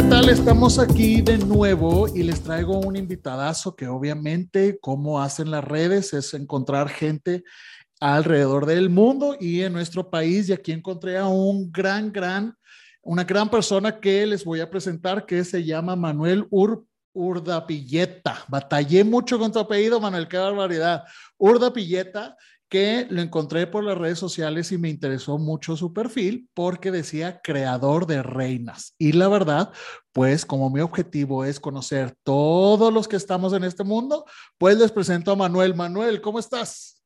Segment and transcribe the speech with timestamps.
[0.00, 0.28] ¿qué tal?
[0.28, 6.14] Estamos aquí de nuevo y les traigo un invitadazo que obviamente, como hacen las redes,
[6.14, 7.42] es encontrar gente
[7.98, 10.48] alrededor del mundo y en nuestro país.
[10.48, 12.54] Y aquí encontré a un gran, gran,
[13.02, 18.44] una gran persona que les voy a presentar que se llama Manuel Ur, Urdapilleta.
[18.46, 21.02] Batallé mucho con tu apellido, Manuel, qué barbaridad.
[21.38, 22.36] Urdapilleta
[22.68, 27.40] que lo encontré por las redes sociales y me interesó mucho su perfil porque decía
[27.42, 28.94] creador de reinas.
[28.98, 29.72] Y la verdad,
[30.12, 34.24] pues como mi objetivo es conocer todos los que estamos en este mundo,
[34.58, 35.74] pues les presento a Manuel.
[35.74, 37.02] Manuel, ¿cómo estás?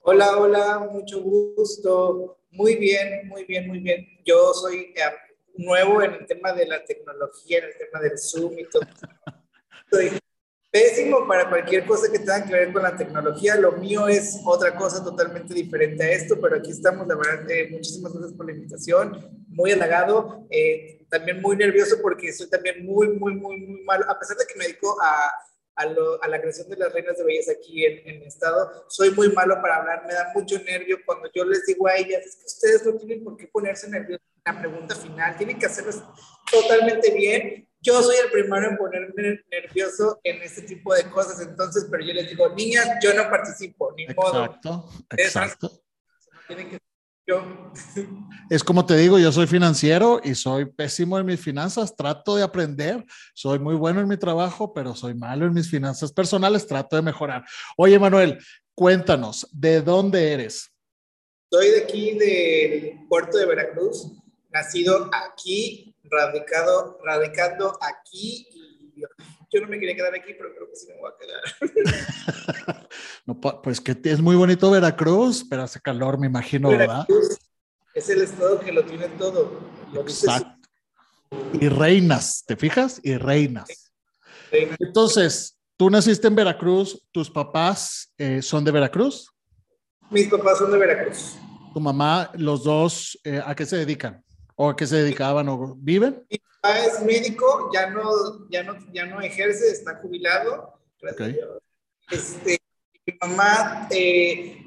[0.00, 2.38] Hola, hola, mucho gusto.
[2.50, 4.06] Muy bien, muy bien, muy bien.
[4.24, 5.00] Yo soy eh,
[5.56, 8.82] nuevo en el tema de la tecnología, en el tema del Zoom y todo.
[9.90, 10.10] Soy
[10.72, 13.56] pésimo para cualquier cosa que tenga que ver con la tecnología.
[13.56, 17.68] Lo mío es otra cosa totalmente diferente a esto, pero aquí estamos, la verdad, eh,
[17.70, 23.08] muchísimas gracias por la invitación, muy halagado, eh, también muy nervioso porque soy también muy,
[23.10, 25.30] muy, muy, muy malo, a pesar de que me dedico a,
[25.74, 28.86] a, lo, a la creación de las reinas de belleza aquí en, en, el estado,
[28.88, 32.24] soy muy malo para hablar, me da mucho nervio cuando yo les digo a ellas,
[32.24, 35.66] es que ustedes no tienen por qué ponerse nerviosos en la pregunta final, tienen que
[35.66, 35.92] hacerlo
[36.50, 41.86] totalmente bien yo soy el primero en ponerme nervioso en este tipo de cosas, entonces,
[41.90, 44.44] pero yo les digo, niñas, yo no participo, ni modo.
[44.44, 45.82] Exacto, exacto.
[48.50, 52.42] Es como te digo, yo soy financiero y soy pésimo en mis finanzas, trato de
[52.42, 56.96] aprender, soy muy bueno en mi trabajo, pero soy malo en mis finanzas personales, trato
[56.96, 57.44] de mejorar.
[57.76, 58.38] Oye, Manuel,
[58.74, 60.70] cuéntanos, ¿de dónde eres?
[61.50, 64.12] Soy de aquí, del puerto de Veracruz,
[64.50, 69.02] nacido aquí radicado, radicando aquí y
[69.50, 72.88] yo no me quería quedar aquí, pero creo que sí me voy a quedar.
[73.26, 77.06] no, pues que es muy bonito Veracruz, pero hace calor, me imagino, ¿verdad?
[77.94, 79.60] Es el estado que lo tiene todo.
[79.94, 80.68] Exacto.
[81.60, 83.00] Y reinas, ¿te fijas?
[83.02, 83.92] Y reinas.
[84.50, 89.30] Entonces, tú naciste en Veracruz, tus papás eh, son de Veracruz.
[90.10, 91.36] Mis papás son de Veracruz.
[91.72, 94.22] Tu mamá, los dos, eh, ¿a qué se dedican?
[94.56, 96.26] ¿O a qué se dedicaban o viven?
[96.30, 100.78] Mi papá es médico, ya no, ya no, ya no ejerce, está jubilado.
[101.12, 101.40] Okay.
[102.10, 102.58] Este,
[103.06, 104.62] mi mamá, eh,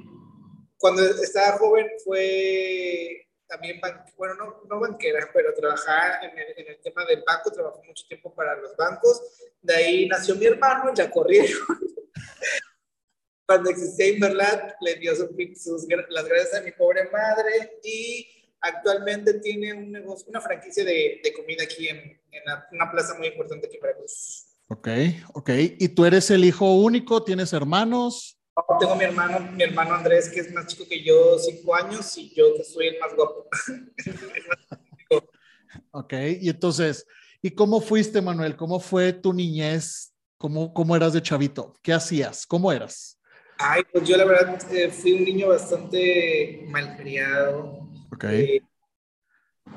[0.77, 3.79] cuando estaba joven, fue también,
[4.17, 8.05] bueno, no, no banquera, pero trabajaba en el, en el, tema del banco, trabajó mucho
[8.07, 9.21] tiempo para los bancos.
[9.61, 11.49] De ahí nació mi hermano, ya corrieron.
[13.47, 15.29] Cuando existía Inverlat, le dio sus,
[15.61, 18.34] sus, las gracias a mi pobre madre y
[18.65, 23.27] actualmente tiene un negocio, una franquicia de, de comida aquí en, en una plaza muy
[23.27, 24.45] importante aquí en Veracruz.
[24.67, 24.87] Ok,
[25.33, 25.49] ok.
[25.79, 27.23] ¿Y tú eres el hijo único?
[27.23, 28.39] ¿Tienes hermanos?
[28.79, 32.33] tengo mi hermano, mi hermano Andrés, que es más chico que yo, cinco años, y
[32.33, 33.47] yo que soy el más guapo.
[35.91, 37.05] ok, y entonces,
[37.41, 38.55] ¿y cómo fuiste, Manuel?
[38.55, 40.13] ¿Cómo fue tu niñez?
[40.37, 41.73] ¿Cómo, cómo eras de chavito?
[41.81, 42.45] ¿Qué hacías?
[42.45, 43.19] ¿Cómo eras?
[43.57, 47.89] Ay, pues yo la verdad eh, fui un niño bastante malcriado,
[48.23, 48.61] eh,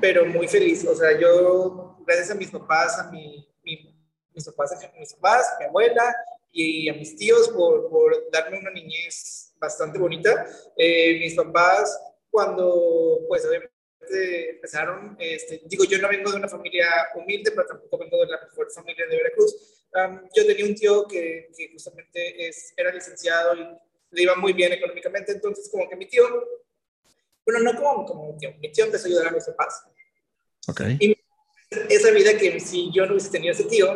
[0.00, 0.84] pero muy feliz.
[0.86, 6.14] O sea, yo, gracias a mis papás, a mi, mis, papás, mis papás, mi abuela
[6.52, 10.46] y a mis tíos por, por darme una niñez bastante bonita.
[10.76, 11.98] Eh, mis papás,
[12.30, 17.98] cuando, pues, obviamente empezaron, este, digo, yo no vengo de una familia humilde, pero tampoco
[17.98, 19.54] vengo de la mejor familia de Veracruz.
[20.34, 23.66] yo tenía un tío que, que justamente es, era licenciado y
[24.10, 26.24] le iba muy bien económicamente, entonces como que mi tío
[27.48, 29.84] bueno, no como, como mi tío, mi tío empezó a ayudar a mis papás.
[30.66, 30.82] Ok.
[31.00, 31.16] Y
[31.88, 33.86] esa vida que si yo no hubiese tenido ese tío,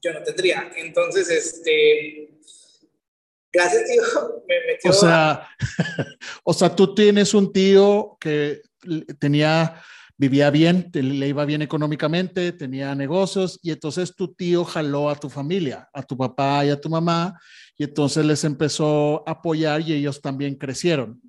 [0.00, 0.70] yo no tendría.
[0.76, 2.38] Entonces, este,
[3.52, 4.02] gracias tío,
[4.48, 4.90] me metió.
[4.90, 5.48] O sea,
[6.44, 8.62] o sea, tú tienes un tío que
[9.18, 9.82] tenía,
[10.16, 15.28] vivía bien, le iba bien económicamente, tenía negocios y entonces tu tío jaló a tu
[15.28, 17.40] familia, a tu papá y a tu mamá
[17.76, 21.20] y entonces les empezó a apoyar y ellos también crecieron.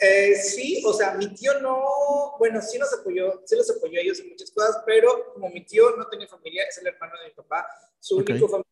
[0.00, 4.02] Eh, sí, o sea, mi tío no, bueno, sí nos apoyó, sí los apoyó a
[4.02, 7.28] ellos en muchas cosas, pero como mi tío no tenía familia, es el hermano de
[7.28, 7.66] mi papá,
[7.98, 8.70] su único familia,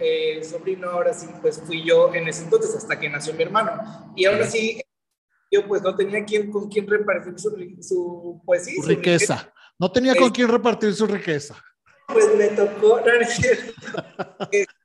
[0.00, 4.12] eh, sobrino ahora sí, pues fui yo en ese entonces hasta que nació mi hermano.
[4.16, 4.80] Y ahora sí,
[5.50, 7.50] yo pues no tenía quien, con quien repartir su,
[7.80, 9.52] su pues sí, su riqueza.
[9.78, 11.54] No tenía con quién repartir su riqueza.
[12.08, 13.26] Pues me tocó, no, no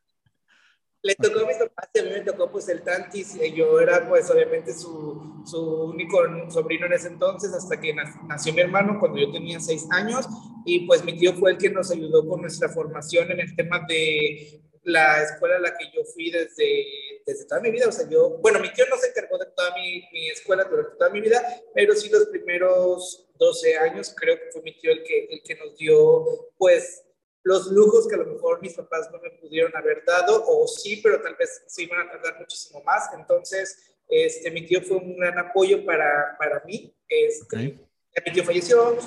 [1.02, 3.80] le tocó a mis papás y a mí me tocó pues el Tantis, y yo
[3.80, 6.20] era pues obviamente su, su único
[6.50, 10.26] sobrino en ese entonces hasta que nació mi hermano cuando yo tenía seis años
[10.66, 13.86] y pues mi tío fue el que nos ayudó con nuestra formación en el tema
[13.88, 16.86] de, la escuela a la que yo fui desde,
[17.26, 17.88] desde toda mi vida.
[17.88, 20.96] O sea, yo, bueno, mi tío no se encargó de toda mi, mi escuela durante
[20.98, 21.42] toda mi vida,
[21.74, 25.56] pero sí los primeros 12 años creo que fue mi tío el que, el que
[25.56, 26.26] nos dio,
[26.58, 27.06] pues,
[27.44, 31.00] los lujos que a lo mejor mis papás no me pudieron haber dado, o sí,
[31.04, 33.10] pero tal vez sí iban a tardar muchísimo más.
[33.18, 36.94] Entonces, este, mi tío fue un gran apoyo para, para mí.
[37.08, 37.80] Este,
[38.26, 38.98] Mi tío falleció.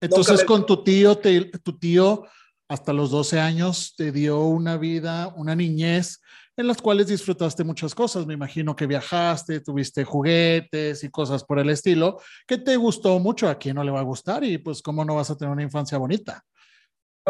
[0.00, 2.26] Entonces, con tu tío, te, tu tío
[2.68, 6.20] hasta los 12 años te dio una vida, una niñez
[6.56, 8.26] en las cuales disfrutaste muchas cosas.
[8.26, 13.48] Me imagino que viajaste, tuviste juguetes y cosas por el estilo, que te gustó mucho.
[13.48, 14.44] ¿A quién no le va a gustar?
[14.44, 16.44] Y pues, ¿cómo no vas a tener una infancia bonita?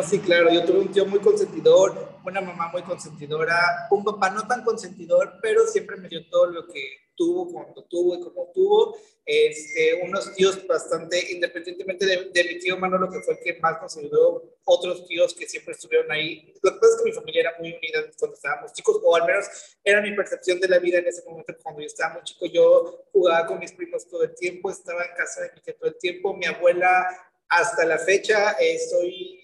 [0.02, 4.46] Sí, claro, yo tuve un tío muy consentidor, una mamá muy consentidora, un papá no
[4.46, 8.96] tan consentidor, pero siempre me dio todo lo que tuvo cuando tuvo y como tuvo.
[9.26, 13.80] Este, unos tíos bastante, independientemente de, de, mi tío Manolo, que fue el que más
[13.80, 16.52] nos ayudó, otros tíos que siempre estuvieron ahí.
[16.62, 19.26] Lo que pasa es que mi familia era muy unida cuando estábamos chicos, o al
[19.26, 19.46] menos
[19.82, 21.54] era mi percepción de la vida en ese momento.
[21.62, 25.14] Cuando yo estaba muy chico, yo jugaba con mis primos todo el tiempo, estaba en
[25.16, 26.36] casa de mi tía todo el tiempo.
[26.36, 27.06] Mi abuela,
[27.48, 29.43] hasta la fecha, eh, soy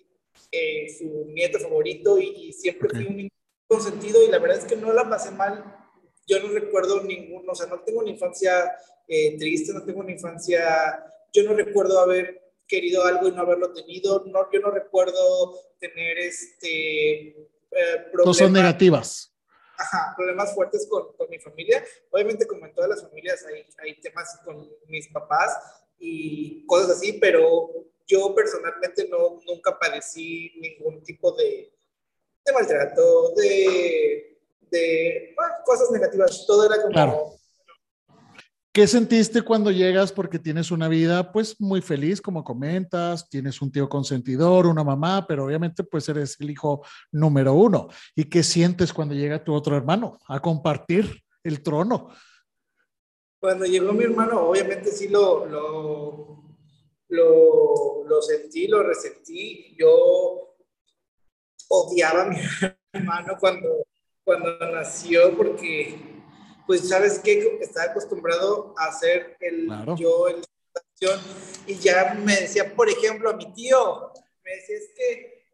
[0.53, 3.29] eh, su nieto favorito y, siempre fui un
[3.69, 5.77] consentido y la verdad es que no la pasé mal.
[6.27, 8.73] Yo no recuerdo ninguno, o sea, no tengo una infancia
[9.07, 13.73] eh, triste, no tengo una infancia, yo no recuerdo haber querido algo y no haberlo
[13.73, 17.29] tenido, no, yo no recuerdo tener este...
[17.29, 19.35] Eh, Cosas negativas.
[19.77, 21.83] Ajá, problemas fuertes con, con, mi familia.
[22.11, 25.57] Obviamente, como en todas las familias, hay, hay temas con mis papás
[25.99, 27.71] y cosas así, pero
[28.11, 31.73] yo personalmente no, nunca padecí ningún tipo de,
[32.45, 34.39] de maltrato, de,
[34.71, 36.45] de cosas negativas.
[36.47, 36.93] Todo era como...
[36.93, 37.41] Claro.
[38.73, 40.13] ¿Qué sentiste cuando llegas?
[40.13, 45.27] Porque tienes una vida pues muy feliz, como comentas, tienes un tío consentidor, una mamá,
[45.27, 47.89] pero obviamente pues eres el hijo número uno.
[48.15, 52.11] ¿Y qué sientes cuando llega tu otro hermano a compartir el trono?
[53.41, 56.40] Cuando llegó mi hermano, obviamente sí lo, lo,
[57.11, 59.75] lo, lo sentí, lo resentí.
[59.79, 60.57] Yo
[61.69, 62.37] odiaba a mi
[62.93, 63.87] hermano cuando,
[64.25, 65.99] cuando nació porque,
[66.67, 67.59] pues, ¿sabes qué?
[67.61, 70.43] Estaba acostumbrado a hacer el yo, el
[71.67, 74.13] y ya me decía, por ejemplo, a mi tío,
[74.45, 75.47] me decía, es que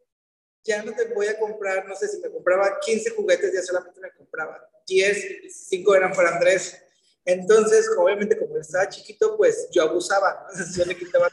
[0.63, 4.01] ya no te voy a comprar, no sé si me compraba 15 juguetes, ya solamente
[4.01, 6.83] me compraba 10, 5 eran para Andrés.
[7.27, 10.47] Entonces, obviamente, como estaba chiquito, pues yo abusaba.
[10.47, 10.65] ¿no?
[10.73, 11.27] Yo le quitaba,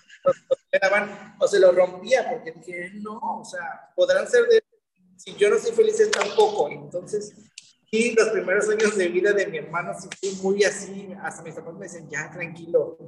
[1.39, 4.61] o se lo rompía, porque dije, no, o sea, podrán ser de.
[5.17, 6.69] Si yo no soy feliz, él tampoco.
[6.69, 7.33] Entonces,
[7.93, 11.15] y los primeros años de vida de mi hermano sí fui muy así.
[11.23, 12.99] Hasta mis papás me decían, ya, tranquilo.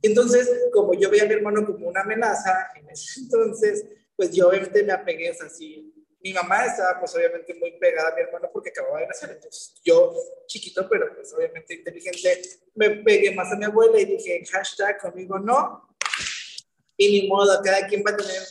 [0.00, 2.68] Entonces, como yo veía a mi hermano como una amenaza,
[3.18, 3.84] entonces,
[4.14, 8.22] pues yo obviamente me apegué, así, mi mamá estaba pues obviamente muy pegada a mi
[8.22, 10.14] hermano porque acababa de nacer, entonces yo
[10.46, 12.42] chiquito, pero pues obviamente inteligente,
[12.74, 15.88] me pegué más a mi abuela y dije, hashtag conmigo no,
[16.96, 18.42] y ni modo, cada quien va a tener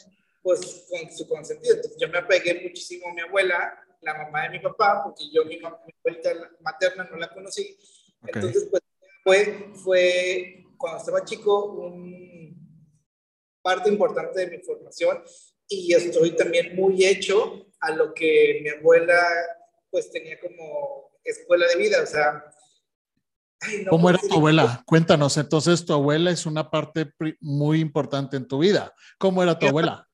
[0.42, 4.50] pues con su consentido, entonces yo me apegué muchísimo a mi abuela, la mamá de
[4.50, 7.78] mi papá, porque yo mi, mamá, mi abuelita materna no la conocí,
[8.26, 8.84] entonces pues
[9.24, 12.36] fue, fue cuando estaba chico un
[13.66, 15.24] parte importante de mi formación
[15.68, 19.18] y estoy también muy hecho a lo que mi abuela
[19.90, 22.44] pues tenía como escuela de vida, o sea...
[23.90, 24.84] ¿Cómo era tu abuela?
[24.86, 28.94] Cuéntanos, entonces tu abuela es una parte muy importante en tu vida.
[29.18, 30.08] ¿Cómo era tu abuela?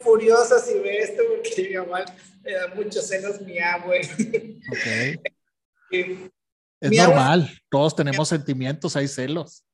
[0.00, 2.04] Furiosa si ve esto porque mi mamá
[2.42, 4.08] me da muchos celos mi abuela.
[4.72, 5.22] Ok.
[6.80, 9.64] es normal, todos tenemos sentimientos, hay celos.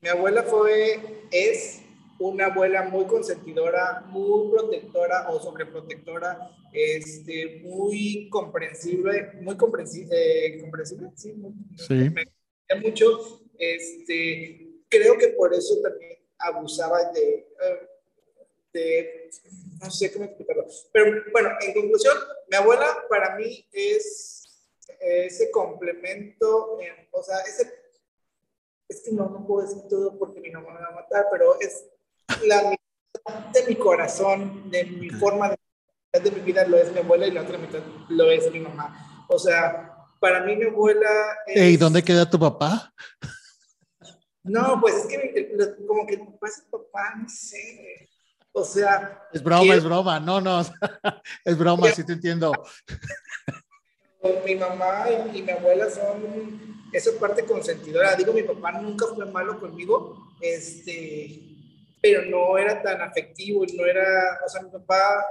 [0.00, 1.80] Mi abuela fue, es
[2.18, 11.10] una abuela muy consentidora, muy protectora o sobreprotectora, este, muy comprensible, muy comprensible, eh, comprensible
[11.14, 11.34] sí,
[11.76, 11.94] sí.
[11.94, 17.88] me mucho, este, creo que por eso también abusaba de, eh,
[18.72, 19.30] de
[19.82, 22.16] no sé cómo explicarlo, pero bueno, en conclusión,
[22.50, 24.44] mi abuela para mí es
[25.00, 26.78] ese complemento,
[27.12, 27.72] o sea, ese,
[28.88, 31.60] es que no, no puedo decir todo porque mi mamá me va a matar, pero
[31.60, 31.86] es
[32.46, 36.98] la mitad de mi corazón, de mi forma de, de mi vida lo es mi
[36.98, 39.24] abuela y la otra mitad lo es mi mamá.
[39.28, 41.08] O sea, para mí mi abuela...
[41.46, 42.92] ¿Y dónde queda tu papá?
[44.42, 45.56] No, pues es que
[45.86, 48.08] como que mi papá es papá, no sé.
[48.52, 49.22] O sea...
[49.32, 50.20] Es broma, es broma.
[50.20, 50.60] No, no.
[51.44, 52.52] es broma, sí te entiendo.
[54.44, 58.16] Mi mamá y, mi abuela son esa parte consentidora.
[58.16, 60.34] Digo, mi papá nunca fue malo conmigo.
[60.40, 61.47] Este,
[62.00, 65.24] pero no era tan afectivo y no era, o sea, mi papá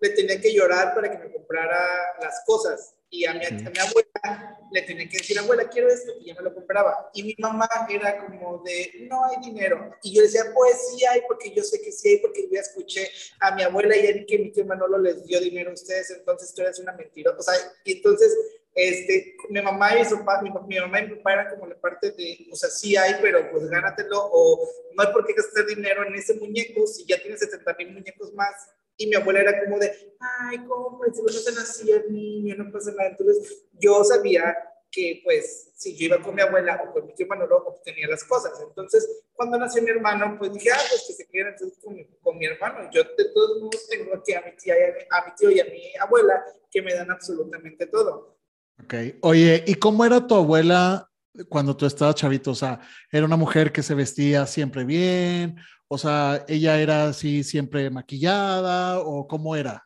[0.00, 1.78] le tenía que llorar para que me comprara
[2.20, 2.94] las cosas.
[3.12, 6.34] Y a mi, a mi, abuela le tenía que decir, abuela, quiero esto, y ya
[6.36, 7.10] me lo compraba.
[7.12, 9.96] Y mi mamá era como de, no hay dinero.
[10.04, 13.10] Y yo decía, pues sí hay, porque yo sé que sí hay, porque ya escuché
[13.40, 16.10] a mi abuela y a mí que mi tío Manolo les dio dinero a ustedes,
[16.12, 17.34] entonces tú eres una mentira.
[17.36, 17.54] O sea,
[17.84, 18.32] y entonces,
[18.74, 21.80] este, mi mamá y su papá, mi, mi, mamá y mi papá eran como la
[21.80, 25.66] parte de, o sea, sí hay, pero pues gánatelo, o no hay por qué gastar
[25.66, 28.54] dinero en ese muñeco si ya tienes 70 mil muñecos más
[29.00, 31.00] y mi abuela era como de, ay, ¿cómo?
[31.10, 33.08] Si no se nacía el niño, no pasa nada.
[33.08, 34.54] Entonces, yo sabía
[34.90, 38.24] que, pues, si yo iba con mi abuela o con mi tío Manolo, obtenía las
[38.24, 38.60] cosas.
[38.60, 42.36] Entonces, cuando nació mi hermano, pues dije, ah, pues que se quieran entonces con, con,
[42.36, 42.90] mi hermano.
[42.92, 45.50] Yo, de todos modos, tengo aquí a mi tía, y a, mi, a mi tío
[45.50, 48.36] y a mi abuela que me dan absolutamente todo.
[48.84, 48.94] Ok.
[49.22, 51.08] Oye, ¿y cómo era tu abuela
[51.48, 52.52] cuando tú estabas chavito?
[52.52, 55.56] O sea, ¿era una mujer que se vestía siempre bien?
[55.88, 59.84] O sea, ¿ella era así siempre maquillada o cómo era?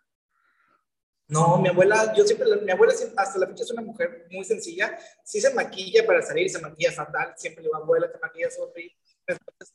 [1.26, 4.98] No, mi abuela, yo siempre, mi abuela hasta la fecha es una mujer muy sencilla.
[5.24, 7.32] Sí se maquilla para salir, se maquilla fatal.
[7.36, 8.94] Siempre le abuela, te maquillas horrible.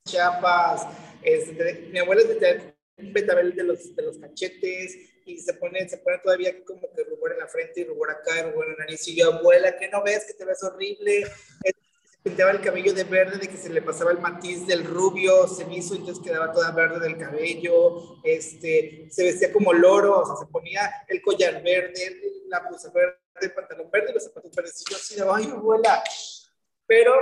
[0.06, 0.86] Chapas.
[1.24, 2.30] Este, mi abuela es
[3.14, 7.40] betabel de de los cachetes y se pone, se pone todavía como que rubor en
[7.40, 9.08] la frente y rubor acá y rubor en la nariz.
[9.08, 11.26] Y yo, abuela, que no ves que te ves horrible?
[12.24, 15.66] pintaba el cabello de verde, de que se le pasaba el matiz del rubio, se
[15.74, 20.52] hizo, entonces quedaba toda verde del cabello, este, se vestía como loro, o sea, se
[20.52, 24.84] ponía el collar verde, la blusa verde, el pantalón verde y los zapatos verdes.
[24.86, 26.04] Y yo así de, ay, abuela.
[26.86, 27.14] Pero,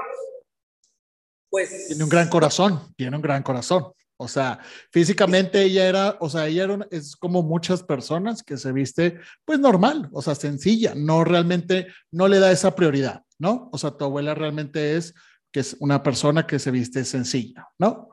[1.49, 1.87] pues...
[1.87, 3.93] Tiene un gran corazón, tiene un gran corazón.
[4.17, 4.59] O sea,
[4.91, 9.59] físicamente ella era, o sea, ella era, es como muchas personas que se viste, pues
[9.59, 13.23] normal, o sea, sencilla, no realmente, no le da esa prioridad.
[13.39, 13.69] ¿no?
[13.71, 15.13] O sea, tu abuela realmente es
[15.51, 18.09] que es una persona que se viste sencilla, ¿no?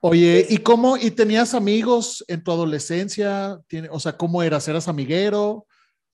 [0.00, 3.60] Oye, ¿y cómo, y tenías amigos en tu adolescencia?
[3.90, 4.66] O sea, ¿cómo eras?
[4.66, 5.66] ¿Eras amiguero?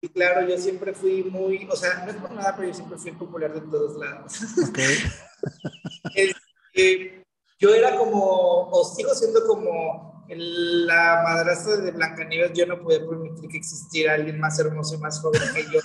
[0.01, 2.97] Y claro, yo siempre fui muy, o sea, no es por nada, pero yo siempre
[2.97, 4.33] fui popular de todos lados.
[4.69, 4.79] Ok.
[6.15, 7.18] este,
[7.59, 13.49] yo era como, o sigo siendo como la madrastra de Blancanieves, yo no podía permitir
[13.49, 15.79] que existiera alguien más hermoso y más joven que yo.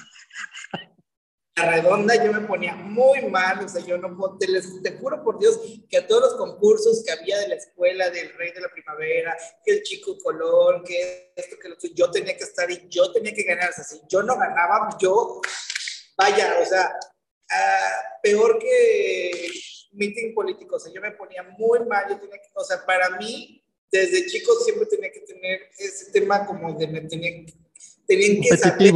[1.56, 5.22] La redonda yo me ponía muy mal, o sea, yo no te, les, te juro
[5.22, 8.60] por Dios que a todos los concursos que había de la escuela, del Rey de
[8.60, 12.70] la Primavera, que el Chico Colón, que esto, que lo que yo tenía que estar
[12.70, 15.40] y yo tenía que ganar, o sea, si yo no ganaba, yo,
[16.18, 16.92] vaya, o sea,
[17.50, 19.48] uh, peor que
[19.94, 23.16] meeting político, o sea, yo me ponía muy mal, yo tenía que, o sea, para
[23.16, 27.44] mí, desde chico siempre tenía que tener ese tema como de me tenía,
[28.06, 28.92] tenían que saber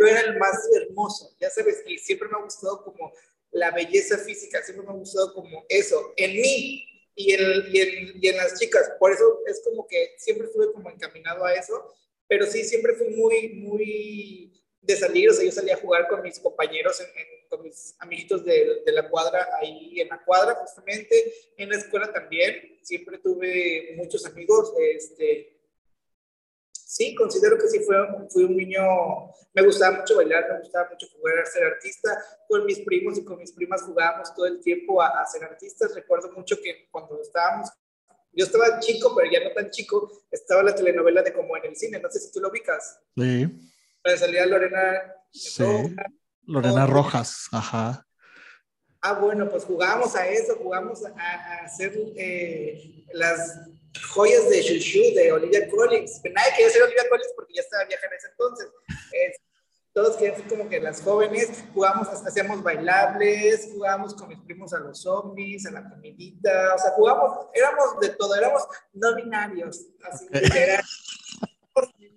[0.00, 3.12] yo era el más hermoso, ya sabes, y siempre me ha gustado como
[3.50, 7.40] la belleza física, siempre me ha gustado como eso, en mí y en,
[7.70, 11.44] y en, y en las chicas, por eso es como que siempre estuve como encaminado
[11.44, 11.94] a eso,
[12.26, 16.22] pero sí, siempre fui muy, muy de salir, o sea, yo salía a jugar con
[16.22, 17.08] mis compañeros, en,
[17.50, 22.10] con mis amiguitos de, de, la cuadra, ahí en la cuadra justamente, en la escuela
[22.12, 25.60] también, siempre tuve muchos amigos, este,
[26.72, 27.96] sí, considero que sí fue,
[28.30, 28.80] fui un niño,
[29.52, 32.16] me gustaba mucho bailar, me gustaba mucho jugar a ser artista,
[32.48, 35.94] con mis primos y con mis primas jugábamos todo el tiempo a, a ser artistas,
[35.94, 37.68] recuerdo mucho que cuando estábamos,
[38.32, 41.76] yo estaba chico, pero ya no tan chico, estaba la telenovela de Como en el
[41.76, 43.00] cine, no sé si tú lo ubicas.
[43.16, 43.48] Sí.
[44.04, 45.16] Me salía Lorena.
[45.32, 45.64] Sí.
[45.64, 46.19] Lorena
[46.86, 48.06] Rojas, ajá.
[49.02, 53.58] Ah, bueno, pues jugábamos a eso, jugamos a, a hacer eh, las
[54.12, 56.20] joyas de Shushu de Olivia Collins.
[56.34, 58.68] Nadie quería ser Olivia Collins porque ya estaba vieja en ese entonces.
[59.12, 59.32] Eh,
[59.92, 64.78] todos querían ser como que las jóvenes, jugamos, hacíamos bailables, jugábamos con mis primos a
[64.78, 70.26] los zombies, a la comidita, o sea, jugamos, éramos de todo, éramos no binarios, así
[70.28, 70.48] okay.
[70.48, 70.84] que era,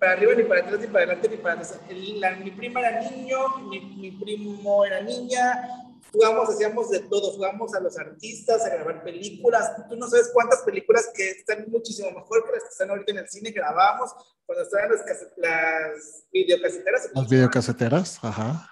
[0.03, 1.79] para arriba, ni para atrás, ni para adelante, ni para atrás.
[2.19, 3.38] La, mi prima era niño,
[3.69, 5.63] mi, mi primo era niña,
[6.12, 9.72] jugamos, hacíamos de todo, jugamos a los artistas, a grabar películas.
[9.89, 13.17] Tú no sabes cuántas películas que están muchísimo mejor que las que están ahorita en
[13.19, 14.12] el cine grabamos
[14.45, 15.05] cuando estaban las,
[15.38, 17.10] las videocaseteras.
[17.13, 18.69] Las videocaseteras, ajá.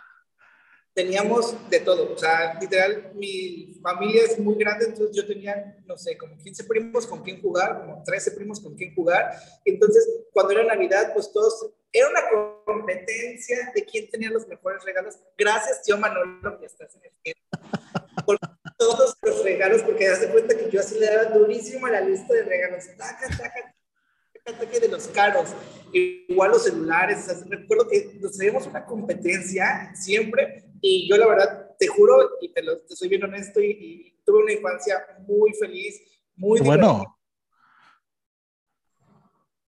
[0.93, 5.97] Teníamos de todo, o sea, literal, mi familia es muy grande, entonces yo tenía, no
[5.97, 9.31] sé, como 15 primos con quien jugar, como 13 primos con quien jugar.
[9.63, 12.21] Entonces, cuando era Navidad, pues todos era una
[12.65, 15.17] competencia de quién tenía los mejores regalos.
[15.37, 17.35] Gracias, tío Manolo, que estás en el
[18.25, 18.37] por
[18.77, 22.33] todos los regalos, porque das cuenta que yo así le daba durísimo a la lista
[22.33, 22.85] de regalos.
[22.97, 23.75] Taca, taca,
[24.43, 25.49] taca, de los caros.
[25.93, 27.19] Igual los celulares.
[27.19, 32.31] O sea, recuerdo que nos hacíamos una competencia siempre, y yo la verdad, te juro,
[32.41, 34.97] y te, lo, te soy bien honesto, y, y, tuve una infancia
[35.27, 36.01] muy feliz,
[36.35, 37.17] muy bueno.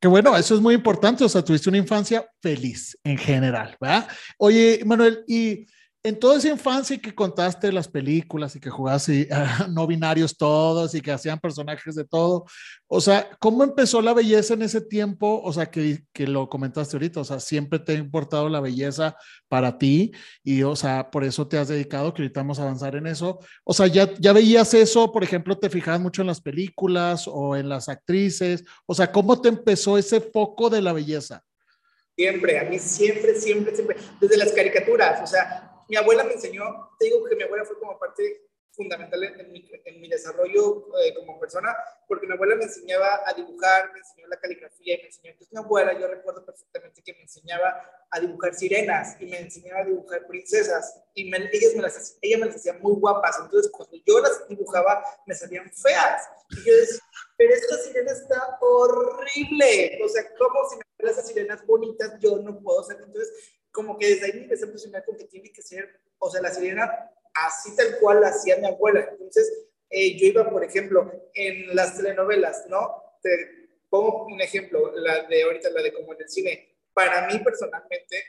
[0.01, 4.09] Que bueno, eso es muy importante, o sea, tuviste una infancia feliz en general, ¿verdad?
[4.37, 5.67] Oye, Manuel, y
[6.05, 9.29] en toda esa infancia que contaste las películas y que jugaste
[9.71, 12.45] no binarios todos y que hacían personajes de todo,
[12.89, 15.41] o sea, ¿cómo empezó la belleza en ese tiempo?
[15.45, 19.17] O sea, que, que lo comentaste ahorita, o sea, siempre te ha importado la belleza
[19.49, 23.39] para ti y, o sea, por eso te has dedicado, que ahorita avanzar en eso.
[23.65, 27.57] O sea, ya, ya veías eso, por ejemplo, te fijabas mucho en las películas o
[27.57, 31.45] en las actrices, o sea, ¿cómo te empezó ese foco de la belleza?
[32.17, 36.89] Siempre, a mí siempre, siempre, siempre, desde las caricaturas, o sea, mi abuela me enseñó,
[36.99, 41.13] te digo que mi abuela fue como parte fundamental en mi, en mi desarrollo eh,
[41.15, 41.77] como persona,
[42.09, 45.33] porque mi abuela me enseñaba a dibujar, me enseñó la caligrafía y me enseñó.
[45.33, 49.81] Entonces, mi abuela, yo recuerdo perfectamente que me enseñaba a dibujar sirenas y me enseñaba
[49.81, 53.39] a dibujar princesas y me, ellas me las, ella me las hacía muy guapas.
[53.43, 56.27] Entonces, cuando yo las dibujaba, me salían feas.
[56.49, 57.01] Y yo decía,
[57.37, 60.01] pero esta sirena está horrible.
[60.03, 62.97] O sea, ¿cómo si me esas sirenas bonitas, yo no puedo hacer?
[62.97, 63.31] Entonces,
[63.73, 65.89] como que desde ahí me empecé a impresionar con que tiene que ser,
[66.19, 69.09] o sea, la sirena así tal cual la hacía mi abuela.
[69.11, 69.51] Entonces,
[69.91, 73.03] eh, yo iba, por ejemplo, en las telenovelas, ¿no?
[73.23, 73.31] Te
[73.89, 76.77] pongo un ejemplo, la de ahorita, la de como en el cine.
[76.93, 78.23] Para mí, personalmente,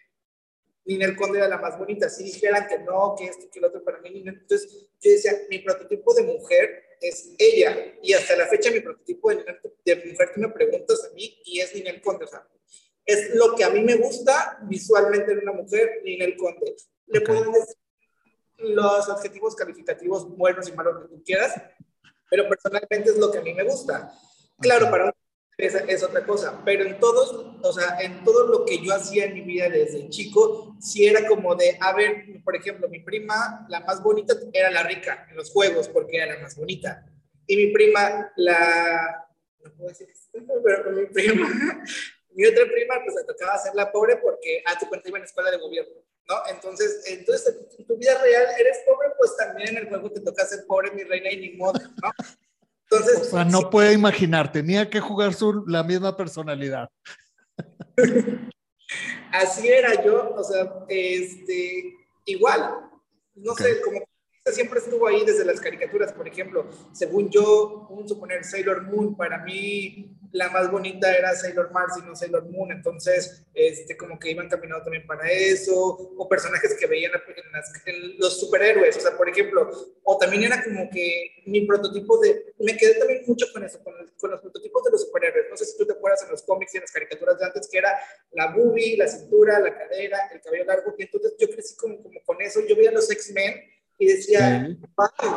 [0.86, 2.10] Ninel Conde era la más bonita.
[2.10, 4.40] Si dijeran que no, que esto, que lo otro, para mí, Ninel.
[4.42, 7.96] Entonces, yo decía, mi prototipo de mujer es ella.
[8.02, 9.46] Y hasta la fecha, mi prototipo de,
[9.86, 12.26] de mujer que me preguntas a mí y es Ninel Conde.
[12.26, 12.48] O sea,
[13.06, 16.76] es lo que a mí me gusta visualmente en una mujer y en el Conde.
[17.08, 17.76] Le pueden decir
[18.58, 21.62] los adjetivos calificativos buenos y malos que tú quieras,
[22.30, 24.14] pero personalmente es lo que a mí me gusta.
[24.60, 25.12] Claro, para un
[25.58, 29.26] es, es, otra cosa, pero en todos, o sea, en todo lo que yo hacía
[29.26, 33.66] en mi vida desde chico, sí era como de, a ver, por ejemplo, mi prima,
[33.70, 37.06] la más bonita, era la rica en los juegos, porque era la más bonita.
[37.46, 39.28] Y mi prima, la,
[39.64, 41.48] no puedo decir pero mi prima,
[42.36, 45.26] mi otra prima, pues le tocaba ser la pobre porque a tu cuenta iba en
[45.26, 45.96] escuela de gobierno,
[46.28, 46.36] ¿no?
[46.50, 50.46] Entonces, entonces, en tu vida real eres pobre, pues también en el juego te toca
[50.46, 52.12] ser pobre, mi reina, y ni modo, ¿no?
[52.90, 53.66] Entonces, o sea, no sí.
[53.72, 56.90] puede imaginar, tenía que jugar su, la misma personalidad.
[59.32, 62.92] Así era yo, o sea, este, igual,
[63.36, 63.74] no okay.
[63.74, 64.00] sé, como
[64.52, 69.38] siempre estuvo ahí desde las caricaturas, por ejemplo, según yo, un suponer Sailor Moon, para
[69.38, 74.32] mí la más bonita era Sailor Mars y no Sailor Moon, entonces, este, como que
[74.32, 79.00] iban caminando también para eso, o personajes que veían en, las, en los superhéroes, o
[79.00, 79.70] sea, por ejemplo,
[80.04, 83.94] o también era como que mi prototipo de, me quedé también mucho con eso, con,
[84.20, 86.74] con los prototipos de los superhéroes, no sé si tú te acuerdas en los cómics
[86.74, 87.98] y en las caricaturas de antes, que era
[88.32, 92.22] la boobie, la cintura, la cadera, el cabello largo, y entonces yo crecí como, como
[92.26, 94.78] con eso, yo veía los X-Men, y decía, sí.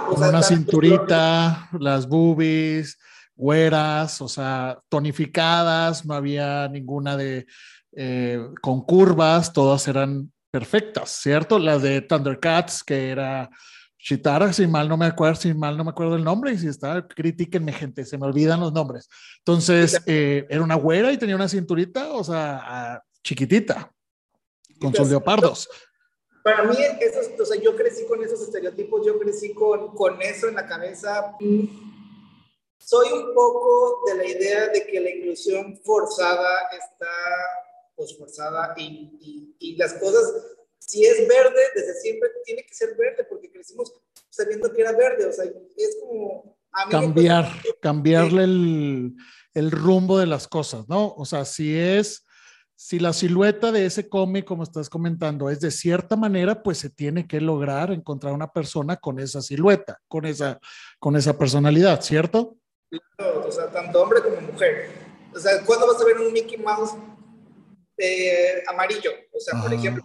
[0.09, 2.99] o sea, una cinturita, las boobies,
[3.35, 7.47] güeras, o sea, tonificadas, no había ninguna de
[7.93, 11.59] eh, con curvas, todas eran perfectas, ¿cierto?
[11.59, 13.51] Las de Thundercats, que era
[13.99, 16.69] Chitara, si mal no me acuerdo, si mal no me acuerdo el nombre, y si
[16.69, 19.09] está, critíquenme, gente, se me olvidan los nombres.
[19.39, 23.91] Entonces, eh, era una güera y tenía una cinturita, o sea, chiquitita,
[24.81, 25.69] con sus leopardos.
[26.47, 30.47] Para mí, esos, o sea, yo crecí con esos estereotipos, yo crecí con, con eso
[30.47, 31.37] en la cabeza.
[32.79, 37.11] Soy un poco de la idea de que la inclusión forzada está
[37.97, 40.35] pues forzada y, y, y las cosas,
[40.79, 43.93] si es verde, desde siempre tiene que ser verde porque crecimos
[44.31, 46.57] sabiendo que era verde, o sea, es como...
[46.93, 49.17] Cambiar, cambiarle el,
[49.53, 51.13] el rumbo de las cosas, ¿no?
[51.17, 52.25] O sea, si es
[52.77, 56.91] si la silueta de ese cómic, como estás comentando, es de cierta manera, pues se
[56.91, 60.61] tiene que lograr encontrar una persona con esa silueta, con esa,
[60.99, 62.59] con esa personalidad, ¿cierto?
[63.17, 64.91] Claro, o sea, tanto hombre como mujer.
[65.35, 66.93] O sea, ¿cuándo vas a ver un Mickey Mouse
[67.97, 69.11] eh, amarillo?
[69.35, 70.05] O sea, por ejemplo,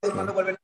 [0.00, 0.34] claro.
[0.34, 0.56] vuelven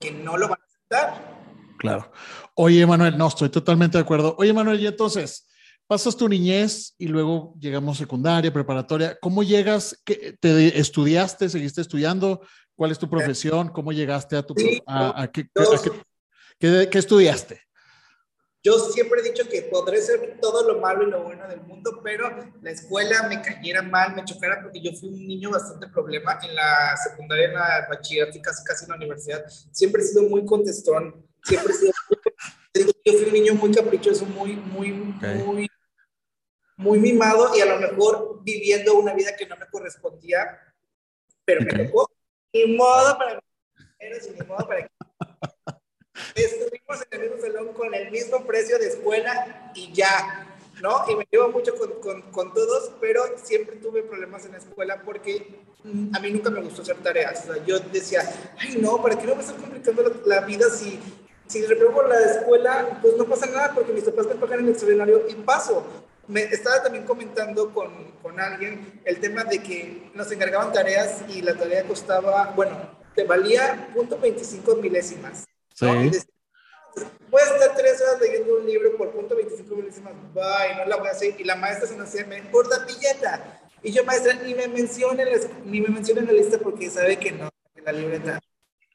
[0.00, 1.36] que no lo van a aceptar.
[1.78, 2.10] Claro.
[2.54, 4.34] Oye, Manuel, no, estoy totalmente de acuerdo.
[4.38, 5.46] Oye, Manuel, y entonces,
[5.86, 9.18] pasas tu niñez y luego llegamos secundaria, preparatoria.
[9.20, 10.00] ¿Cómo llegas?
[10.04, 11.48] ¿Qué, ¿Te estudiaste?
[11.48, 12.40] ¿Seguiste estudiando?
[12.74, 13.68] ¿Cuál es tu profesión?
[13.68, 14.54] ¿Cómo llegaste a tu...
[14.56, 15.90] Sí, a, a, qué, yo, a qué,
[16.58, 17.62] qué, qué, estudiaste?
[18.62, 22.00] Yo siempre he dicho que podré ser todo lo malo y lo bueno del mundo,
[22.02, 22.28] pero
[22.60, 26.54] la escuela me cayera mal, me chocara, porque yo fui un niño bastante problema en
[26.54, 29.44] la secundaria, en la bachillerato y casi, casi en la universidad.
[29.70, 31.92] Siempre he sido muy contestón, siempre he sido...
[33.04, 35.42] yo fui un niño muy caprichoso, muy, muy, okay.
[35.44, 35.68] muy
[36.76, 40.60] muy mimado y a lo mejor viviendo una vida que no me correspondía,
[41.44, 41.78] pero okay.
[41.78, 42.10] me tocó.
[42.52, 43.40] Ni modo para
[44.00, 44.90] ni modo para
[46.34, 50.46] Estuvimos en el mismo salón con el mismo precio de escuela y ya.
[50.82, 51.04] ¿no?
[51.08, 55.02] Y me llevo mucho con, con, con, todos, pero siempre tuve problemas en la escuela
[55.02, 57.44] porque mm, a mí nunca me gustó hacer tareas.
[57.44, 58.20] O sea, yo decía,
[58.58, 61.00] ay, no, ¿para qué no me están complicando la, vida si,
[61.46, 62.98] si repruebo la escuela?
[63.00, 65.86] Pues no pasa nada porque mis papás me pagan el extraordinario y paso.
[66.28, 71.42] Me estaba también comentando con, con alguien el tema de que nos encargaban tareas y
[71.42, 75.44] la tarea costaba, bueno, te valía punto 25 milésimas.
[75.74, 75.86] Sí
[77.30, 80.96] voy a estar tres horas leyendo un libro por punto 25 milésimas, bye, no la
[80.96, 81.34] voy a hacer.
[81.38, 83.60] Y la maestra se nos decía, me importa pilleta.
[83.82, 85.24] Y yo, maestra, ni me mencione
[85.64, 88.40] ni me mencione en la lista porque sabe que no, en la libreta.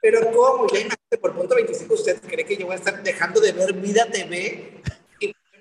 [0.02, 0.68] Pero ¿cómo?
[0.68, 4.08] Ya por punto 25 usted cree que yo voy a estar dejando de ver Vida
[4.12, 4.82] TV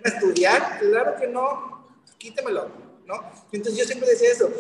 [0.05, 0.79] a estudiar.
[0.81, 2.69] Claro que no, quítemelo,
[3.07, 3.31] ¿no?
[3.53, 4.51] Entonces yo siempre decía eso.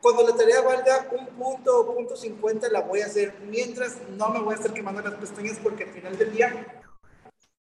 [0.00, 4.30] Cuando la tarea valga un punto o punto 50 la voy a hacer, mientras no
[4.30, 6.82] me voy a estar quemando las pestañas porque al final del día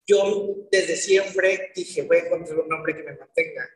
[0.06, 3.68] yo desde siempre dije, voy a encontrar un hombre que me mantenga.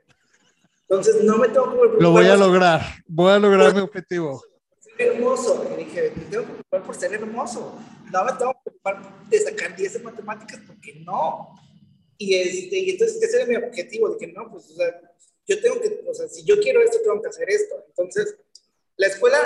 [0.88, 2.02] Entonces, no me tengo que preocupar.
[2.02, 4.42] Lo voy a lograr, voy a lograr mi objetivo.
[4.78, 5.68] Ser hermoso.
[5.72, 7.78] Y dije, me tengo que preocupar por ser hermoso.
[8.12, 11.54] No me tengo que preocupar de sacar 10 en matemáticas porque no.
[12.18, 15.00] Y, este, y entonces ese era mi objetivo, de que no, pues, o sea,
[15.46, 17.84] yo tengo que, o sea, si yo quiero esto, tengo que hacer esto.
[17.88, 18.36] Entonces,
[18.96, 19.38] la escuela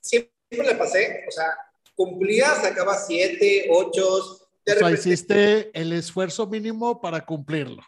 [0.00, 0.32] siempre
[0.64, 1.56] la pasé, o sea,
[1.94, 7.82] cumplía, sacaba 7, 8, o sea, hiciste el esfuerzo mínimo para cumplirlo.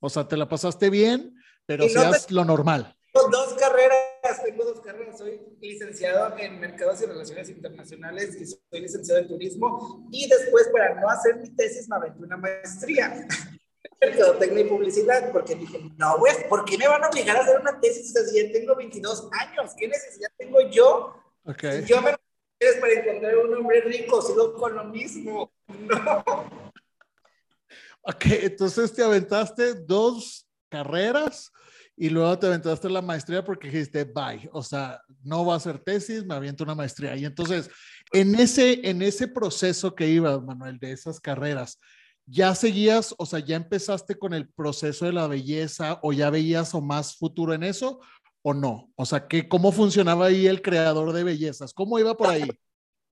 [0.00, 2.96] O sea, te la pasaste bien, pero seas lo normal.
[3.12, 5.18] Tengo dos carreras, tengo dos carreras.
[5.18, 10.08] Soy licenciado en Mercados y Relaciones Internacionales y soy licenciado en Turismo.
[10.10, 13.28] Y después, para no hacer mi tesis, me aventé una maestría.
[14.00, 17.60] Mercadotecnia y publicidad, porque dije, no, güey, ¿por qué me van a obligar a hacer
[17.60, 19.72] una tesis si ya tengo 22 años?
[19.76, 21.14] ¿Qué necesidad tengo yo?
[21.44, 21.82] Okay.
[21.82, 22.14] Si yo me
[22.62, 25.52] es para encontrar un hombre rico, sigo con lo mismo.
[25.72, 26.24] No.
[28.02, 31.52] Ok, entonces te aventaste dos carreras
[31.96, 35.78] y luego te aventaste la maestría porque dijiste, bye, o sea, no va a ser
[35.78, 37.14] tesis, me aviento una maestría.
[37.16, 37.70] Y entonces,
[38.12, 41.78] en ese, en ese proceso que ibas, Manuel, de esas carreras,
[42.32, 46.74] ¿ya seguías, o sea, ya empezaste con el proceso de la belleza o ya veías
[46.74, 48.00] o más futuro en eso?
[48.42, 48.92] o no?
[48.96, 51.72] O sea, ¿qué, ¿cómo funcionaba ahí el creador de bellezas?
[51.72, 52.42] ¿Cómo iba por ahí?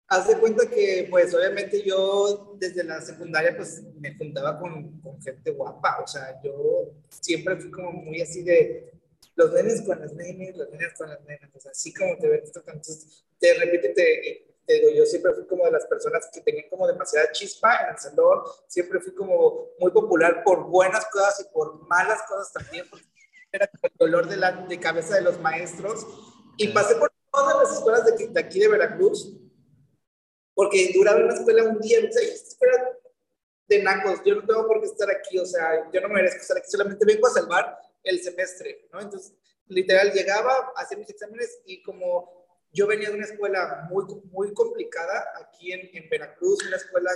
[0.08, 5.20] Haz de cuenta que, pues, obviamente yo desde la secundaria, pues, me juntaba con, con
[5.22, 6.02] gente guapa.
[6.04, 8.92] O sea, yo siempre fui como muy así de
[9.36, 11.50] los nenes con las nenes, las nenes con las nenas.
[11.56, 15.46] O sea, así como te ves, entonces, te repite, te, te digo, yo siempre fui
[15.46, 18.44] como de las personas que tenían como demasiada chispa en el salón.
[18.68, 23.06] Siempre fui como muy popular por buenas cosas y por malas cosas también, porque
[23.52, 26.06] era el dolor de, la, de cabeza de los maestros.
[26.58, 29.38] Y pasé por todas las escuelas de, aquí de Veracruz,
[30.54, 32.92] porque duraba en la escuela un día, sea, escuela
[33.68, 36.58] de nacos, yo no tengo por qué estar aquí, o sea, yo no merezco estar
[36.58, 39.02] aquí, solamente vengo a salvar el semestre, ¿no?
[39.02, 39.34] Entonces,
[39.68, 42.43] literal, llegaba, hacía mis exámenes y como
[42.74, 47.12] yo venía de una escuela muy, muy complicada aquí en, en Veracruz, una escuela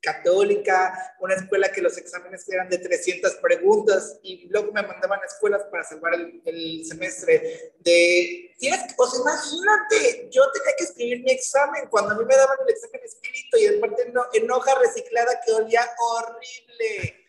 [0.00, 5.26] católica, una escuela que los exámenes eran de 300 preguntas y luego me mandaban a
[5.26, 11.32] escuelas para salvar el, semestre de, tienes o sea, imagínate, yo tenía que escribir mi
[11.32, 15.52] examen cuando a mí me daban el examen escrito y aparte en hoja reciclada que
[15.52, 17.26] olía horrible.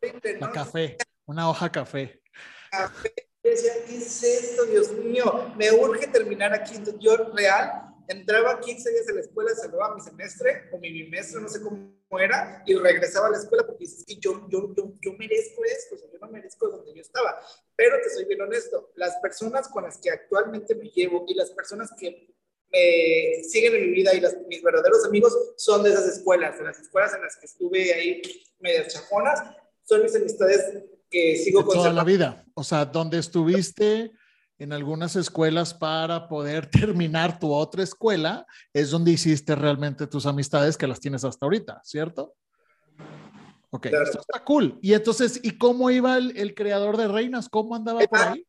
[0.00, 2.20] horrible café, una hoja café.
[2.70, 3.27] Café,
[3.86, 5.52] ¿qué es esto, Dios mío?
[5.56, 6.76] Me urge terminar aquí.
[6.76, 11.40] Entonces, yo real entraba 15 días a la escuela, salvaba mi semestre o mi bimestre,
[11.40, 14.94] no sé cómo era, y regresaba a la escuela porque dices que yo, yo, yo,
[15.00, 17.38] yo merezco esto, o sea, yo no merezco donde yo estaba.
[17.76, 21.50] Pero te soy bien honesto, las personas con las que actualmente me llevo y las
[21.50, 22.34] personas que
[22.70, 26.64] me siguen en mi vida y las, mis verdaderos amigos son de esas escuelas, de
[26.64, 28.22] las escuelas en las que estuve ahí
[28.60, 29.40] medias chafonas,
[29.84, 30.64] son mis amistades
[31.10, 34.12] que sigo con toda la vida, o sea, donde estuviste
[34.58, 40.76] en algunas escuelas para poder terminar tu otra escuela, es donde hiciste realmente tus amistades
[40.76, 42.34] que las tienes hasta ahorita, ¿cierto?
[43.70, 44.78] Ok, esto está cool.
[44.80, 47.48] Y entonces, ¿y cómo iba el, creador de Reinas?
[47.50, 48.46] ¿Cómo andaba por ahí?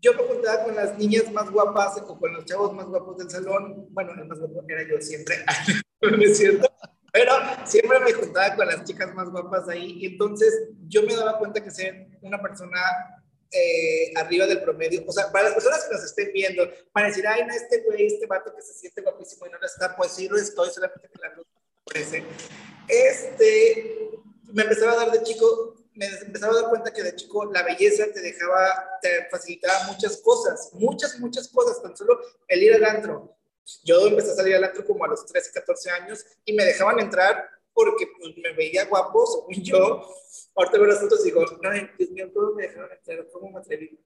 [0.00, 3.30] Yo me juntaba con las niñas más guapas o con los chavos más guapos del
[3.30, 3.86] salón.
[3.90, 5.36] Bueno, el más guapo era yo siempre,
[6.02, 6.68] no es cierto.
[7.14, 7.32] Pero
[7.64, 9.98] siempre me juntaba con las chicas más guapas ahí.
[10.00, 12.80] Y entonces yo me daba cuenta que ser una persona
[13.52, 15.04] eh, arriba del promedio.
[15.06, 18.06] O sea, para las personas que nos estén viendo, para decir, ay, no, este güey,
[18.06, 21.08] este vato que se siente guapísimo y no lo está, pues sí lo estoy, solamente
[21.08, 21.46] que la luz
[21.84, 22.24] parece.
[22.88, 24.10] Este,
[24.52, 27.62] me empezaba a dar de chico, me empezaba a dar cuenta que de chico la
[27.62, 32.84] belleza te dejaba, te facilitaba muchas cosas, muchas, muchas cosas, tan solo el ir al
[32.84, 33.36] antro.
[33.82, 37.00] Yo empecé a salir al antro como a los 13, 14 años y me dejaban
[37.00, 40.08] entrar porque pues, me veía guapo, según yo,
[40.54, 43.26] ahorita veo las fotos y digo, no, Dios mío, ¿cómo me dejaron entrar?
[43.32, 43.98] ¿Cómo me atreví?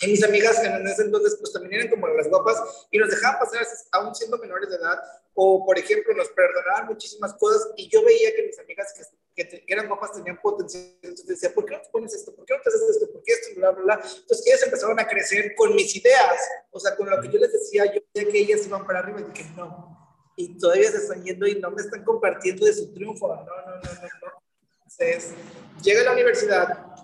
[0.00, 3.38] Y mis amigas en ese entonces, pues también eran como las guapas y nos dejaban
[3.38, 4.98] pasar aún siendo menores de edad.
[5.32, 9.04] O, por ejemplo, nos perdonaban muchísimas cosas y yo veía que mis amigas que,
[9.36, 10.96] que, eran guapas tenían potencial.
[11.02, 12.34] Entonces decía, ¿por qué no te pones esto?
[12.34, 13.12] ¿Por qué no te haces esto?
[13.12, 13.48] ¿Por qué esto?
[13.56, 13.94] Bla, bla, bla.
[13.94, 16.40] Entonces ellas empezaron a crecer con mis ideas.
[16.70, 19.20] O sea, con lo que yo les decía, yo veía que ellas iban para arriba
[19.20, 19.94] y dije, no.
[20.36, 23.28] Y todavía se están yendo y no me están compartiendo de su triunfo.
[23.28, 24.02] No, no, no, no.
[24.02, 24.42] no.
[24.84, 25.34] Entonces,
[25.82, 26.96] llega a la universidad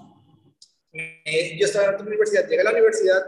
[0.92, 3.22] eh, yo estaba en otra universidad, llegué a la universidad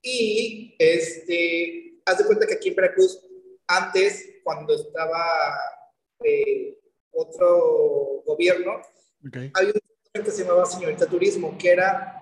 [0.00, 3.20] y este, haz de cuenta que aquí en Veracruz,
[3.66, 5.26] antes, cuando estaba
[6.24, 6.78] eh,
[7.12, 8.80] otro gobierno,
[9.54, 9.72] había
[10.14, 12.20] un que se llamaba Señorita Turismo, que era,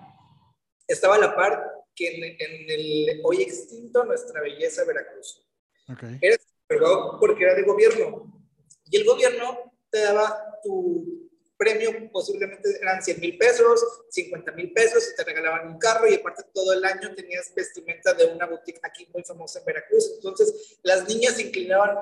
[0.87, 5.45] estaba a la par que en, el hoy extinto Nuestra Belleza Veracruz.
[6.21, 6.37] Era
[7.19, 8.41] porque era de gobierno.
[8.85, 11.29] Y el gobierno te daba tu
[11.61, 16.15] premio posiblemente eran 100 mil pesos, 50 mil pesos y te regalaban un carro y
[16.15, 20.11] aparte todo el año tenías vestimenta de una boutique aquí muy famosa en Veracruz.
[20.15, 21.99] Entonces las niñas se inclinaban,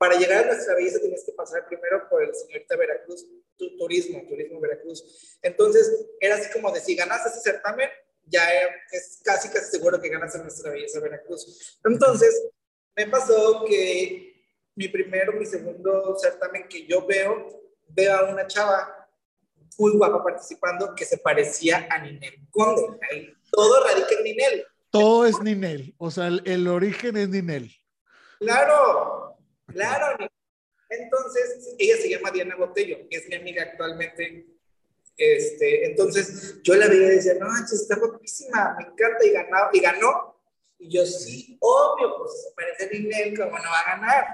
[0.00, 4.22] para llegar a nuestra belleza tenías que pasar primero por el señorita Veracruz, tu, turismo,
[4.26, 5.38] turismo Veracruz.
[5.42, 7.90] Entonces era así como de si ganas ese certamen,
[8.24, 8.48] ya
[8.90, 11.78] es casi casi seguro que ganas en nuestra belleza Veracruz.
[11.84, 12.48] Entonces
[12.96, 14.42] me pasó que
[14.74, 19.06] mi primero, mi segundo certamen que yo veo veo a una chava
[19.78, 22.98] muy guapa participando que se parecía a Ninel Conde.
[23.10, 24.66] Ahí todo radica en Ninel.
[24.88, 27.70] Todo es Ninel, o sea, el, origen es Ninel.
[28.38, 29.19] Claro,
[29.72, 30.18] claro.
[30.88, 34.46] Entonces, ella se llama Diana Botello, es mi amiga actualmente.
[35.16, 39.80] Este, entonces, yo la veía y decía, no, está guapísima, me encanta, y ganó, y
[39.80, 40.40] ganó.
[40.78, 44.26] Y yo, sí, obvio, pues se parece a Ninel, ¿cómo no va a ganar?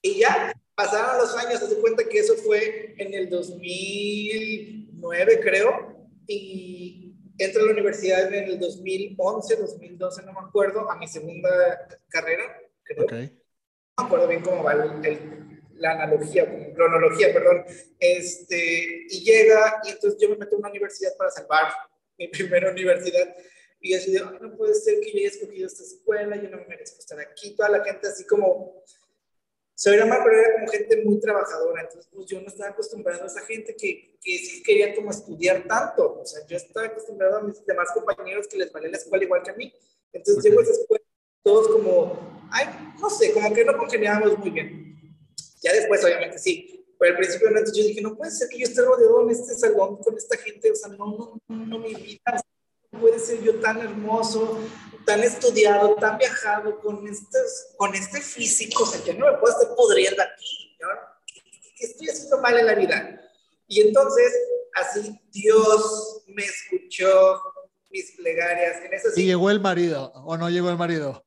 [0.00, 7.14] Y ya, pasaron los años, se cuenta que eso fue en el 2009, creo, y
[7.38, 12.58] entré a la universidad en el 2011, 2012, no me acuerdo, a mi segunda carrera,
[12.82, 13.06] creo.
[13.98, 17.64] No me acuerdo bien cómo va la analogía, cronología, perdón.
[17.98, 21.72] Este, y llega, y entonces yo me meto a una universidad para salvar
[22.18, 23.34] mi primera universidad.
[23.80, 26.66] Y así de, no puede ser que yo haya escogido esta escuela, yo no me
[26.66, 27.54] merezco estar aquí.
[27.56, 28.82] Toda la gente así como
[29.74, 31.82] se veía mal, pero era como gente muy trabajadora.
[31.82, 35.66] Entonces, pues yo no estaba acostumbrado a esa gente que, que sí quería como estudiar
[35.66, 36.20] tanto.
[36.20, 39.42] O sea, yo estaba acostumbrado a mis demás compañeros que les valía la escuela igual
[39.42, 39.72] que a mí.
[40.12, 40.50] Entonces, okay.
[40.50, 41.00] llego después,
[41.46, 42.18] todos como,
[42.50, 42.66] ay,
[43.00, 45.16] no sé, como que no congeniábamos muy bien.
[45.62, 46.84] Ya después, obviamente, sí.
[46.98, 49.54] Pero al principio, antes yo dije, no puede ser que yo esté rodeado en este
[49.54, 50.72] salón con esta gente.
[50.72, 52.42] O sea, no, no, no, mi vida
[52.90, 54.58] no puede ser yo tan hermoso,
[55.04, 59.56] tan estudiado, tan viajado, con, estos, con este físico, o sea, yo no me puedo
[59.56, 60.88] estar pudriendo aquí, ¿no?
[61.78, 63.20] ¿Qué estoy haciendo mal en la vida?
[63.68, 64.34] Y entonces,
[64.74, 67.40] así Dios me escuchó
[67.90, 68.84] mis plegarias.
[68.84, 71.24] En eso ¿Y llegó el marido o no llegó el marido?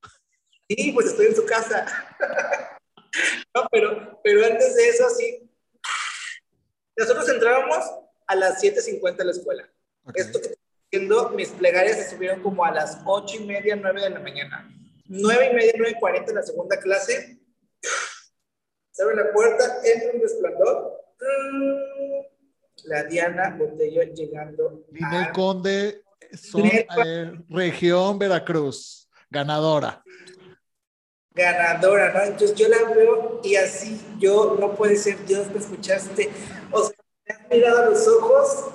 [0.69, 1.85] Sí, pues estoy en su casa.
[3.55, 5.49] no, pero, pero antes de eso, sí.
[6.95, 7.83] Nosotros entrábamos
[8.27, 9.69] a las 7.50 de la escuela.
[10.13, 10.55] Esto que
[11.35, 14.69] mis plegarias se subieron como a las ocho y media, nueve de la mañana.
[15.07, 17.39] Nueve y media, nueve y cuarenta en la segunda clase.
[18.91, 21.01] Se abre la puerta, entra un resplandor.
[22.85, 24.85] La Diana Botello llegando.
[24.91, 30.03] Ninel Conde, eh, región Veracruz, ganadora.
[31.33, 32.23] Ganadora, ¿no?
[32.23, 36.29] Entonces yo la veo y así yo, no puede ser, Dios, me escuchaste.
[36.71, 38.65] O sea, me has mirado a los ojos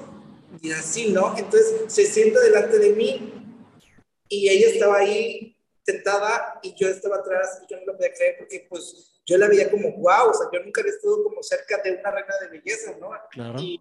[0.63, 1.37] y así, ¿no?
[1.37, 3.35] Entonces se sienta delante de mí
[4.29, 8.37] y ella estaba ahí sentada y yo estaba atrás y yo no lo podía creer
[8.39, 11.81] porque pues yo la veía como wow, o sea, yo nunca había estado como cerca
[11.83, 13.11] de una reina de belleza, ¿no?
[13.31, 13.61] Claro.
[13.61, 13.81] Y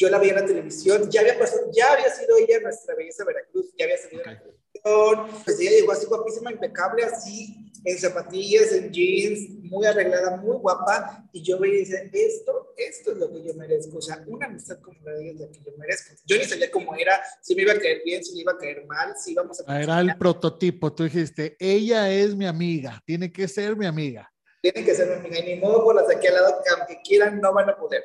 [0.00, 3.22] yo la veía en la televisión, ya había pasado, ya había sido ella nuestra belleza
[3.22, 7.98] Veracruz, ya había salido en la televisión, pues ella llegó así guapísima, impecable, así en
[7.98, 13.18] zapatillas, en jeans, muy arreglada, muy guapa, y yo veía y decía, esto, esto es
[13.18, 15.70] lo que yo merezco, o sea, una amistad como la de ella es la que
[15.70, 16.14] yo merezco.
[16.24, 18.58] Yo ni sabía cómo era, si me iba a caer bien, si me iba a
[18.58, 19.82] caer mal, si íbamos a...
[19.82, 24.32] Era el prototipo, tú dijiste, ella es mi amiga, tiene que ser mi amiga.
[24.62, 26.70] Tiene que ser mi amiga, y ni modo por las de aquí al lado, que
[26.70, 28.02] aunque quieran, no van a poder.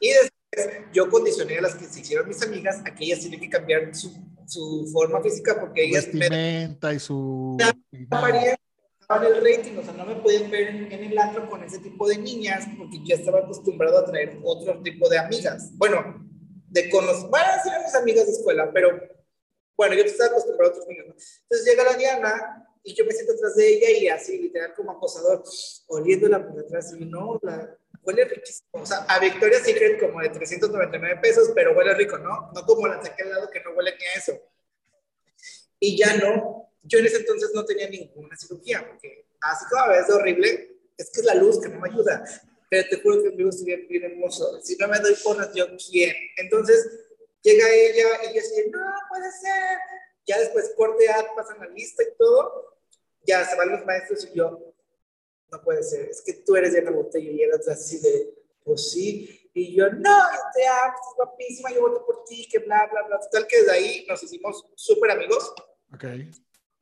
[0.00, 0.41] Y después
[0.92, 3.94] yo condicioné a las que se hicieron mis amigas a que ellas tienen que cambiar
[3.94, 4.12] su,
[4.46, 6.06] su forma física porque ellas...
[6.06, 7.56] Vestimenta y su
[9.16, 12.08] en el rating, o sea, no me podían ver en, el antro con ese tipo
[12.08, 15.70] de niñas porque yo estaba acostumbrado a traer otro tipo de amigas.
[15.76, 16.26] Bueno,
[16.68, 19.00] de conocer, bueno, sí mis amigas de escuela, pero
[19.76, 21.40] bueno, yo estaba acostumbrado a otros niños.
[21.42, 24.92] Entonces llega la Diana y yo me siento atrás de ella y así, literal, como
[24.92, 25.42] acosador,
[25.88, 28.68] oliéndola por detrás y no, la, huele riquísimo.
[28.72, 32.50] O sea, a Victoria's Secret como de 399 pesos, pero huele rico, ¿no?
[32.54, 34.32] No como la de aquel lado que no huele ni a eso.
[35.78, 36.70] Y ya no.
[36.82, 40.76] Yo en ese entonces no tenía ninguna cirugía, porque así como a veces es horrible,
[40.96, 42.24] es que es la luz que no me ayuda.
[42.68, 44.60] Pero te juro que mi gusto bien, bien hermoso.
[44.62, 46.14] Si no me doy porras, yo quién.
[46.38, 46.88] Entonces
[47.42, 49.78] llega ella y yo así, no puede ser.
[50.26, 51.04] Ya después corte
[51.36, 52.78] pasan la lista y todo.
[53.24, 54.71] Ya se van los maestros y yo,
[55.52, 58.34] no puede ser, es que tú eres de la Botella y eras así de,
[58.64, 60.18] pues sí, y yo, no,
[60.54, 63.72] te amo, estás guapísima, yo voto por ti, que bla, bla, bla, tal que desde
[63.72, 65.52] ahí nos hicimos súper amigos.
[65.92, 66.04] Ok.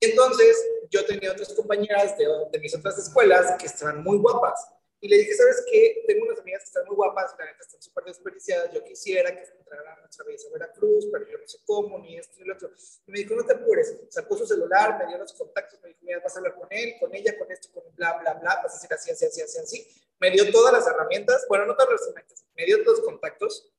[0.01, 0.57] Entonces,
[0.89, 4.67] yo tenía otras compañeras de, de mis otras escuelas que estaban muy guapas.
[5.03, 6.05] Y le dije, ¿sabes qué?
[6.07, 8.71] Tengo unas amigas que están muy guapas, la neta están súper desperdiciadas.
[8.73, 12.37] Yo quisiera que entraran a nuestra belleza Veracruz, pero yo no sé cómo, ni esto
[12.39, 12.71] ni lo otro.
[13.07, 13.97] Y me dijo, no te apures.
[14.11, 16.97] Sacó su celular, me dio los contactos, me dijo, mira, vas a hablar con él,
[17.01, 19.59] con ella, con esto, con bla, bla, bla, vas a hacer así, así, así, así,
[19.59, 19.89] así.
[20.19, 23.73] Me dio todas las herramientas, bueno, no todas las herramientas, me dio todos los contactos.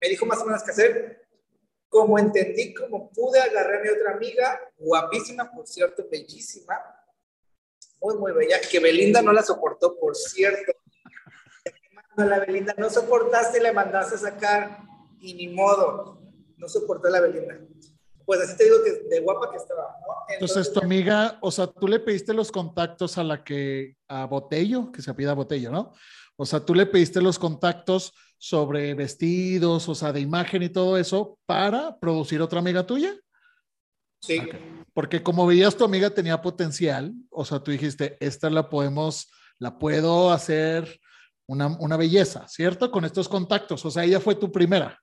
[0.00, 1.28] Me dijo más o menos qué hacer.
[1.88, 6.74] Como entendí, como pude, agarré a mi otra amiga, guapísima, por cierto, bellísima,
[8.00, 10.72] muy, muy bella, que Belinda no la soportó, por cierto.
[12.16, 14.78] La Belinda no soportaste y le mandaste a sacar,
[15.20, 16.20] y ni modo,
[16.56, 17.58] no soportó la Belinda.
[18.24, 20.14] Pues así te digo que de guapa que estaba, ¿no?
[20.28, 24.90] Entonces, tu amiga, o sea, tú le pediste los contactos a la que, a Botello,
[24.90, 25.92] que se pida Botello, ¿no?
[26.36, 30.98] O sea, tú le pediste los contactos sobre vestidos, o sea, de imagen y todo
[30.98, 33.14] eso para producir otra amiga tuya.
[34.20, 34.40] Sí.
[34.40, 34.82] Okay.
[34.92, 39.78] Porque como veías tu amiga tenía potencial, o sea, tú dijiste, esta la podemos, la
[39.78, 41.00] puedo hacer
[41.46, 42.90] una, una belleza, ¿cierto?
[42.90, 44.98] Con estos contactos, o sea, ella fue tu primera.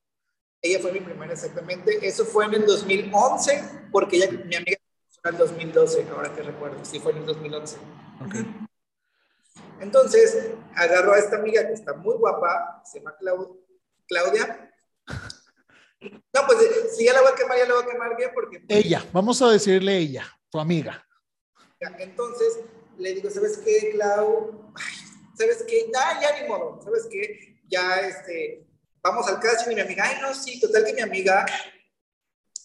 [0.61, 1.99] Ella fue mi primera, exactamente.
[2.07, 4.77] Eso fue en el 2011, porque ella, mi amiga
[5.09, 6.83] fue en el 2012, ahora que recuerdo.
[6.83, 7.77] Sí, fue en el 2011.
[8.25, 8.45] Okay.
[9.81, 13.59] Entonces, agarró a esta amiga que está muy guapa, se llama Clau
[14.07, 14.73] Claudia.
[16.33, 16.57] No, pues
[16.95, 18.63] si ya la voy a quemar, ya la voy a quemar bien porque...
[18.67, 21.05] Ella, vamos a decirle ella, tu amiga.
[21.99, 22.59] Entonces,
[22.97, 24.71] le digo, ¿sabes qué, Clau?
[24.75, 25.03] Ay,
[25.35, 25.89] ¿Sabes qué?
[25.93, 27.57] Ya, ya ni modo, ¿sabes qué?
[27.67, 28.65] Ya, este,
[29.01, 31.45] vamos al casting y mi amiga, ay, no, sí, total que mi amiga,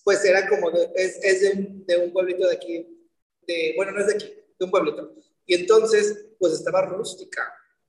[0.04, 3.08] pues era como, de, es, es de, de, un pueblito de aquí,
[3.46, 4.26] de, bueno, no es de aquí,
[4.58, 5.14] de un pueblito.
[5.46, 7.42] Y entonces, pues estaba rústica,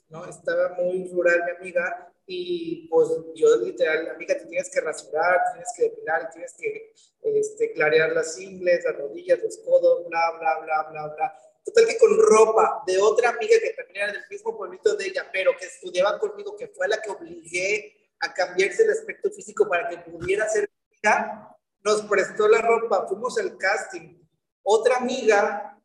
[0.08, 0.26] ¿no?
[0.26, 5.74] Estaba muy rural mi amiga y pues yo literal, amiga, te tienes que rasurar, tienes
[5.76, 10.90] que depilar, tienes que este, clarear las ingles, las rodillas, los codos, bla, bla, bla,
[10.92, 11.38] bla, bla.
[11.66, 15.28] Total que con ropa de otra amiga que también era del mismo pueblito de ella,
[15.34, 19.90] pero que estudiaba conmigo, que fue la que obligué a cambiarse el aspecto físico para
[19.90, 24.24] que pudiera ser amiga, nos prestó la ropa, fuimos al casting.
[24.62, 25.82] Otra amiga,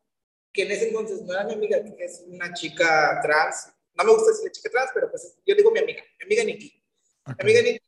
[0.53, 4.13] que en ese entonces no era mi amiga, que es una chica trans, no me
[4.13, 6.83] gusta decirle chica trans, pero pues yo digo mi amiga, mi amiga Nikki.
[7.23, 7.35] Okay.
[7.37, 7.85] Mi amiga Nikki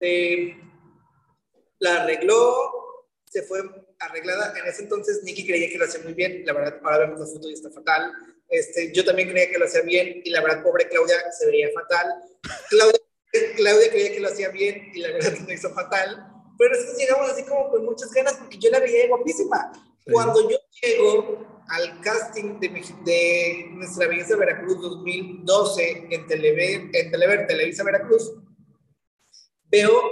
[0.00, 0.56] eh,
[1.78, 3.60] la arregló, se fue
[3.98, 4.52] arreglada.
[4.58, 7.26] En ese entonces Nikki creía que lo hacía muy bien, la verdad, ahora vemos la
[7.26, 8.12] foto y está fatal.
[8.48, 11.70] Este, yo también creía que lo hacía bien y la verdad, pobre Claudia, se veía
[11.72, 12.06] fatal.
[12.68, 13.00] Claudia,
[13.56, 16.30] Claudia creía que lo hacía bien y la verdad lo hizo fatal.
[16.58, 19.72] Pero nosotros llegamos así como con muchas ganas porque yo la veía guapísima.
[20.04, 20.12] Sí.
[20.12, 22.68] Cuando yo llego al casting de,
[23.04, 28.32] de Nuestra Belleza Veracruz 2012 en Telever, en Telever, Televisa Veracruz,
[29.70, 30.02] veo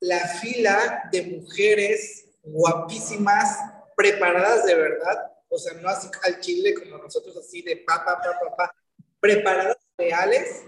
[0.00, 3.58] la fila de mujeres guapísimas,
[3.96, 8.20] preparadas de verdad, o sea, no así al chile como nosotros, así de pa, pa,
[8.20, 8.74] pa, pa, pa,
[9.20, 10.64] preparadas reales.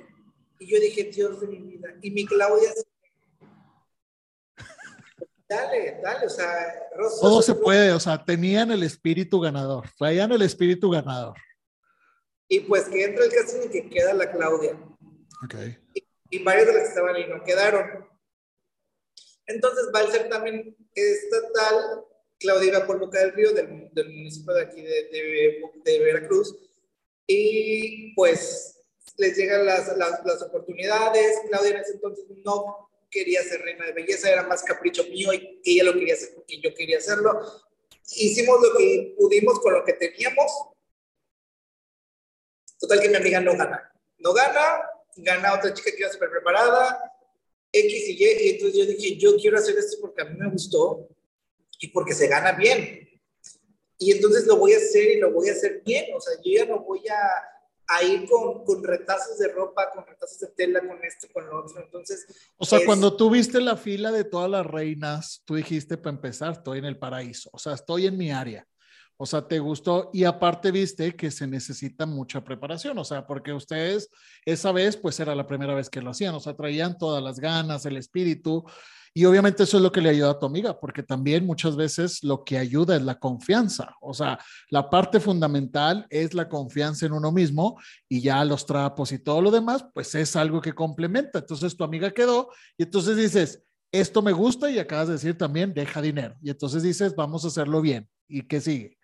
[0.59, 1.95] Y yo dije, Dios de mi vida.
[2.03, 2.71] Y mi Claudia,
[5.53, 10.33] dale, dale, o sea, Rosso, todo se puede, o sea, tenían el espíritu ganador, traían
[10.33, 11.37] el espíritu ganador.
[12.49, 14.73] Y pues que entra el casting y que queda la Claudia.
[15.45, 15.55] Ok.
[15.95, 18.09] Y, y varios de los que estaban ahí no quedaron.
[19.47, 22.05] Entonces va el certamen estatal,
[22.39, 26.57] Claudia iba por Boca del Río, del, del municipio de aquí de, de, de, Veracruz,
[27.27, 28.81] y pues
[29.17, 31.41] les llegan las, las, las, oportunidades.
[31.49, 35.61] Claudia en ese entonces no quería ser reina de belleza, era más capricho mío y
[35.65, 37.41] ella lo quería hacer porque yo quería hacerlo.
[38.17, 40.51] Hicimos lo que pudimos con lo que teníamos.
[42.81, 43.93] Total que mi amiga no gana.
[44.19, 44.83] No gana,
[45.17, 47.13] gana otra chica que iba súper preparada,
[47.71, 50.51] X y Y, y entonces yo dije, yo quiero hacer esto porque a mí me
[50.51, 51.09] gustó
[51.81, 53.09] y porque se gana bien.
[53.99, 56.53] Y entonces lo voy a hacer y lo voy a hacer bien, o sea, yo
[56.53, 57.52] ya no voy a,
[57.89, 61.65] a ir con, con, retazos de ropa, con retazos de tela, con esto, con lo
[61.65, 62.27] otro, entonces...
[62.57, 62.87] O sea, es...
[62.87, 66.87] cuando tú viste la fila de todas las reinas, tú dijiste, para empezar, estoy en
[66.87, 68.67] el paraíso, o sea, estoy en mi área.
[69.17, 73.53] O sea, te gustó y aparte viste que se necesita mucha preparación, o sea, porque
[73.53, 74.11] ustedes
[74.45, 77.39] esa vez pues era la primera vez que lo hacían, o sea, traían todas las
[77.39, 78.65] ganas, el espíritu
[79.15, 82.23] y obviamente eso es lo que le ayuda a tu amiga, porque también muchas veces
[82.23, 84.39] lo que ayuda es la confianza, o sea,
[84.71, 89.43] la parte fundamental es la confianza en uno mismo y ya los trapos y todo
[89.43, 91.41] lo demás, pues es algo que complementa.
[91.41, 95.75] Entonces tu amiga quedó y entonces dices, esto me gusta y acabas de decir también,
[95.75, 96.35] deja dinero.
[96.41, 98.09] Y entonces dices, vamos a hacerlo bien.
[98.27, 98.99] ¿Y qué sigue?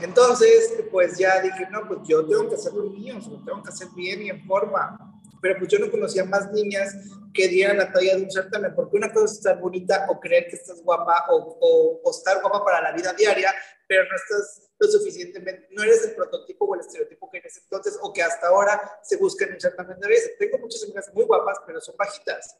[0.00, 3.88] Entonces, pues ya dije, no, pues yo tengo que hacerlo mío, lo tengo que hacer
[3.94, 4.98] bien y en forma.
[5.42, 6.94] Pero pues yo no conocía más niñas
[7.34, 10.46] que dieran la talla de un certamen, porque una cosa es estar bonita o creer
[10.48, 11.58] que estás guapa o,
[12.02, 13.52] o, estar guapa para la vida diaria,
[13.86, 17.98] pero no estás lo suficientemente, no eres el prototipo o el estereotipo que eres entonces
[18.00, 20.30] o que hasta ahora se busca en un certamen de belleza.
[20.38, 22.56] Tengo muchas amigas muy guapas, pero son bajitas,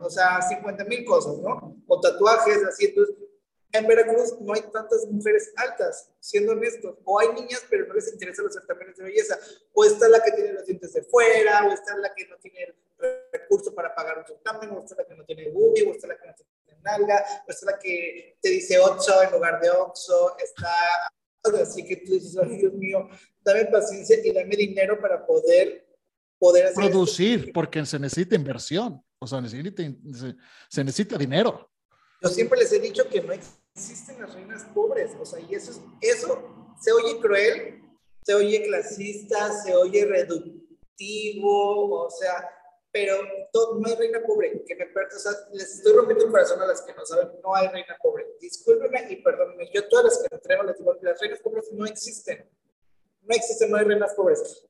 [0.00, 1.76] o sea, 50 mil cosas, ¿no?
[1.86, 3.14] O tatuajes, así, entonces
[3.72, 6.98] en Veracruz no hay tantas mujeres altas, siendo honestos.
[7.04, 9.38] O hay niñas, pero no les interesan los certámenes de belleza.
[9.72, 12.64] O está la que tiene los dientes de fuera, o está la que no tiene
[12.64, 12.74] el
[13.32, 16.18] recurso para pagar un certamen, o está la que no tiene bubi, o está la
[16.18, 20.36] que no tiene nalga, o está la que te dice ocho en lugar de oxo,
[20.38, 20.74] está...
[21.60, 23.08] Así que tú dices, ay Dios mío,
[23.42, 25.88] dame paciencia y dame dinero para poder
[26.38, 30.34] poder hacer producir, porque se necesita inversión, o sea, necesita, se,
[30.68, 31.70] se necesita dinero.
[32.20, 33.32] Yo siempre les he dicho que no
[33.74, 37.82] existen las reinas pobres, o sea, y eso, eso se oye cruel,
[38.24, 42.48] se oye clasista, se oye reductivo, o sea,
[42.90, 43.16] pero
[43.54, 46.82] no hay reina pobre, que me o sea, les estoy rompiendo el corazón a las
[46.82, 48.26] que no saben, no hay reina pobre.
[48.38, 51.86] Discúlpenme y perdónenme, yo todas las que me traigo les digo, las reinas pobres no
[51.86, 52.46] existen,
[53.22, 54.66] no existen, no hay reinas pobres.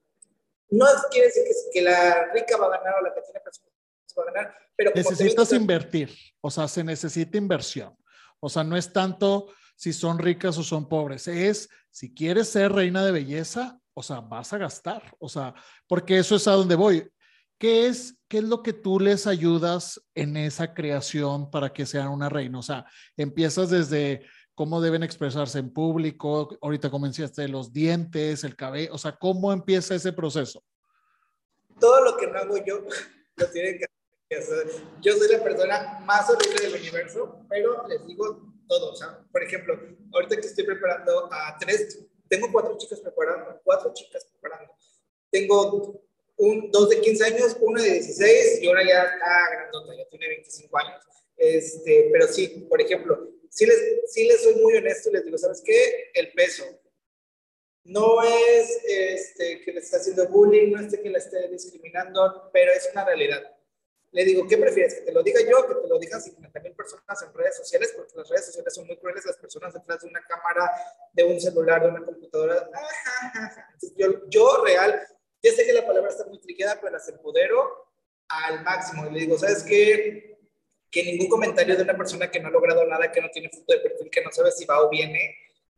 [0.70, 3.72] No quiere decir que, que la rica va a ganar o la que tiene personas
[4.16, 4.92] va a ganar, pero...
[4.94, 7.96] Necesitas invertir, o sea, se necesita inversión.
[8.44, 12.72] O sea, no es tanto si son ricas o son pobres, es si quieres ser
[12.72, 15.54] reina de belleza, o sea, vas a gastar, o sea,
[15.86, 17.08] porque eso es a donde voy.
[17.56, 22.08] ¿Qué es, ¿Qué es lo que tú les ayudas en esa creación para que sean
[22.08, 22.58] una reina?
[22.58, 22.84] O sea,
[23.16, 24.26] empiezas desde
[24.56, 29.94] cómo deben expresarse en público, ahorita comenzaste los dientes, el cabello, o sea, ¿cómo empieza
[29.94, 30.64] ese proceso?
[31.78, 32.84] Todo lo que no hago yo,
[33.36, 33.91] lo tienen que
[35.00, 38.92] yo soy la persona más horrible del universo, pero les digo todo.
[38.92, 39.78] O sea, por ejemplo,
[40.12, 44.72] ahorita que estoy preparando a tres, tengo cuatro chicas preparando, cuatro chicas preparando.
[45.30, 46.02] Tengo
[46.36, 50.28] un, dos de 15 años, una de 16 y una ya está grandota, ya tiene
[50.28, 51.04] 25 años.
[51.36, 55.38] Este, pero sí, por ejemplo, sí les, sí les soy muy honesto y les digo,
[55.38, 56.10] ¿sabes qué?
[56.14, 56.64] El peso.
[57.84, 62.72] No es este, que le está haciendo bullying, no es que le esté discriminando, pero
[62.72, 63.42] es una realidad
[64.12, 64.94] le digo, ¿qué prefieres?
[64.94, 67.94] ¿Que te lo diga yo que te lo digan 50 mil personas en redes sociales?
[67.96, 70.70] Porque las redes sociales son muy crueles, las personas detrás de una cámara,
[71.12, 72.68] de un celular, de una computadora.
[73.96, 75.00] yo, yo real,
[75.42, 77.90] ya sé que la palabra está muy triqueada, pero las empodero
[78.28, 79.06] al máximo.
[79.06, 80.38] Y le digo, ¿sabes qué?
[80.90, 83.72] Que ningún comentario de una persona que no ha logrado nada, que no tiene foto
[83.72, 85.34] de perfil, que no sabe si va o viene,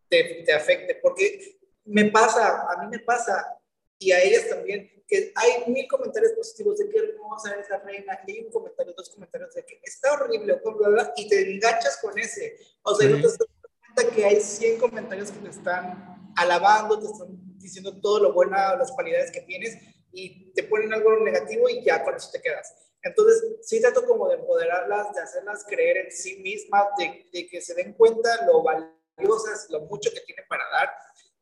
[0.08, 0.96] te, te afecte.
[0.96, 3.58] Porque me pasa, a mí me pasa,
[4.04, 8.32] y a ellas también que hay mil comentarios positivos de qué hermosa esa reina, y
[8.32, 11.98] hay un comentario, dos comentarios de que está horrible, o bla, bla, y te enganchas
[12.02, 12.56] con ese.
[12.82, 17.06] O sea, no te das cuenta que hay 100 comentarios que te están alabando, te
[17.06, 17.28] están
[17.58, 19.76] diciendo todo lo bueno, las cualidades que tienes,
[20.12, 22.74] y te ponen algo negativo y ya con eso te quedas.
[23.02, 27.60] Entonces, sí trato como de empoderarlas, de hacerlas creer en sí mismas, de, de que
[27.60, 30.90] se den cuenta lo valiosas, lo mucho que tienen para dar,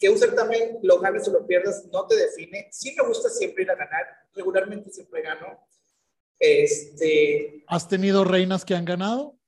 [0.02, 2.68] que un certamen lo ganes o lo pierdas no te define.
[2.72, 5.64] Sí me gusta siempre ir a ganar, regularmente siempre gano.
[6.40, 7.62] Este...
[7.68, 9.38] ¿Has tenido reinas que han ganado?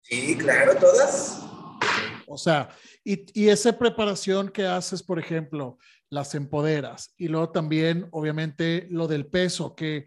[0.00, 1.38] Sí, claro, todas.
[2.26, 2.68] O sea,
[3.04, 5.78] y, y esa preparación que haces, por ejemplo,
[6.10, 10.06] las empoderas y luego también, obviamente, lo del peso, que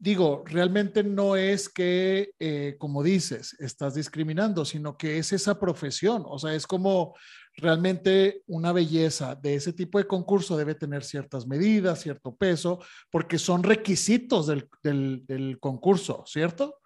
[0.00, 6.24] digo, realmente no es que, eh, como dices, estás discriminando, sino que es esa profesión.
[6.26, 7.14] O sea, es como
[7.56, 12.80] realmente una belleza de ese tipo de concurso debe tener ciertas medidas, cierto peso,
[13.10, 16.78] porque son requisitos del, del, concurso, ¿cierto?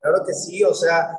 [0.00, 1.10] Claro que sí, o sea,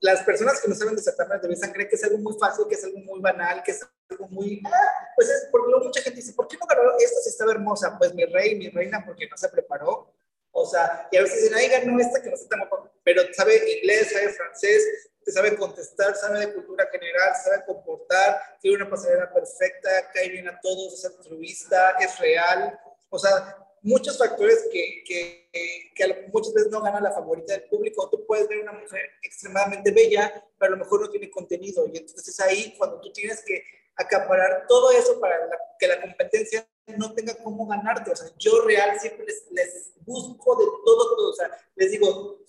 [0.00, 2.66] las personas que no saben de certámenes de belleza creen que es algo muy fácil,
[2.68, 3.80] que es algo muy banal, que es
[4.10, 4.60] algo muy...
[4.64, 7.96] Ah, pues es porque mucha gente dice, ¿por qué no ganó esta si estaba hermosa?
[7.98, 10.12] Pues mi rey, mi reina, porque no se preparó.
[10.52, 12.60] O sea, y a veces dicen, ay, ganó esta que no se tan
[13.04, 18.90] pero sabe inglés, sabe francés, sabe contestar, sabe de cultura general, sabe comportar, tiene una
[18.90, 22.78] pasarela perfecta, cae bien a todos, es altruista, es real.
[23.10, 25.48] O sea, muchos factores que, que,
[25.94, 28.08] que, muchas veces no gana la favorita del público.
[28.10, 31.86] Tú puedes ver una mujer extremadamente bella, pero a lo mejor no tiene contenido.
[31.86, 33.62] Y entonces es ahí cuando tú tienes que
[33.96, 35.36] acaparar todo eso para
[35.78, 38.10] que la competencia no tenga cómo ganarte.
[38.10, 41.30] O sea, yo real siempre les, les busco de todo, todo.
[41.30, 42.44] O sea, les digo,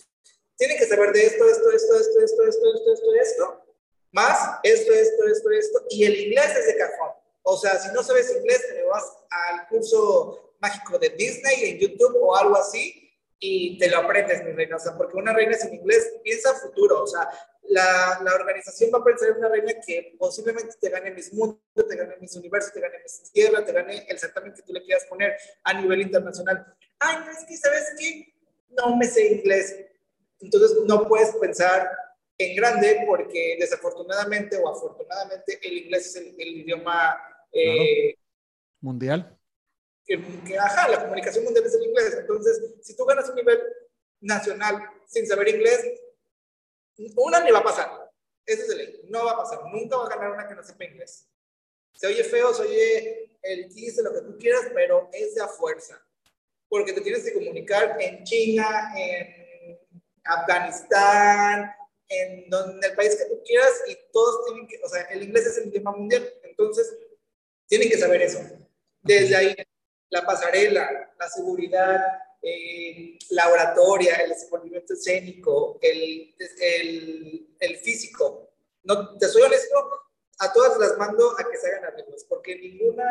[0.57, 3.65] tienen que saber de esto, esto, esto, esto, esto, esto, esto, esto, esto,
[4.11, 7.11] más esto, esto, esto, esto, y el inglés es de cajón.
[7.43, 12.17] O sea, si no sabes inglés, te vas al curso mágico de Disney en YouTube
[12.21, 13.07] o algo así
[13.39, 14.77] y te lo aprendes, mi reina.
[14.77, 17.03] O sea, porque una reina sin inglés piensa futuro.
[17.03, 17.29] O sea,
[17.63, 21.59] la, la, organización va a pensar en una reina que posiblemente te gane Miss Mundo,
[21.75, 24.83] te gane Miss Universo, te gane Miss Tierra, te gane el certamen que tú le
[24.83, 26.75] quieras poner a nivel internacional.
[26.99, 28.33] Ay, no, es que, ¿sabes qué?
[28.69, 29.86] No me sé inglés.
[30.39, 31.89] Entonces, no puedes pensar
[32.37, 37.19] en grande porque desafortunadamente o afortunadamente el inglés es el, idioma
[37.51, 38.15] eh,
[38.79, 39.37] mundial
[40.07, 42.15] que, ajá, la comunicación mundial es el inglés.
[42.17, 43.59] Entonces, si tú ganas un nivel
[44.21, 45.85] nacional sin saber inglés,
[47.15, 48.11] una ni va a pasar.
[48.45, 49.01] Eso es de ley.
[49.09, 49.59] No va a pasar.
[49.71, 51.27] Nunca va a ganar una que no sepa inglés.
[51.93, 55.47] Se oye feo, se oye el chiste, lo que tú quieras, pero es de a
[55.47, 56.01] fuerza.
[56.69, 59.36] Porque te tienes que comunicar en China, en
[60.27, 61.71] Afganistán,
[62.09, 65.45] en, donde, el país que tú quieras y todos tienen que, o sea, el inglés
[65.47, 66.27] es el idioma mundial.
[66.43, 66.97] Entonces,
[67.67, 68.39] tienen que saber eso.
[69.01, 69.55] Desde ahí
[70.09, 72.01] la pasarela, la seguridad,
[72.41, 78.51] eh, la oratoria, el desenvolvimiento escénico, el, el, el, físico.
[78.83, 79.75] No, te soy honesto,
[80.39, 83.03] a todas las mando a que se hagan arreglos, porque ninguna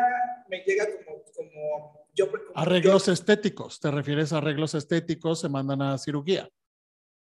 [0.47, 2.29] me llega como, como yo.
[2.55, 5.41] arreglos estéticos, ¿te refieres a arreglos estéticos?
[5.41, 6.49] Se mandan a cirugía.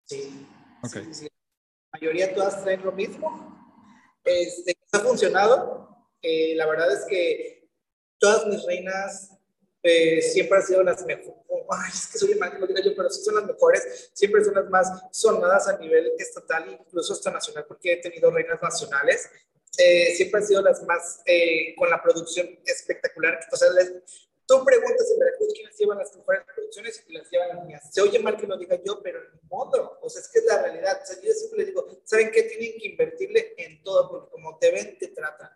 [0.09, 0.47] Sí.
[0.83, 1.03] Okay.
[1.03, 3.85] La mayoría todas traen lo mismo.
[4.23, 6.07] Este, ha funcionado.
[6.21, 7.69] Eh, la verdad es que
[8.17, 9.37] todas mis reinas
[9.83, 11.37] eh, siempre han sido las mejores,
[11.69, 14.43] ay, es que soy mal que lo diga yo, pero sí son las mejores, siempre
[14.43, 19.29] son las más sonadas a nivel estatal, incluso hasta nacional, porque he tenido reinas nacionales,
[19.77, 23.39] eh, siempre han sido las más eh, con la producción espectacular.
[23.51, 27.69] O sea, les, tú preguntas en Veracruz quiénes llevan las mejores producciones y las llevan
[27.69, 27.93] las.
[27.93, 30.45] Se oye mal que lo diga yo, pero en modo, o sea, es que es
[30.45, 30.99] la realidad.
[31.03, 32.43] O sea, yo siempre les digo, ¿saben qué?
[32.43, 35.51] Tienen que invertirle en todo, porque como te ven, te tratan.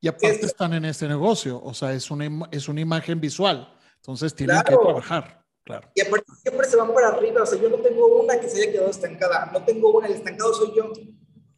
[0.00, 3.76] Y aparte están en este negocio, o sea, es una, es una imagen visual.
[3.96, 5.90] Entonces tienen que trabajar, claro.
[5.94, 8.62] Y aparte siempre se van para arriba, o sea, yo no tengo una que se
[8.62, 10.92] haya quedado estancada, no tengo una, el estancado soy yo.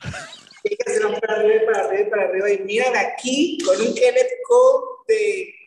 [0.65, 4.31] Ellas se van para arriba, para arriba, para arriba, y miran aquí con un Kenneth
[4.49, 5.62] Code de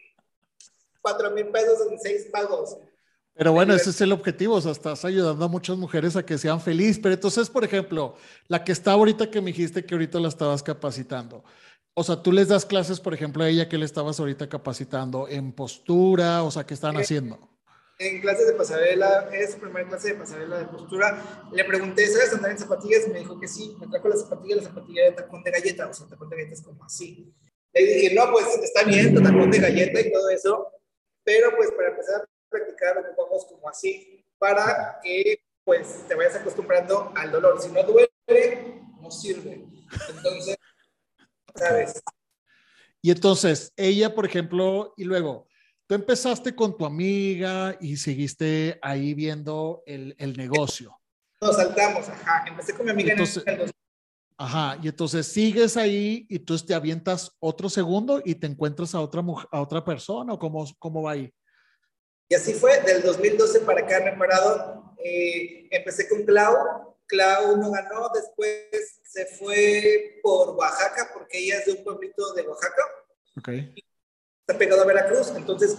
[1.05, 2.77] 4 mil pesos en 6 pagos.
[3.35, 6.37] Pero bueno, ese es el objetivo, o sea, estás ayudando a muchas mujeres a que
[6.37, 6.99] sean felices.
[7.03, 8.15] Pero entonces, por ejemplo,
[8.47, 11.43] la que está ahorita que me dijiste que ahorita la estabas capacitando,
[11.93, 15.27] o sea, tú les das clases, por ejemplo, a ella que le estabas ahorita capacitando
[15.27, 17.37] en postura, o sea, ¿qué están haciendo?
[17.99, 21.21] En clases de pasarela, es su primera clase de pasarela de postura.
[21.53, 23.07] Le pregunté, ¿sabes andar en zapatillas?
[23.07, 23.77] Me dijo que sí.
[23.79, 26.53] Me trajo las zapatillas, la zapatilla de tacón de galleta, o sea, tacón de galleta
[26.55, 27.33] es como así.
[27.73, 30.67] Le dije, no, pues está bien, tacón de galleta y todo eso,
[31.25, 36.35] pero pues para empezar a practicar lo ocupamos como así, para que pues te vayas
[36.35, 37.59] acostumbrando al dolor.
[37.59, 39.65] Si no duele, no sirve.
[40.09, 40.55] Entonces,
[41.55, 42.03] ¿sabes?
[43.01, 45.47] Y entonces, ella, por ejemplo, y luego,
[45.87, 50.99] tú empezaste con tu amiga y seguiste ahí viendo el, el negocio.
[51.41, 52.45] Nos saltamos, ajá.
[52.47, 53.71] Empecé con mi amiga entonces, en el
[54.37, 59.01] Ajá, y entonces sigues ahí y tú te avientas otro segundo y te encuentras a
[59.01, 61.33] otra, a otra persona o cómo, cómo va ahí.
[62.27, 64.95] Y así fue, del 2012 para acá me he parado.
[65.03, 71.65] Eh, empecé con Clau, Clau no ganó, después se fue por Oaxaca, porque ella es
[71.67, 72.83] de un pueblito de Oaxaca.
[73.37, 73.49] Ok.
[74.47, 75.77] Está pegado a Veracruz, entonces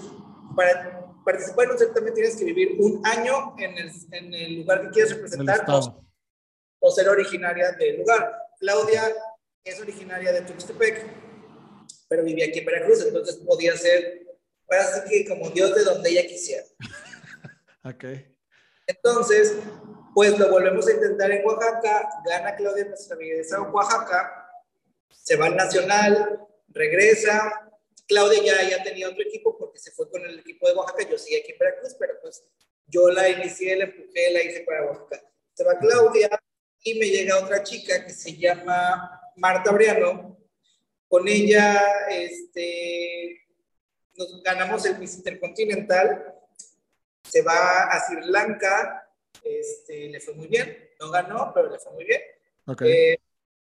[0.57, 4.83] para participar en un certamen tienes que vivir un año en el, en el lugar
[4.83, 8.46] que quieres representar o, ser originaria del lugar.
[8.59, 9.15] Claudia
[9.65, 11.05] es originaria de Tuxtepec,
[12.09, 14.27] pero vivía aquí en Veracruz, entonces podía ser,
[14.69, 16.65] ahora sí que como Dios de donde ella quisiera.
[17.85, 18.05] ok.
[18.87, 19.57] Entonces,
[20.15, 24.51] pues lo volvemos a intentar en Oaxaca, gana Claudia nuestra amiga de Oaxaca,
[25.09, 27.71] se va al Nacional, regresa,
[28.07, 31.19] Claudia ya, ya tenía otro equipo porque se fue con el equipo de Oaxaca, yo
[31.19, 32.45] seguí aquí en Veracruz, pero pues
[32.87, 35.23] yo la inicié, la empujé, la hice para Oaxaca.
[35.55, 36.31] Se va Claudia
[36.87, 40.39] y me llega otra chica que se llama Marta Briano,
[41.09, 43.45] con ella este,
[44.15, 46.33] nos ganamos el Miss Intercontinental,
[47.25, 49.11] se va a Sri Lanka,
[49.43, 52.21] este, le fue muy bien, no ganó, pero le fue muy bien.
[52.67, 52.89] Okay.
[52.89, 53.21] Eh,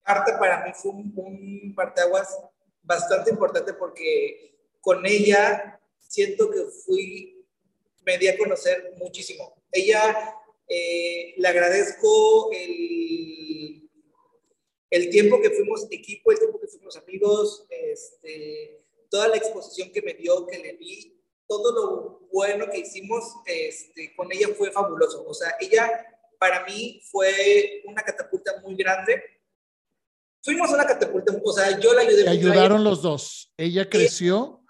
[0.03, 2.37] para mí fue un, un parteaguas
[2.83, 7.47] bastante importante porque con ella siento que fui,
[8.05, 9.55] me di a conocer muchísimo.
[9.71, 10.35] Ella,
[10.69, 13.91] eh, le agradezco el,
[14.91, 20.03] el tiempo que fuimos equipo, el tiempo que fuimos amigos, este, toda la exposición que
[20.03, 25.25] me dio, que le vi, todo lo bueno que hicimos este, con ella fue fabuloso.
[25.27, 25.89] O sea, ella
[26.39, 29.23] para mí fue una catapulta muy grande.
[30.43, 32.25] Fuimos una catapulta, o sea, yo la ayudé.
[32.25, 33.53] Te ayudaron los dos.
[33.57, 34.64] Ella creció,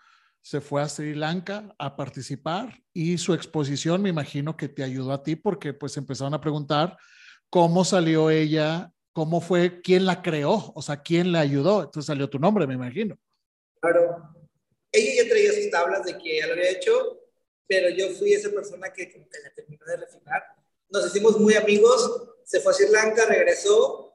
[0.45, 5.13] se fue a Sri Lanka a participar y su exposición me imagino que te ayudó
[5.13, 6.99] a ti porque pues empezaron a preguntar
[7.49, 11.85] cómo salió ella, cómo fue, quién la creó, o sea, quién la ayudó.
[11.85, 13.19] Entonces salió tu nombre, me imagino.
[13.81, 14.35] Claro.
[14.93, 16.93] Ella ya traía sus tablas de que ya lo había hecho,
[17.67, 20.43] pero yo fui esa persona que, la terminó de refinar
[20.91, 24.13] nos hicimos muy amigos, se fue a Sri Lanka, regresó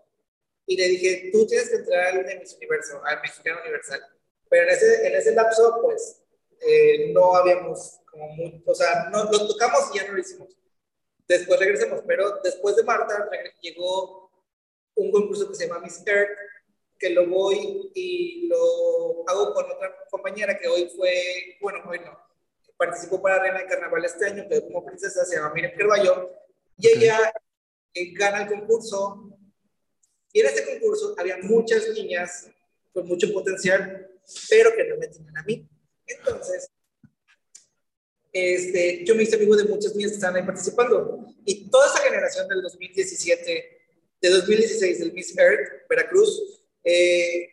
[0.68, 4.19] y le dije, tú tienes que entrar al Mexicano Universal.
[4.50, 6.22] Pero en ese, en ese lapso, pues,
[6.62, 10.56] eh, no habíamos como muy, o sea, no, lo tocamos y ya no lo hicimos.
[11.28, 13.30] Después regresamos, pero después de Marta
[13.62, 14.32] llegó
[14.96, 16.38] un concurso que se llama Miss Earth,
[16.98, 22.20] que lo voy y lo hago con otra compañera que hoy fue, bueno, hoy no,
[22.76, 26.32] participó para Reina de Carnaval este año, pero como princesa se llama Miriam Carballo,
[26.78, 27.32] y ella
[27.94, 29.38] eh, gana el concurso.
[30.32, 32.50] Y en este concurso había muchas niñas
[32.94, 34.09] con mucho potencial,
[34.50, 35.68] pero que no me tenían a mí.
[36.06, 36.70] Entonces,
[38.32, 41.26] este, yo me hice amigo de muchas niñas que estaban ahí participando.
[41.46, 43.82] Y toda esa generación del 2017,
[44.22, 47.50] de 2016 del Miss Earth, Veracruz, eh,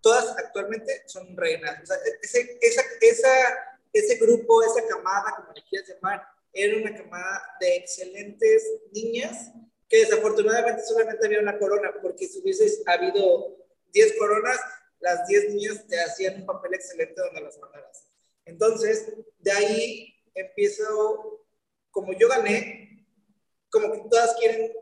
[0.00, 1.82] todas actualmente son reinas.
[1.82, 3.30] O sea, ese, esa, esa,
[3.92, 6.22] ese grupo, esa camada, como le quieras llamar,
[6.52, 9.52] era una camada de excelentes niñas
[9.88, 13.56] que desafortunadamente solamente había una corona, porque si hubiese habido
[13.92, 14.58] 10 coronas,
[15.00, 18.08] las 10 niñas te hacían un papel excelente donde las mandaras.
[18.44, 21.46] Entonces, de ahí empiezo,
[21.90, 23.06] como yo gané,
[23.70, 24.72] como que todas quieren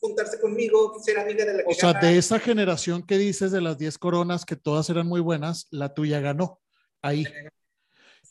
[0.00, 3.60] juntarse conmigo, ser amiga de la que O sea, de esa generación que dices de
[3.60, 6.60] las 10 coronas, que todas eran muy buenas, la tuya ganó
[7.02, 7.24] ahí.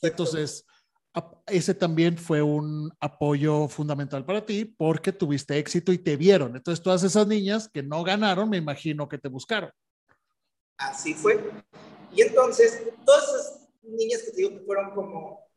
[0.01, 0.65] Entonces,
[1.47, 6.55] ese también fue un apoyo fundamental para ti porque tuviste éxito y te vieron.
[6.55, 9.71] Entonces, todas esas niñas que no ganaron, me imagino que te buscaron.
[10.81, 11.39] Así fue.
[12.13, 15.47] Y entonces, todas esas niñas que te digo que fueron como,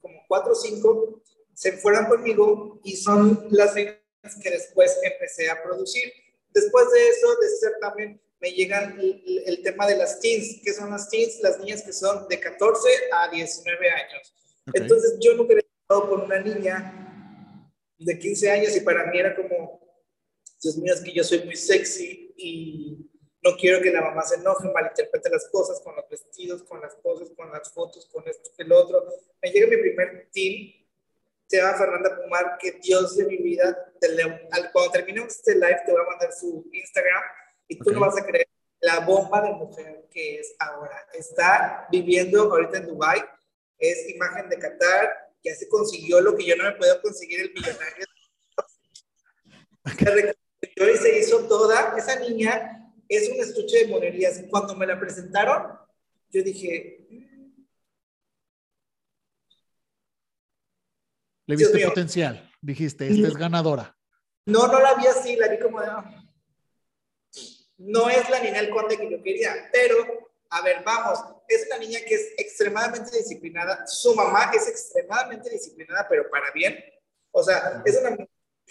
[0.00, 1.22] como cuatro o cinco,
[1.52, 3.96] se fueron conmigo y son las niñas
[4.42, 6.12] que después empecé a producir.
[6.50, 10.60] Después de eso, de ese certamen, me llegan el, el tema de las teens.
[10.64, 11.40] ¿Qué son las teens?
[11.42, 14.34] Las niñas que son de 14 a 19 años.
[14.72, 17.66] Entonces yo nunca había estado con una niña
[17.98, 19.80] de 15 años y para mí era como,
[20.62, 23.09] Dios mío, es que yo soy muy sexy y
[23.42, 26.94] no quiero que la mamá se enoje, malinterprete las cosas con los vestidos, con las
[26.96, 29.04] poses, con las fotos, con esto, el otro.
[29.42, 30.72] Me llega mi primer team,
[31.46, 33.92] se llama Fernanda Pumar, que Dios de mi vida,
[34.72, 37.22] cuando terminemos este live te voy a mandar su Instagram
[37.68, 38.48] y tú no vas a creer
[38.80, 41.06] la bomba de mujer que es ahora.
[41.14, 43.22] Está viviendo ahorita en Dubai
[43.80, 47.52] es imagen de Qatar, ya se consiguió lo que yo no me puedo conseguir el
[47.52, 48.06] millonario.
[50.62, 52.79] y se hizo toda, esa niña
[53.10, 54.40] es un estuche de monerías.
[54.48, 55.76] Cuando me la presentaron,
[56.30, 57.06] yo dije...
[61.46, 63.98] Le viste potencial, dijiste, esta es ganadora.
[64.46, 65.88] No, no la vi así, la vi como de...
[65.88, 66.24] Ah".
[67.78, 71.78] No es la niña del conde que yo quería, pero a ver, vamos, es una
[71.78, 76.78] niña que es extremadamente disciplinada, su mamá es extremadamente disciplinada, pero para bien.
[77.32, 78.16] O sea, es una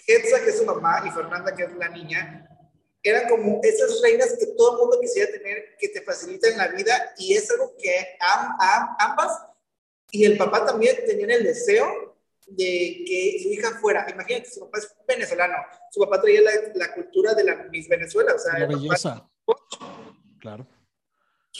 [0.06, 2.49] Hetza, que es su mamá, y Fernanda, que es la niña,
[3.02, 7.14] eran como esas reinas que todo el mundo quisiera tener, que te facilitan la vida,
[7.18, 8.16] y es algo que
[8.98, 9.46] ambas,
[10.10, 14.06] y el papá también tenían el deseo de que su hija fuera.
[14.12, 15.54] Imagínate, su papá es venezolano,
[15.90, 16.40] su papá traía
[16.74, 19.30] la, cultura de la Miss Venezuela, o sea, la belleza.
[20.40, 20.66] claro.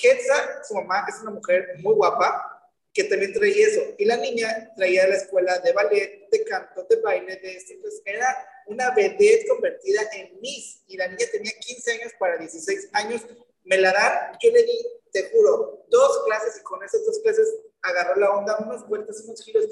[0.03, 2.61] Hetza, su mamá, es una mujer muy guapa
[2.93, 3.81] que también traía eso.
[3.99, 7.75] Y la niña traía de la escuela de ballet, de canto, de baile, de esto.
[7.75, 8.37] Entonces era
[8.71, 10.83] una vedette convertida en Miss.
[10.87, 13.23] Y la niña tenía 15 años para 16 años.
[13.65, 17.49] Me la dan, yo le di, te juro, dos clases y con esas dos clases
[17.83, 19.67] agarró la onda, unas vueltas, unos giros,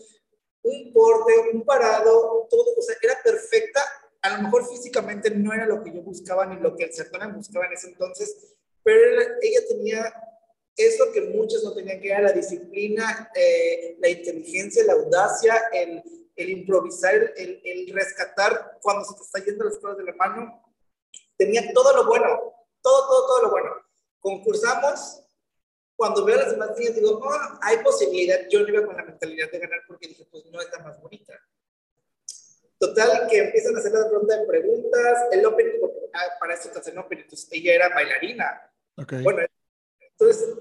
[0.63, 2.75] un porte, un parado, todo.
[2.77, 3.81] O sea, era perfecta.
[4.21, 7.35] A lo mejor físicamente no era lo que yo buscaba ni lo que el certamen
[7.35, 10.13] buscaba en ese entonces, pero ella tenía
[10.77, 16.03] eso que muchos no tenían, que era la disciplina, eh, la inteligencia, la audacia, el,
[16.39, 20.63] el improvisar, el, el, rescatar cuando se te está yendo las cosas de la mano.
[21.37, 22.27] Tenía todo lo bueno,
[22.81, 23.71] todo, todo, todo lo bueno.
[24.21, 25.25] Concursamos.
[25.97, 28.39] Cuando veo a las demás niñas, digo, oh, hay posibilidad.
[28.49, 31.01] Yo no iba con la mentalidad de ganar porque dije, pues no es la más
[31.03, 31.35] bonita.
[32.79, 35.81] Total, que empiezan a hacer la ronda de preguntas, el opening,
[36.15, 38.71] ah, para esto te hacen opening, entonces ella era bailarina.
[38.97, 39.23] Okay.
[39.25, 39.41] Bueno,
[39.99, 40.55] entonces,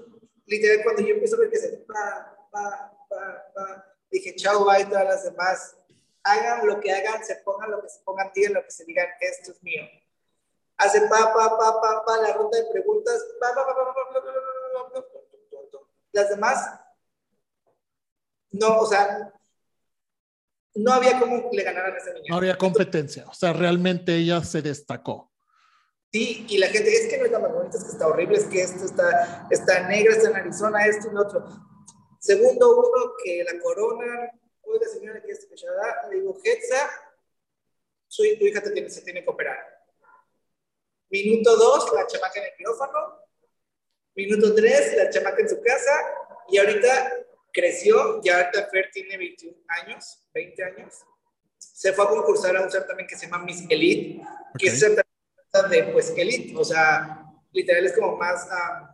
[0.46, 4.84] literal, cuando yo empiezo a ver que se pa, pa, pa, pa, Dije, chao, bye,
[4.84, 5.76] todas las demás.
[6.22, 9.06] Hagan lo que hagan, se pongan lo que se pongan, digan lo que se digan,
[9.20, 9.82] esto es mío.
[10.76, 13.24] Hace pa, pa, pa, pa, pa, la ronda de preguntas,
[16.12, 16.80] las demás,
[18.52, 19.32] no, o sea,
[20.74, 22.26] no había cómo le ganaran a esa niña.
[22.28, 25.32] No había competencia, o sea, realmente ella se destacó.
[26.12, 28.38] Sí, y la gente, es que no es la más bonita, es que está horrible,
[28.38, 31.44] es que esto está, está negra, está en Arizona, esto y lo otro.
[32.18, 34.30] Segundo, uno, que la corona,
[34.62, 35.48] oiga señora, que es
[36.10, 36.90] le digo, Hetza,
[38.06, 39.58] su, tu hija te tiene, se tiene que operar.
[41.10, 43.22] Minuto dos, la chamaca en el quirófano.
[44.14, 45.92] Minuto tres, la chamaca en su casa.
[46.48, 50.94] Y ahorita creció, ya ahorita Fer tiene 21 años, 20 años.
[51.56, 54.22] Se fue a concursar a un certamen que se llama Miss Elite,
[54.58, 55.04] que es certamen
[55.70, 58.46] de pues elite, o sea, literal es como más...
[58.46, 58.88] Um,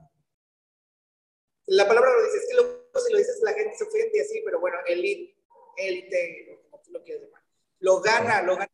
[1.67, 4.43] la palabra lo dice, es que luego si lo dices la gente se ofende así,
[4.45, 5.37] pero bueno, elite,
[5.77, 7.43] elite, como tú lo quieras llamar.
[7.81, 8.71] Lo gana, lo gana,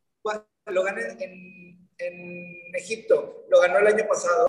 [0.67, 4.49] lo gana en, en Egipto, lo ganó el año pasado.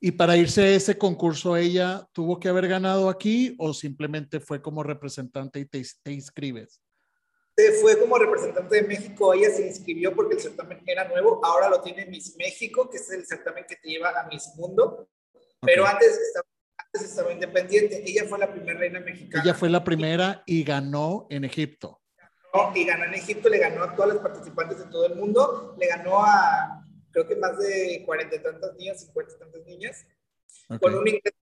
[0.00, 4.60] ¿Y para irse a ese concurso ella tuvo que haber ganado aquí o simplemente fue
[4.60, 6.80] como representante y te, te inscribes?
[7.80, 11.80] fue como representante de México, ella se inscribió porque el certamen era nuevo, ahora lo
[11.80, 15.08] tiene Miss México, que es el certamen que te lleva a Miss Mundo,
[15.60, 16.46] pero antes estaba,
[17.02, 19.42] estaba independiente, ella fue la primera reina mexicana.
[19.42, 22.00] Ella fue la primera y ganó en Egipto.
[22.52, 25.74] Ganó, y ganó en Egipto, le ganó a todas las participantes de todo el mundo,
[25.78, 26.80] le ganó a
[27.10, 30.04] creo que más de cuarenta y tantas niñas, cincuenta y tantas niñas,
[30.68, 30.78] okay.
[30.78, 31.34] con un inglés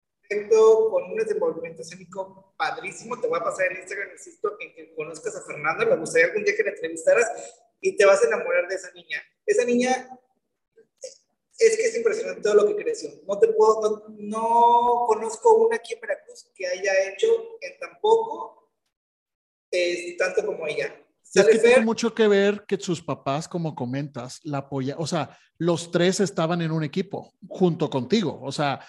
[0.89, 3.19] con un desenvolvimiento escénico padrísimo.
[3.19, 5.85] Te voy a pasar el Instagram, insisto, en que conozcas a Fernanda.
[5.85, 7.27] Me gustaría algún día que la entrevistaras
[7.79, 9.21] y te vas a enamorar de esa niña.
[9.45, 10.09] Esa niña
[11.59, 13.09] es que es impresionante todo lo que creció.
[13.27, 17.27] No te puedo, no, no conozco una aquí en Veracruz que haya hecho
[17.61, 18.71] en tan poco
[19.71, 20.99] eh, tanto como ella.
[21.33, 24.97] Es que tiene mucho que ver que sus papás, como comentas, la apoyan.
[24.99, 28.39] O sea, los tres estaban en un equipo junto contigo.
[28.43, 28.85] O sea,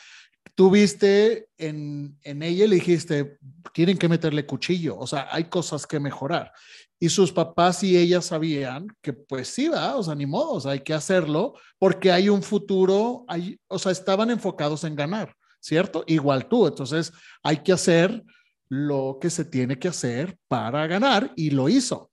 [0.55, 3.39] tú viste en, en ella y le dijiste,
[3.73, 6.53] tienen que meterle cuchillo, o sea, hay cosas que mejorar.
[6.99, 10.61] Y sus papás y ella sabían que pues sí, va, o sea, ni modo, o
[10.61, 15.35] sea, hay que hacerlo porque hay un futuro, hay, o sea, estaban enfocados en ganar,
[15.61, 16.05] ¿cierto?
[16.07, 18.23] Igual tú, entonces hay que hacer
[18.69, 22.11] lo que se tiene que hacer para ganar y lo hizo.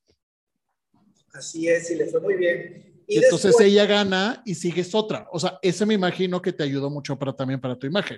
[1.33, 2.90] Así es, y le fue muy bien.
[3.11, 5.27] Y entonces ella gana y sigues otra.
[5.33, 8.17] O sea, ese me imagino que te ayudó mucho para también para tu imagen.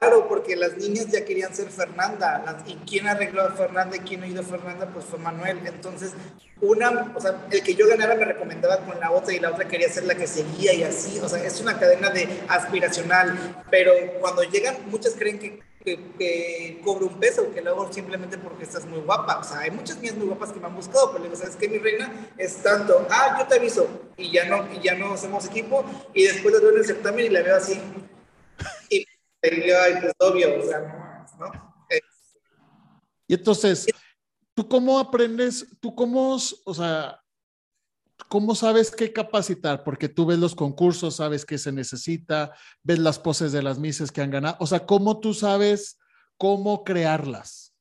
[0.00, 2.44] Claro, porque las niñas ya querían ser Fernanda.
[2.66, 4.90] ¿Y quién arregló a Fernanda y quién ido a Fernanda?
[4.92, 5.60] Pues fue Manuel.
[5.64, 6.12] Entonces,
[6.60, 9.68] una, o sea, el que yo ganara me recomendaba con la otra y la otra
[9.68, 11.20] quería ser la que seguía y así.
[11.20, 13.62] O sea, es una cadena de aspiracional.
[13.70, 18.36] Pero cuando llegan, muchas creen que que, que cobro un peso, que lo hago simplemente
[18.38, 19.38] porque estás muy guapa.
[19.38, 21.54] O sea, hay muchas niñas muy guapas que me han buscado, pero le digo, ¿sabes
[21.54, 22.28] qué, mi reina?
[22.36, 26.24] Es tanto, ah, yo te aviso, y ya no, y ya no hacemos equipo, y
[26.24, 27.80] después le doy el certamen y la veo así.
[28.90, 28.96] Y,
[29.42, 31.52] y yo, ay, pues obvio, o sea, ¿no?
[33.28, 33.86] Y entonces,
[34.54, 37.20] ¿tú cómo aprendes, tú cómo, o sea,
[38.28, 39.84] ¿cómo sabes qué capacitar?
[39.84, 42.52] Porque tú ves los concursos, sabes qué se necesita,
[42.82, 44.56] ves las poses de las mises que han ganado.
[44.60, 45.98] O sea, ¿cómo tú sabes
[46.36, 47.74] cómo crearlas?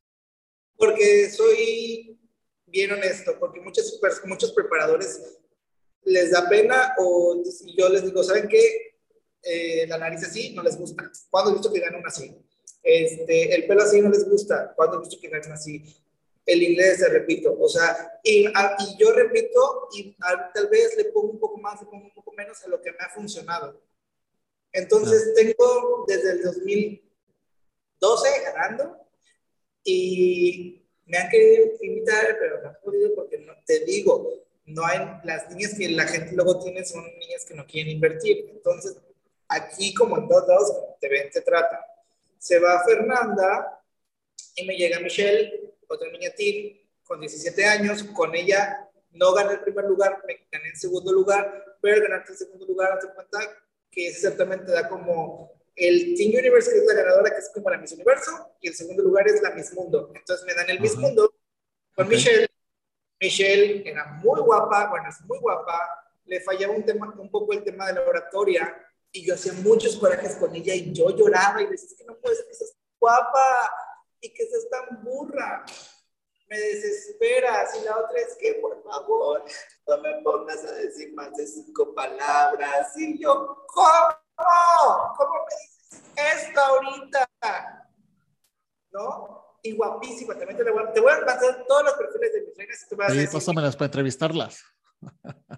[0.78, 2.20] Porque soy
[2.68, 5.22] bien honesto, porque muchos, muchos preparadores
[6.04, 7.42] les da pena o
[7.78, 8.96] yo les digo, ¿saben qué?
[9.42, 11.12] Eh, la nariz así no les gusta.
[11.30, 12.36] ¿Cuándo he visto que ganan así?
[12.84, 14.74] Este, el pelo así no les gusta.
[14.76, 15.84] ¿Cuándo he visto que ganan así?
[16.46, 20.16] El inglés, te repito, o sea, y, y yo repito y
[20.54, 22.92] tal vez le pongo un poco más, le pongo un poco menos a lo que
[22.92, 23.82] me ha funcionado.
[24.72, 28.98] Entonces tengo desde el 2012 ganando
[29.84, 35.00] y me han querido invitar, pero no he podido porque no, te digo, no hay,
[35.24, 38.50] las niñas que la gente luego tiene son niñas que no quieren invertir.
[38.52, 38.98] Entonces,
[39.48, 41.80] aquí como en todos lados, te ven, te tratan.
[42.38, 43.82] Se va Fernanda
[44.56, 49.62] y me llega Michelle otra niña Tim con 17 años, con ella no gané el
[49.62, 53.40] primer lugar, me gané el segundo lugar, pero ganarte el segundo lugar, hazte cuenta
[53.90, 57.78] que exactamente da como el Team Universe, que es la ganadora, que es como la
[57.78, 60.12] Miss Universo, y el segundo lugar es la Miss Mundo.
[60.14, 61.34] Entonces me dan el Miss Mundo
[61.94, 62.48] con Michelle.
[63.20, 65.90] Michelle era muy guapa, bueno, es muy guapa,
[66.26, 68.76] le fallaba un, tema, un poco el tema de la oratoria,
[69.12, 72.18] y yo hacía muchos corajes con ella, y yo lloraba, y decía, es que no
[72.18, 73.72] puedes, que seas guapa,
[74.26, 75.64] y que seas tan burra.
[76.48, 77.76] me desesperas.
[77.80, 79.44] Y la otra es que, por favor,
[79.88, 82.96] no me pongas a decir más de cinco palabras.
[82.98, 85.14] Y yo, ¿cómo?
[85.18, 87.30] ¿Cómo me dices esto ahorita?
[88.92, 89.58] ¿No?
[89.64, 92.56] Y guapísima, también te, voy, a, te voy a pasar todos los perfiles de mis
[92.56, 92.88] reinas.
[92.92, 94.64] Y vas pásamelas para entrevistarlas.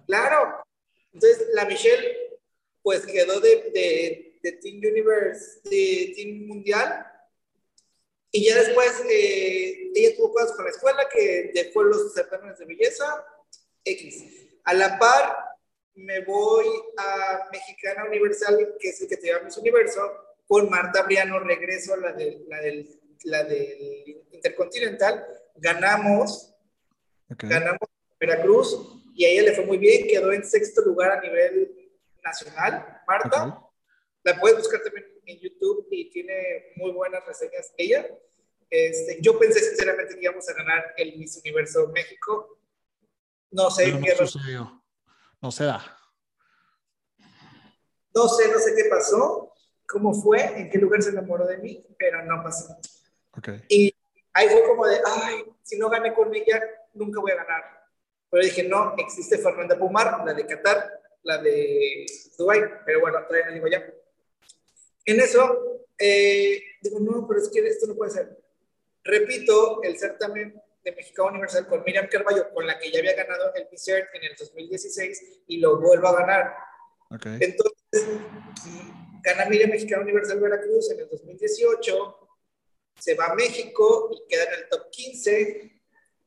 [0.06, 0.64] Claro.
[1.12, 2.40] Entonces, la Michelle,
[2.82, 7.06] pues quedó de, de, de Team Universe, de Team Mundial,
[8.30, 12.66] y ya después eh, ella tuvo cosas con la escuela que dejó los certámenes de
[12.66, 13.24] belleza,
[13.84, 14.24] X.
[14.64, 15.36] A la par,
[15.94, 16.66] me voy
[16.96, 20.00] a Mexicana Universal, que es el que te llama Miss Universo,
[20.46, 25.26] con Marta Briano, regreso a la, de, la, del, la del Intercontinental,
[25.56, 26.54] ganamos,
[27.28, 27.88] ganamos
[28.20, 31.90] Veracruz, y a ella le fue muy bien, quedó en sexto lugar a nivel
[32.22, 33.62] nacional, Marta.
[34.22, 38.06] La puedes buscar también en YouTube y tiene muy buenas reseñas ella.
[38.70, 42.58] Este, yo pensé sinceramente que íbamos a ganar el Miss Universo México.
[43.50, 44.84] No sé qué no sucedió.
[45.40, 45.98] No se da.
[48.14, 49.52] No sé, no sé qué pasó,
[49.86, 52.76] cómo fue, en qué lugar se enamoró de mí, pero no pasó.
[53.36, 53.62] Okay.
[53.68, 53.94] Y
[54.32, 56.60] ahí fue como de, ay, si no gané con ella,
[56.94, 57.62] nunca voy a ganar.
[58.30, 62.04] Pero dije, no, existe Fernanda Pumar, la de Qatar, la de
[62.36, 63.86] Dubai, pero bueno, todavía no digo ya.
[65.08, 68.28] En eso, eh, digo, no, pero es que esto no puede ser.
[69.02, 73.54] Repito el certamen de México Universal con Miriam Carballo, con la que ya había ganado
[73.54, 76.54] el PCERT en el 2016 y lo vuelvo a ganar.
[77.10, 77.38] Okay.
[77.40, 78.20] Entonces,
[79.22, 82.28] gana Miriam Mexicana Universal Veracruz en el 2018,
[82.98, 85.82] se va a México y queda en el top 15,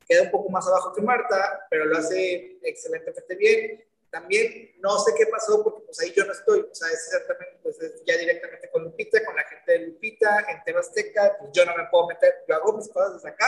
[0.08, 5.12] queda un poco más abajo que Marta, pero lo hace excelentemente bien también no sé
[5.16, 8.70] qué pasó porque pues ahí yo no estoy, o sea, es exactamente, pues ya directamente
[8.70, 12.34] con Lupita, con la gente de Lupita, en Tebasteca, pues yo no me puedo meter,
[12.46, 13.46] yo hago mis cosas desde acá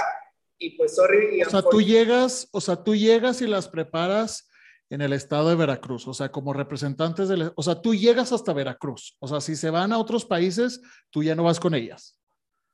[0.59, 1.43] y pues sorry.
[1.43, 4.49] o sea, tú llegas, o sea, tú llegas y las preparas
[4.89, 8.55] en el estado de Veracruz, o sea, como representantes del, o sea, tú llegas hasta
[8.55, 12.19] Veracruz, o sea, si se van a otros países, tú ya no vas con ellas.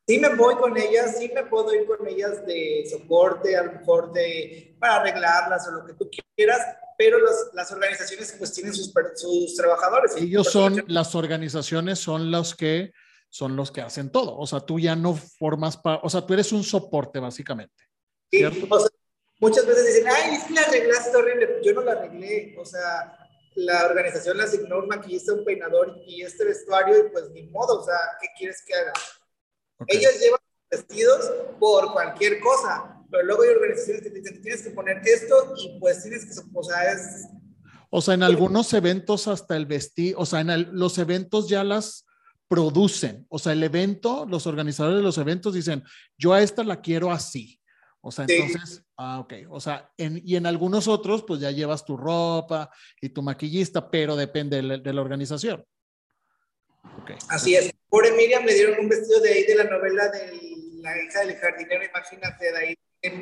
[0.07, 3.73] Sí me voy con ellas, sí me puedo ir con ellas de soporte, a lo
[3.73, 6.61] mejor de, para arreglarlas o lo que tú quieras,
[7.01, 7.17] pero
[7.55, 10.15] las organizaciones pues tienen sus, sus trabajadores.
[10.17, 12.93] Ellos son, las organizaciones son los que
[13.31, 14.37] son los que hacen todo.
[14.37, 17.85] O sea, tú ya no formas parte, o sea, tú eres un soporte básicamente.
[18.31, 18.45] Sí,
[19.39, 21.61] muchas veces dicen, ay, es que la arreglaste horrible.
[21.65, 22.55] Yo no la arreglé.
[22.59, 23.17] O sea,
[23.55, 27.81] la organización le asignó un maquillista, un peinador y este vestuario y pues ni modo.
[27.81, 28.93] O sea, ¿qué quieres que haga?
[29.87, 30.41] Ellos llevan
[30.71, 35.55] vestidos por cualquier cosa pero luego hay organizaciones que te dicen, tienes que poner esto
[35.57, 37.27] y pues tienes que, o sea, es...
[37.93, 42.07] O sea, en algunos eventos hasta el vestir, o sea, en los eventos ya las
[42.47, 43.27] producen.
[43.29, 45.83] O sea, el evento, los organizadores de los eventos dicen,
[46.17, 47.61] yo a esta la quiero así.
[48.01, 49.35] O sea, entonces, ah, ok.
[49.51, 53.91] O sea, en, y en algunos otros, pues ya llevas tu ropa y tu maquillista,
[53.91, 55.65] pero depende de la, organización.
[57.03, 57.17] Okay.
[57.29, 57.73] Así es.
[57.89, 61.37] Por Miriam le dieron un vestido de ahí de la novela de la hija del
[61.37, 62.75] jardinero, imagínate, de ahí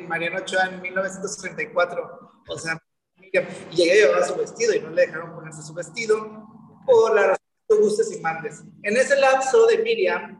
[0.07, 2.31] Mariano Ochoa en 1934.
[2.47, 2.81] O sea,
[3.21, 3.31] y
[3.75, 6.47] llegué a llevar su vestido y no le dejaron ponerse su vestido
[6.85, 8.61] por la razón que gustes y mandes.
[8.83, 10.39] En ese lapso de Miriam,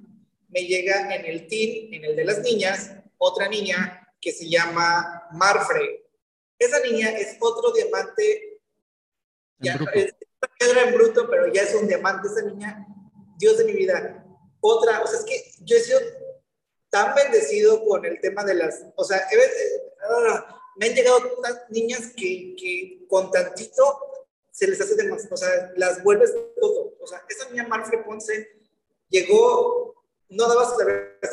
[0.50, 5.28] me llega en el team, en el de las niñas, otra niña que se llama
[5.32, 6.04] Marfrey.
[6.58, 8.62] Esa niña es otro diamante,
[9.60, 12.86] ya es una piedra en bruto, pero ya es un diamante esa niña,
[13.38, 14.26] Dios de mi vida.
[14.60, 16.00] Otra, o sea, es que yo he sido
[16.90, 19.22] tan bendecido con el tema de las, o sea,
[20.10, 24.00] ah, me han llegado tantas niñas que, que, con tantito
[24.52, 26.96] se les hace demasiado, o sea, las vuelves todo.
[27.00, 28.50] O sea, esa niña Marfre Ponce
[29.10, 30.76] llegó, no dabas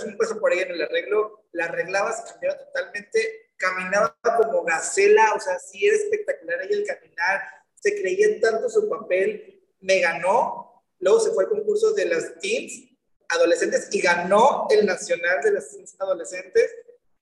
[0.04, 5.40] un peso por ella en el arreglo, la arreglabas, cambiaba totalmente, caminaba como gacela, o
[5.40, 7.40] sea, sí era espectacular ella el caminar,
[7.74, 12.95] se creía tanto su papel, me ganó, luego se fue al concurso de las teams
[13.28, 16.74] adolescentes y ganó el nacional de las adolescentes.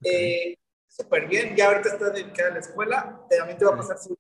[0.02, 0.57] Eh,
[0.96, 4.16] Súper bien, ya ahorita está dedicada a la escuela, también te va a pasar su...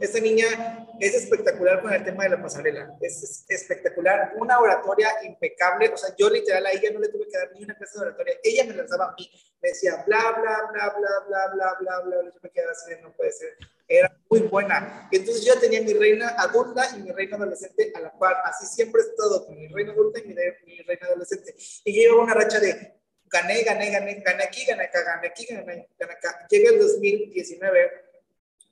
[0.00, 5.90] Esta niña es espectacular con el tema de la pasarela, es, espectacular, una oratoria impecable,
[5.90, 8.06] o sea, yo literal a ella no le tuve que dar ni una clase de
[8.06, 9.30] oratoria, ella me lanzaba a mí,
[9.60, 13.14] me decía bla, bla, bla, bla, bla, bla, bla, bla, yo me quedaba así, no
[13.14, 15.08] puede ser, era muy buena.
[15.10, 18.36] Y entonces yo tenía mi reina adulta y mi reina adolescente a la par.
[18.44, 20.34] Así siempre he estado con mi reina adulta y mi,
[20.64, 21.54] mi reina adolescente.
[21.84, 25.44] Y yo llevaba una racha de gané, gané, gané, gané aquí, gané acá, gané aquí,
[25.46, 26.46] gané, gané acá.
[26.48, 28.09] Llega el 2019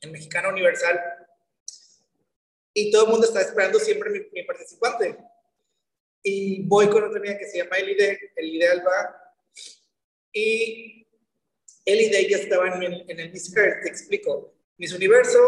[0.01, 1.01] en Mexicana Universal
[2.75, 5.19] y todo el mundo está esperando siempre mi, mi participante.
[6.23, 9.35] Y voy con otra amiga que se llama Elide, Elide Alba,
[10.33, 11.07] y
[11.85, 14.55] él y de ella estaban en, en el Miss Earth, te explico.
[14.77, 15.39] Miss Universo,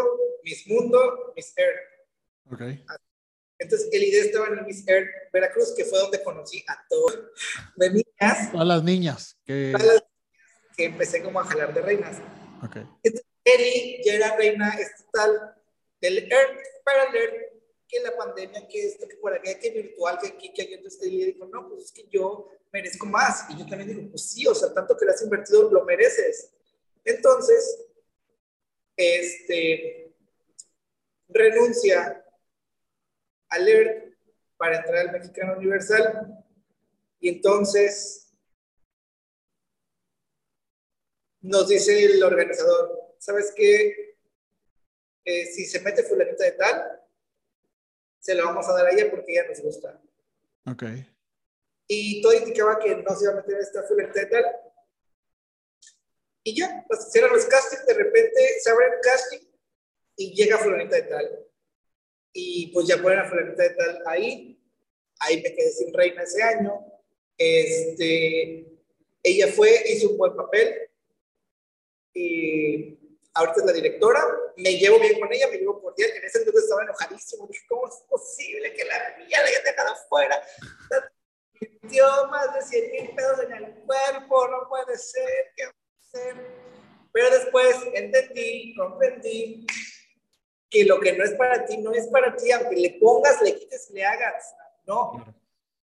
[0.43, 2.51] Miss Mundo, Miss Earth.
[2.51, 2.61] Ok.
[3.59, 7.19] Entonces, el idea estaba en el Miss Earth Veracruz, que fue donde conocí a todas
[7.75, 8.51] las niñas.
[8.51, 9.39] Todas las niñas.
[9.45, 9.71] Que...
[9.71, 12.17] Todas las niñas que empecé como a jalar de reinas.
[12.63, 12.77] Ok.
[13.03, 15.55] Entonces, Eli ya era reina estatal
[15.99, 17.51] del Earth para leer
[17.87, 20.73] que la pandemia, que esto, que por aquí, que virtual, que aquí, que aquí.
[20.75, 23.49] Entonces, Eli dijo, no, pues es que yo merezco más.
[23.49, 26.51] Y yo también digo, pues sí, o sea, tanto que le has invertido, lo mereces.
[27.03, 27.85] Entonces,
[28.95, 30.13] este,
[31.27, 32.25] renuncia
[33.49, 34.15] al ERT
[34.57, 36.37] para entrar al Mexicano Universal.
[37.19, 38.33] Y entonces
[41.41, 44.15] nos dice el organizador, ¿sabes qué?
[45.23, 46.99] Eh, si se mete fulanita de tal,
[48.19, 50.01] se lo vamos a dar a ella porque ella nos gusta.
[50.65, 50.83] Ok.
[51.87, 54.45] Y todo indicaba que no se iba a meter esta fulanita de tal.
[56.43, 59.47] Y ya, pues hicieron los castings, de repente se abre el casting
[60.15, 61.45] y llega fulanita de tal.
[62.33, 64.59] Y pues ya ponen a fulanita de tal ahí.
[65.19, 66.87] Ahí me quedé sin reina ese año.
[67.37, 68.65] Este,
[69.21, 70.89] ella fue, hizo un buen papel.
[72.13, 73.00] Y
[73.33, 74.21] ahorita es la directora.
[74.57, 76.07] Me llevo bien con ella, me llevo por día.
[76.15, 77.47] En ese entonces estaba enojadísimo.
[77.47, 80.41] Dije, ¿cómo es posible que la mía la haya dejado afuera?
[81.59, 86.35] Metió más de 100 mil pesos en el cuerpo, no puede ser, ¿qué hacer?
[87.13, 89.65] Pero después entendí, comprendí
[90.69, 93.55] que lo que no es para ti, no es para ti, aunque le pongas, le
[93.55, 94.55] quites, le hagas.
[94.87, 95.23] No.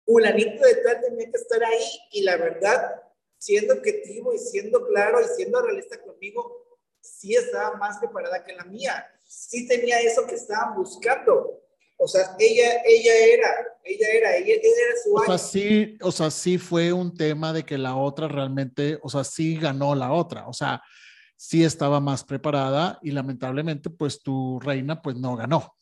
[0.03, 3.03] Fulanito de tal tenía que estar ahí y la verdad,
[3.37, 6.68] siendo objetivo y siendo claro y siendo realista conmigo,
[7.09, 9.05] sí estaba más preparada que la mía.
[9.25, 11.61] Sí tenía eso que estaban buscando.
[11.97, 13.49] O sea, ella, ella era,
[13.83, 17.51] ella era, ella, ella era su O sea, sí, o sea, sí fue un tema
[17.51, 20.81] de que la otra realmente, o sea, sí ganó la otra, o sea,
[21.35, 25.75] sí estaba más preparada y lamentablemente, pues tu reina, pues no ganó.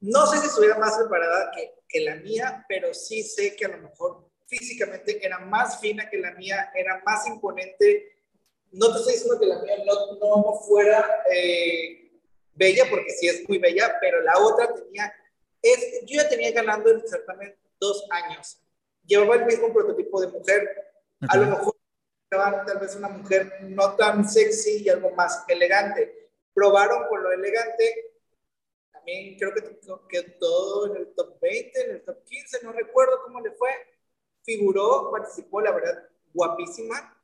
[0.00, 3.76] No sé si estuviera más preparada que, que la mía, pero sí sé que a
[3.76, 8.11] lo mejor físicamente era más fina que la mía, era más imponente.
[8.72, 12.10] No te estoy diciendo que la mía no, no fuera eh,
[12.54, 15.12] bella, porque sí es muy bella, pero la otra tenía,
[15.60, 18.58] es, yo ya tenía ganando el certamen dos años.
[19.04, 20.68] Llevaba el mismo prototipo de mujer.
[21.28, 21.76] A lo mejor
[22.20, 26.30] buscaban tal vez una mujer no tan sexy y algo más elegante.
[26.54, 28.12] Probaron con lo elegante.
[28.92, 33.22] También creo que quedó todo en el top 20, en el top 15, no recuerdo
[33.24, 33.70] cómo le fue.
[34.44, 37.21] Figuró, participó, la verdad, guapísima.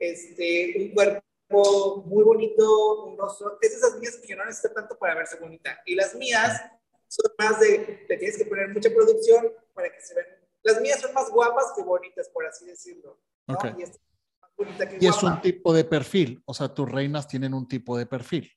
[0.00, 3.58] Este, un cuerpo muy bonito, un rostro.
[3.60, 5.80] Es esas mías que no necesitan tanto para verse bonita.
[5.86, 6.60] Y las mías
[7.06, 10.26] son más de, le tienes que poner mucha producción para que se vean.
[10.62, 13.20] Las mías son más guapas que bonitas, por así decirlo.
[13.46, 13.54] ¿no?
[13.54, 13.64] Ok.
[13.78, 14.00] Y, es
[14.40, 17.96] más que Y es un tipo de perfil, o sea, tus reinas tienen un tipo
[17.96, 18.50] de perfil,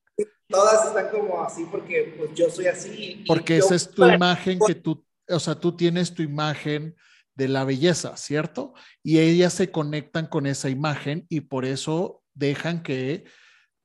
[0.48, 3.24] Todas están como así porque pues yo soy así.
[3.26, 6.96] porque yo- esa es tu imagen que tú, o sea, tú tienes tu imagen
[7.36, 8.74] de la belleza, ¿cierto?
[9.02, 13.26] Y ellas se conectan con esa imagen y por eso dejan que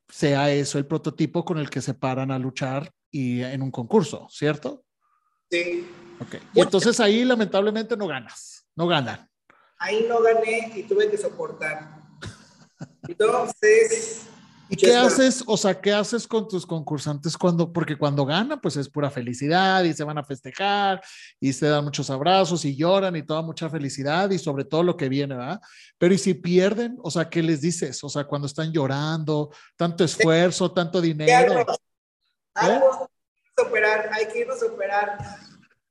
[0.08, 4.26] sea eso el prototipo con el que se paran a luchar y en un concurso,
[4.30, 4.84] ¿cierto?
[5.50, 5.86] Sí.
[6.20, 6.36] Ok.
[6.54, 9.28] Y entonces ahí lamentablemente no ganas, no ganan.
[9.78, 12.02] Ahí no gané y tuve que soportar.
[13.06, 14.27] Entonces,
[14.70, 15.42] ¿Y qué haces?
[15.46, 19.82] O sea, ¿qué haces con tus concursantes cuando, porque cuando ganan, pues es pura felicidad
[19.84, 21.00] y se van a festejar
[21.40, 24.96] y se dan muchos abrazos y lloran y toda mucha felicidad y sobre todo lo
[24.96, 25.60] que viene, ¿verdad?
[25.96, 26.98] Pero ¿y si pierden?
[27.02, 28.02] O sea, ¿qué les dices?
[28.04, 31.64] O sea, cuando están llorando, tanto esfuerzo, tanto dinero.
[32.54, 35.18] Algo hay que operar, hay que irnos a operar.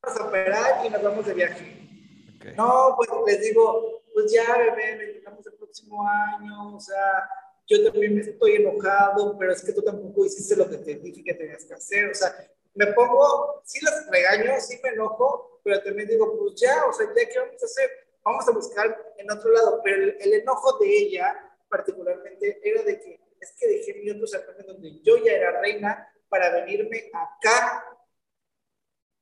[0.03, 2.29] Vamos a operar y nos vamos de viaje.
[2.35, 2.55] Ok.
[2.55, 7.27] No, pues les digo, pues ya, bebé, tocamos el próximo año, o sea,
[7.67, 11.33] yo también estoy enojado, pero es que tú tampoco hiciste lo que te dije que
[11.33, 12.35] tenías que hacer, o sea,
[12.73, 17.07] me pongo, sí las regaño, sí me enojo, pero también digo, pues ya, o sea,
[17.07, 17.89] ya, ¿qué vamos a hacer?
[18.23, 21.35] Vamos a buscar en otro lado, pero el, el enojo de ella,
[21.69, 26.07] particularmente, era de que, es que dejé mi otro certamen donde yo ya era reina
[26.29, 27.83] para venirme acá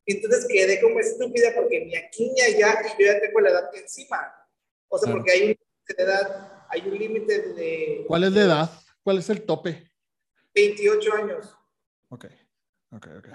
[0.06, 3.76] entonces quedé como estúpida porque ni aquí ni allá y yo ya tengo la edad
[3.76, 4.34] encima.
[4.88, 8.42] O sea, porque hay un límite de edad, hay un límite de ¿Cuál es la
[8.42, 8.72] edad?
[9.04, 9.92] ¿Cuál es el tope?
[10.54, 11.56] 28 años.
[12.10, 12.26] Ok,
[12.92, 13.28] ok, ok.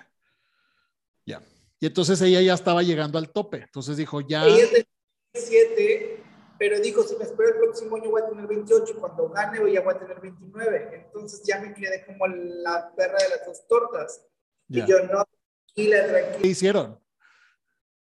[1.26, 1.42] Ya.
[1.78, 3.58] Y entonces ella ya estaba llegando al tope.
[3.58, 4.44] Entonces dijo, ya.
[4.46, 4.86] Ella tenía
[5.34, 6.24] 27,
[6.58, 9.60] pero dijo, si me espero el próximo año voy a tener 28 y cuando gane
[9.60, 11.02] voy ya voy a tener 29.
[11.06, 14.26] Entonces ya me quedé como la perra de las dos tortas.
[14.68, 15.24] Y yo no,
[15.74, 16.46] tranquila, ¿Qué tranquila.
[16.46, 17.00] hicieron?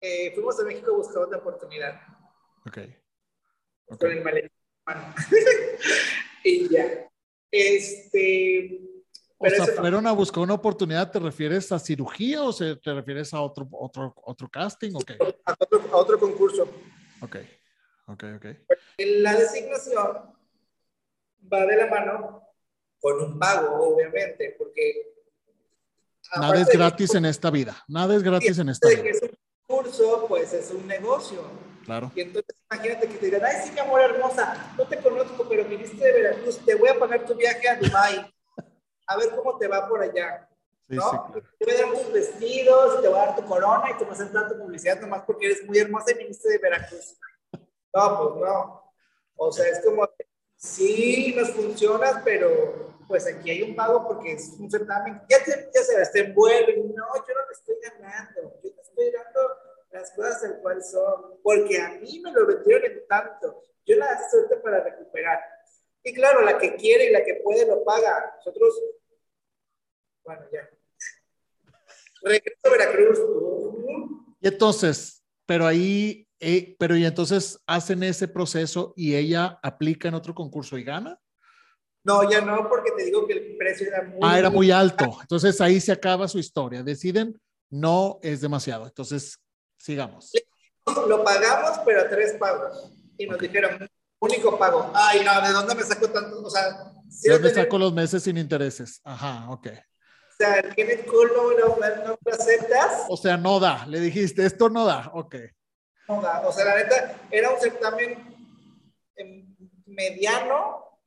[0.01, 1.99] Eh, fuimos a México a buscar otra oportunidad
[2.67, 2.77] Ok.
[3.87, 3.99] Ok.
[3.99, 4.51] con el maletín.
[6.43, 7.09] y ya.
[7.51, 8.81] Este.
[9.37, 13.33] O sea, fueron a buscar una oportunidad, ¿te refieres a cirugía o se, te refieres
[13.33, 14.95] a otro, otro, otro casting?
[14.95, 15.17] Okay.
[15.45, 16.63] A, otro, a otro concurso.
[17.21, 17.35] Ok,
[18.07, 18.45] ok, ok.
[18.97, 20.35] La designación
[21.51, 22.43] va de la mano
[22.99, 25.13] con un pago, obviamente, porque...
[26.35, 29.03] Nada es gratis en esta vida, nada es gratis en esta vida.
[29.03, 31.41] Es un curso, pues es un negocio.
[31.85, 32.11] Claro.
[32.15, 35.65] Y entonces imagínate que te digan, ay, sí, mi amor hermosa, no te conozco, pero
[35.65, 38.33] viniste de Veracruz, te voy a pagar tu viaje a Dubai
[39.07, 40.49] a ver cómo te va por allá.
[40.87, 41.31] ¿no?
[41.59, 44.11] Te voy a dar tus vestidos, te voy a dar tu corona y te voy
[44.11, 47.17] a hacer tanta publicidad nomás porque eres muy hermosa y viniste de Veracruz.
[47.93, 48.93] No, pues no.
[49.37, 50.07] O sea, es como,
[50.55, 55.21] sí, nos funciona, pero pues aquí hay un pago porque es un certamen.
[55.29, 56.77] Ya, te, ya se te envuelve.
[56.77, 58.41] No, yo no te estoy ganando.
[58.63, 59.64] Yo te estoy dando
[59.95, 61.39] las cosas al cual son.
[61.41, 63.63] Porque a mí me lo vendieron en tanto.
[63.85, 65.39] Yo la suerte para recuperar.
[66.03, 68.33] Y claro, la que quiere y la que puede lo paga.
[68.37, 68.79] Nosotros,
[70.23, 70.69] bueno, ya.
[72.21, 73.19] Regreso a Veracruz.
[74.41, 80.15] Y entonces, pero ahí, eh, pero y entonces hacen ese proceso y ella aplica en
[80.15, 81.19] otro concurso y gana.
[82.03, 84.19] No, ya no, porque te digo que el precio era muy...
[84.21, 85.17] Ah, era muy alto.
[85.21, 86.83] Entonces ahí se acaba su historia.
[86.83, 87.39] Deciden,
[87.71, 88.85] no es demasiado.
[88.85, 89.39] Entonces,
[89.85, 90.31] sigamos.
[91.07, 92.91] Lo pagamos, pero a tres pagos.
[93.17, 93.87] Y nos dijeron,
[94.19, 94.91] único pago.
[94.93, 96.41] Ay, no, ¿de dónde me saco tanto?
[96.41, 96.91] O sea,
[97.23, 98.99] ¿de dónde saco los meses sin intereses?
[99.03, 99.67] Ajá, ok.
[99.67, 103.05] O sea, ¿tiene culo no, no lo aceptas?
[103.09, 103.85] O sea, no da.
[103.87, 105.35] Le dijiste, esto no da, ok.
[106.09, 106.41] No da.
[106.45, 108.35] O sea, la neta, era un certamen
[109.15, 109.55] em,
[109.85, 110.99] mediano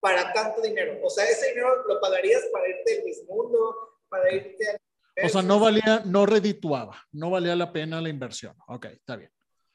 [0.00, 0.98] para tanto dinero.
[1.02, 3.76] O sea, ese dinero lo pagarías para irte al mismo mundo,
[4.08, 4.79] para irte al...
[5.24, 8.54] O sea, no valía, no redituaba, no valía la pena la inversión.
[8.66, 9.30] Ok, está bien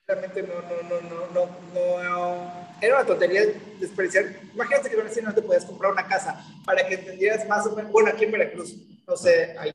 [0.08, 3.42] realmente no, no, no, no, no, era una tontería
[3.80, 4.26] desperdiciar.
[4.54, 8.10] Imagínate que no te podías comprar una casa para que entendieras más o menos, bueno,
[8.10, 8.76] aquí en Veracruz,
[9.08, 9.72] no sé, hay,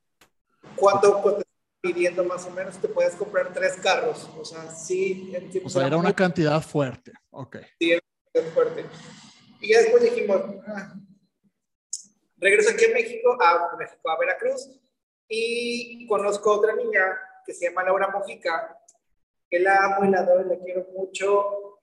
[0.77, 1.45] ¿cuánto te
[1.81, 2.77] pidiendo más o menos?
[2.79, 5.33] Te puedes comprar tres carros, o sea, sí.
[5.65, 7.57] o sea, era una cantidad fuerte, ok.
[7.79, 8.85] Sí, era fuerte.
[9.61, 10.95] Y ya después dijimos, ah,
[12.37, 14.69] regreso aquí a México, a México, a Veracruz,
[15.33, 17.17] y conozco a otra niña
[17.47, 18.77] que se llama Laura Mojica,
[19.49, 21.79] que la amo y la adoro y la quiero mucho.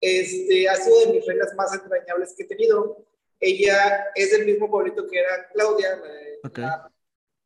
[0.00, 3.06] Este, ha sido de mis reinas más entrañables que he tenido.
[3.38, 6.00] Ella es del mismo pueblito que era Claudia,
[6.56, 6.90] la,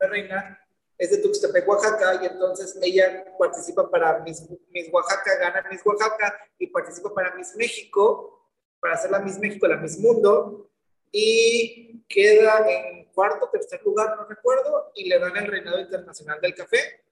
[0.09, 0.61] reina,
[0.97, 6.35] es de Tuxtepec, Oaxaca, y entonces ella participa para Miss, Miss, Oaxaca, gana Miss Oaxaca
[6.59, 8.51] y participa para Miss México,
[8.81, 10.71] para hacer la Miss México, la Miss Mundo,
[11.13, 16.55] y queda en cuarto, tercer lugar, no recuerdo, y le dan el reinado internacional del
[16.55, 17.05] café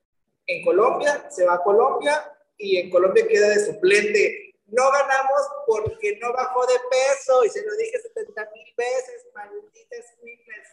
[0.46, 4.54] en Colombia, se va a Colombia y en Colombia queda de suplente.
[4.66, 9.96] No ganamos porque no bajó de peso y se lo dije 70 mil veces, maldita
[9.96, 10.06] es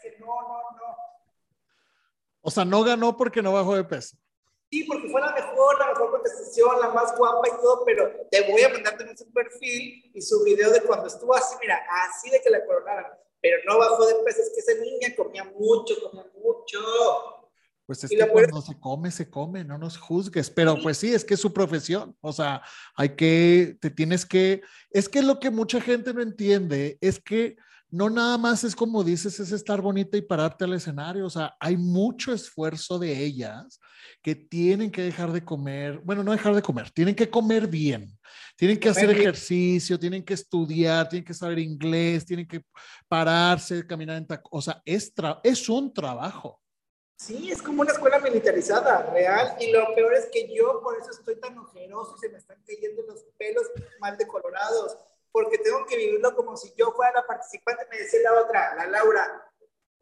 [0.01, 0.95] que no, no, no.
[2.41, 4.15] O sea, no ganó porque no bajó de peso.
[4.71, 8.49] Sí, porque fue la mejor, la mejor contestación, la más guapa y todo, pero te
[8.51, 12.30] voy a mandar también su perfil y su video de cuando estuvo así, mira, así
[12.30, 15.96] de que la coronaron, pero no bajó de peso, es que esa niña comía mucho,
[16.02, 16.80] comía mucho.
[17.86, 21.26] Pues es que cuando se come, se come, no nos juzgues, pero pues sí, es
[21.26, 22.62] que es su profesión, o sea,
[22.96, 24.62] hay que, te tienes que,
[24.92, 27.58] es que lo que mucha gente no entiende es que
[27.92, 31.56] no nada más es como dices, es estar bonita y pararte al escenario, o sea,
[31.60, 33.80] hay mucho esfuerzo de ellas
[34.22, 38.18] que tienen que dejar de comer, bueno, no dejar de comer, tienen que comer bien,
[38.56, 42.64] tienen que hacer ejercicio, tienen que estudiar, tienen que saber inglés, tienen que
[43.08, 45.12] pararse, caminar en taco, o sea, es,
[45.44, 46.62] es un trabajo.
[47.20, 49.57] Sí, es como una escuela militarizada, real.
[49.60, 52.64] Y lo peor es que yo por eso estoy tan ojeroso y se me están
[52.66, 53.66] cayendo los pelos
[53.99, 54.98] mal decolorados,
[55.31, 57.85] porque tengo que vivirlo como si yo fuera la participante.
[57.89, 59.49] Me decía la otra, la Laura,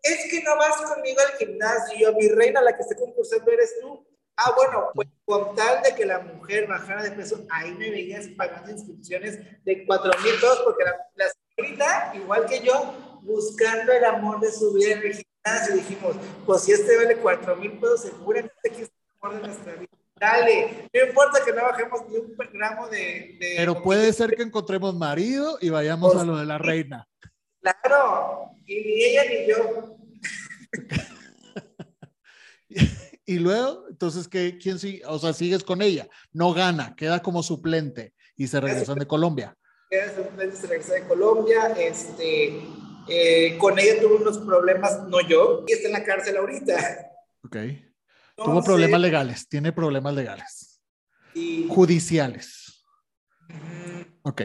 [0.03, 4.05] es que no vas conmigo al gimnasio, mi reina, la que esté concursando eres tú.
[4.37, 8.27] Ah, bueno, pues con tal de que la mujer bajara de peso, ahí me veías
[8.37, 10.83] pagando inscripciones de 4 mil pesos, porque
[11.15, 11.25] la,
[11.55, 15.27] señorita, igual que yo, buscando el amor de su vida en el
[15.69, 19.47] y dijimos, pues si este vale 4 mil pesos, seguramente aquí está el amor de
[19.47, 19.96] nuestra vida.
[20.19, 23.38] Dale, no importa que no bajemos ni un gramo de...
[23.39, 27.07] Pero puede ser que encontremos marido y vayamos a lo de la reina.
[27.61, 29.98] Claro, y ni ella ni yo.
[33.26, 35.03] y luego, entonces, ¿qué, ¿quién sigue?
[35.06, 39.56] O sea, sigues con ella, no gana, queda como suplente y se regresan de Colombia.
[39.89, 42.61] Queda suplente, se regresa de Colombia, este,
[43.07, 47.11] eh, con ella tuvo unos problemas, no yo, y está en la cárcel ahorita.
[47.44, 47.57] Ok.
[48.38, 50.81] Tuvo problemas legales, tiene problemas legales.
[51.69, 52.85] Judiciales.
[54.23, 54.43] Ok.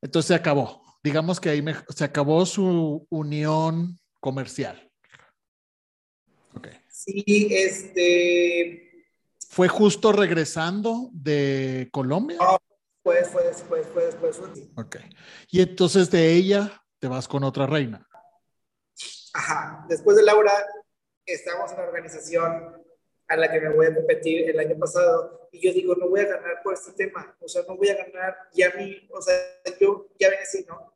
[0.00, 0.82] Entonces se acabó.
[1.02, 1.64] Digamos que ahí
[1.94, 4.90] se acabó su unión comercial.
[6.54, 6.68] Ok.
[6.88, 9.06] Sí, este.
[9.48, 12.38] ¿Fue justo regresando de Colombia?
[12.40, 12.58] No,
[13.02, 14.40] fue, fue después, fue después.
[14.76, 14.96] Ok.
[15.50, 18.06] Y entonces de ella te vas con otra reina.
[19.34, 19.84] Ajá.
[19.88, 20.52] Después de Laura,
[21.26, 22.84] estamos en la organización
[23.28, 26.20] a la que me voy a competir el año pasado y yo digo, no voy
[26.20, 29.34] a ganar por este tema, o sea, no voy a ganar, ya mí, o sea,
[29.80, 30.92] yo ya ven así, ¿no?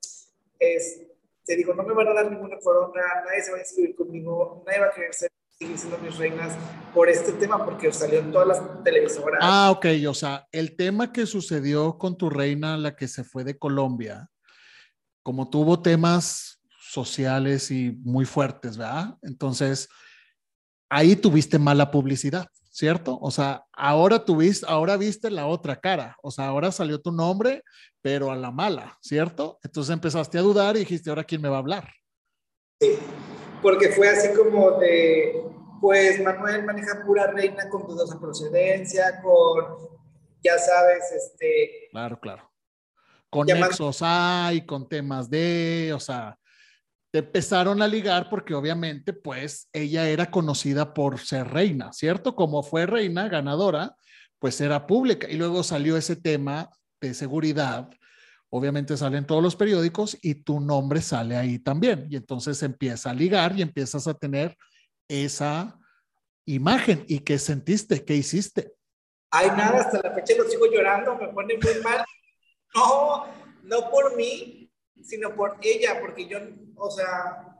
[0.59, 1.01] Es,
[1.45, 4.65] te digo, no me van a dar ninguna corona, nadie se va a inscribir conmigo,
[4.67, 6.55] nadie va a querer ser, seguir siendo mis reinas
[6.93, 9.39] por este tema, porque salió en todas las televisoras.
[9.41, 13.45] Ah, ok, o sea, el tema que sucedió con tu reina, la que se fue
[13.45, 14.29] de Colombia,
[15.23, 19.17] como tuvo temas sociales y muy fuertes, ¿verdad?
[19.23, 19.89] Entonces,
[20.89, 23.19] ahí tuviste mala publicidad, ¿cierto?
[23.21, 27.63] O sea, ahora tuviste, ahora viste la otra cara, o sea, ahora salió tu nombre,
[28.01, 29.59] pero a la mala, ¿cierto?
[29.63, 31.93] Entonces empezaste a dudar y dijiste, ahora quién me va a hablar.
[32.81, 32.97] Sí,
[33.63, 35.43] porque fue así como de,
[35.81, 39.89] pues Manuel maneja pura reina con dudosa procedencia, con,
[40.43, 41.89] ya sabes, este...
[41.91, 42.51] Claro, claro.
[43.31, 46.39] Con nexos hay, con temas de, o sea,
[47.13, 52.35] empezaron a ligar porque obviamente pues ella era conocida por ser reina, ¿cierto?
[52.35, 53.95] Como fue reina ganadora,
[54.39, 56.71] pues era pública y luego salió ese tema
[57.01, 57.89] de seguridad.
[58.51, 62.07] Obviamente salen todos los periódicos y tu nombre sale ahí también.
[62.11, 64.57] Y entonces empieza a ligar y empiezas a tener
[65.07, 65.79] esa
[66.47, 67.05] imagen.
[67.09, 68.05] ¿Y qué sentiste?
[68.05, 68.73] ¿Qué hiciste?
[69.31, 72.03] Ay, nada, hasta la fecha lo sigo llorando, me pone muy mal.
[72.75, 73.27] No,
[73.65, 74.68] no por mí,
[75.03, 76.39] sino por ella, porque yo,
[76.77, 77.57] o sea,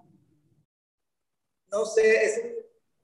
[1.71, 2.43] no sé, es,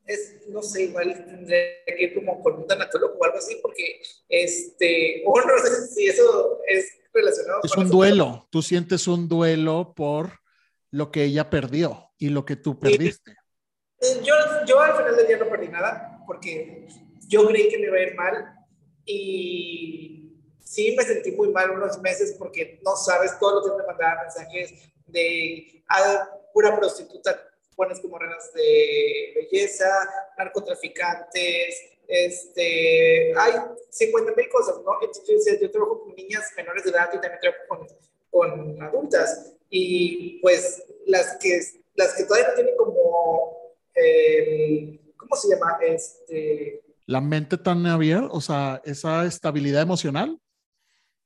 [0.07, 4.01] es no sé, igual tendré que ir como con un tanatólogo o algo así, porque,
[4.29, 7.61] este, o no sé si eso es relacionado.
[7.63, 10.41] Es un duelo, tú sientes un duelo por
[10.91, 13.37] lo que ella perdió y lo que tú perdiste.
[14.23, 14.35] Yo,
[14.67, 16.87] yo al final del día no perdí nada, porque
[17.27, 18.55] yo creí que me iba a ir mal
[19.05, 20.24] y
[20.65, 24.25] sí me sentí muy mal unos meses porque no sabes, todos los días me mandaban
[24.25, 24.73] mensajes
[25.07, 27.39] de ah, pura prostituta,
[27.77, 29.87] pones como reinas de belleza,
[30.39, 33.53] narcotraficantes, este, hay
[33.91, 34.93] 50 mil cosas, ¿no?
[35.03, 37.87] Entonces yo trabajo con niñas menores de edad y también trabajo con,
[38.31, 41.61] con adultas y pues las que,
[41.95, 43.73] las que todavía no tienen como,
[45.17, 45.79] ¿cómo se llama?
[45.83, 50.41] Este, la mente tan abierta, o sea, esa estabilidad emocional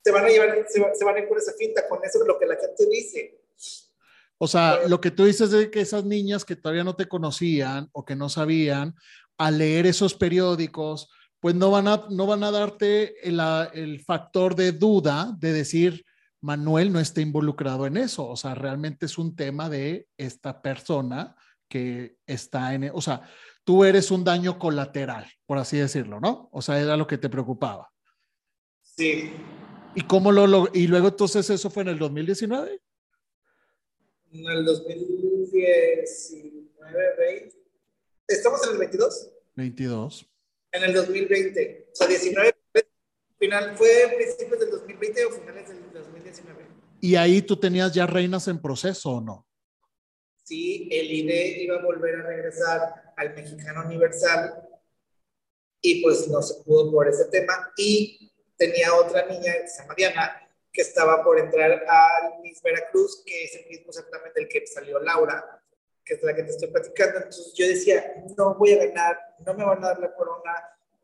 [0.02, 2.38] se van a llevar, se, van a ir por esa finta, con eso es lo
[2.38, 3.40] que la gente dice.
[4.38, 7.88] O sea, lo que tú dices es que esas niñas que todavía no te conocían
[7.92, 8.94] o que no sabían,
[9.36, 11.10] al leer esos periódicos,
[11.40, 13.40] pues no van a, no van a darte el,
[13.72, 16.04] el factor de duda de decir,
[16.40, 18.28] Manuel no está involucrado en eso.
[18.28, 21.36] O sea, realmente es un tema de esta persona
[21.68, 23.22] que está en, o sea,
[23.64, 26.48] tú eres un daño colateral, por así decirlo, ¿no?
[26.52, 27.90] O sea, era lo que te preocupaba.
[28.82, 29.32] Sí.
[29.98, 32.80] ¿Y cómo lo, y luego entonces eso fue en el 2019?
[34.30, 37.56] En el 2019, 20.
[38.28, 39.30] ¿Estamos en el 22?
[39.56, 40.30] 22.
[40.70, 41.88] En el 2020.
[41.90, 42.54] O sea, 19,
[43.40, 46.64] final, ¿fue principios del 2020 o finales del 2019?
[47.00, 49.48] ¿Y ahí tú tenías ya reinas en proceso o no?
[50.44, 54.62] Sí, el INE iba a volver a regresar al Mexicano Universal
[55.80, 57.72] y pues no se pudo por ese tema.
[57.76, 58.27] Y
[58.58, 63.44] tenía otra niña que se llama Diana, que estaba por entrar al Miss Veracruz, que
[63.44, 65.62] es el mismo certamen del que salió Laura,
[66.04, 67.18] que es la que te estoy platicando.
[67.18, 70.52] Entonces yo decía, no voy a ganar, no me van a dar la corona,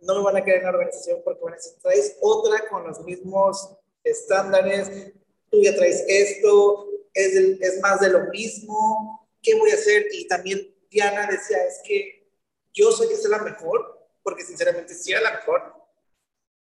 [0.00, 2.84] no me van a querer en la organización porque van a decir, traes otra con
[2.86, 5.12] los mismos estándares,
[5.50, 10.06] tú ya traes esto, es, es más de lo mismo, ¿qué voy a hacer?
[10.12, 12.28] Y también Diana decía, es que
[12.72, 15.83] yo soy que es la mejor, porque sinceramente sí era la mejor,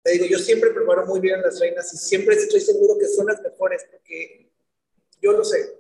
[0.06, 3.26] te digo, yo siempre preparo muy bien las reinas y siempre estoy seguro que son
[3.26, 4.52] las mejores porque
[5.20, 5.80] yo lo sé.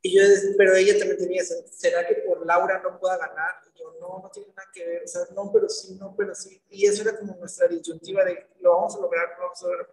[0.00, 0.22] Y yo,
[0.56, 3.56] pero ella también tenía, ¿será que por Laura no pueda ganar?
[3.66, 6.34] Y yo, no, no tiene nada que ver, o sea, no, pero sí, no, pero
[6.34, 6.62] sí.
[6.70, 9.92] Y eso era como nuestra disyuntiva de, lo vamos a lograr, lo vamos a lograr.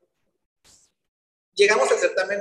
[1.53, 2.39] Llegamos al certamen,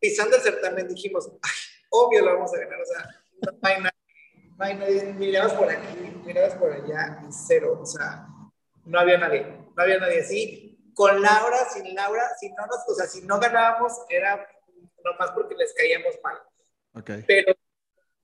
[0.00, 1.50] pisando el certamen, dijimos, ay,
[1.90, 3.82] obvio lo vamos a ganar, o sea, no hay
[4.58, 8.26] no hay nadie, mirabas por aquí, mirabas por allá y cero, o sea,
[8.84, 10.92] no había nadie, no había nadie así.
[10.94, 14.48] Con Laura, sin Laura, si no nos, o sea, si no ganábamos, era
[15.04, 16.38] nomás porque les caíamos mal.
[16.94, 17.22] Okay.
[17.26, 17.54] Pero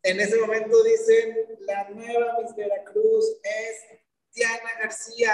[0.02, 3.98] en ese momento dicen, la nueva Miss Veracruz es
[4.34, 5.32] Diana García.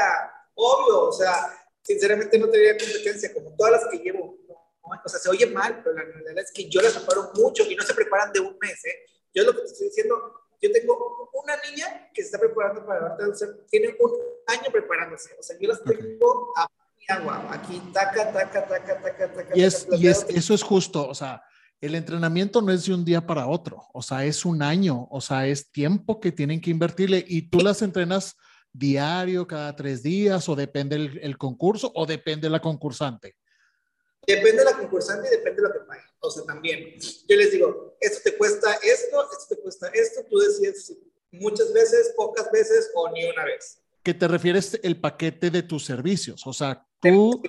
[0.55, 4.36] Obvio, o sea, sinceramente no tenía competencia, como todas las que llevo.
[4.82, 7.77] o sea, se oye mal, pero la realidad es que yo las preparo mucho y
[7.77, 9.07] no se preparan de un mes, ¿eh?
[9.32, 13.16] Yo lo que te estoy diciendo, yo tengo una niña que se está preparando para
[13.16, 14.12] darte tiene un
[14.47, 16.66] año preparándose, o sea, yo las tengo a
[16.97, 19.56] mi agua, aquí, taca, taca, taca, taca, taca.
[19.56, 21.43] Y, es, y es, eso es justo, o sea,
[21.80, 25.20] el entrenamiento no es de un día para otro, o sea, es un año, o
[25.20, 28.36] sea, es tiempo que tienen que invertirle y tú las entrenas
[28.72, 33.36] diario, cada tres días, o depende el, el concurso, o depende la concursante.
[34.27, 36.03] Depende de la concursante y depende de lo que pague.
[36.20, 40.39] O sea, también, yo les digo, esto te cuesta esto, esto te cuesta esto, tú
[40.39, 40.97] decides
[41.31, 43.81] muchas veces, pocas veces o ni una vez.
[44.03, 46.47] ¿Qué te refieres el paquete de tus servicios?
[46.47, 47.43] O sea, tú,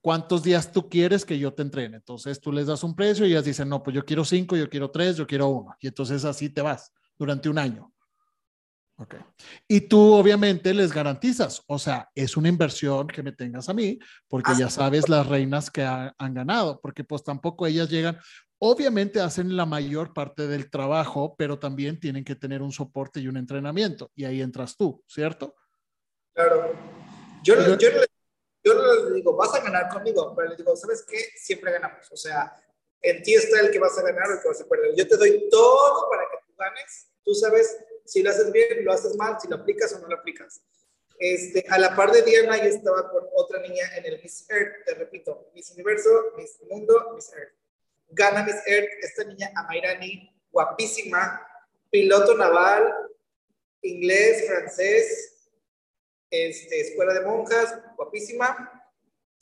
[0.00, 1.96] ¿cuántos días tú quieres que yo te entrene?
[1.96, 4.68] Entonces tú les das un precio y ellas dicen, no, pues yo quiero cinco, yo
[4.68, 5.76] quiero tres, yo quiero uno.
[5.80, 7.92] Y entonces así te vas durante un año.
[9.00, 9.14] Ok.
[9.68, 13.98] Y tú obviamente les garantizas, o sea, es una inversión que me tengas a mí,
[14.26, 18.18] porque ya sabes las reinas que han ganado, porque pues tampoco ellas llegan,
[18.58, 23.28] obviamente hacen la mayor parte del trabajo, pero también tienen que tener un soporte y
[23.28, 25.54] un entrenamiento, y ahí entras tú, ¿cierto?
[26.34, 26.72] Claro.
[27.44, 27.88] Yo, yo, yo,
[28.64, 31.18] yo les digo, vas a ganar conmigo, pero les digo, ¿sabes qué?
[31.36, 32.52] Siempre ganamos, o sea,
[33.00, 34.96] en ti está el que vas a ganar o el que vas a perder.
[34.96, 38.92] Yo te doy todo para que tú ganes, tú sabes si lo haces bien, lo
[38.92, 40.62] haces mal, si lo aplicas o no lo aplicas.
[41.18, 44.84] Este, a la par de Diana, yo estaba con otra niña en el Miss Earth,
[44.86, 47.52] te repito, Miss Universo, Miss Mundo, Miss Earth.
[48.10, 51.46] Gana Miss Earth, esta niña Amairani, guapísima,
[51.90, 52.94] piloto naval,
[53.82, 55.50] inglés, francés,
[56.30, 58.82] este, escuela de monjas, guapísima.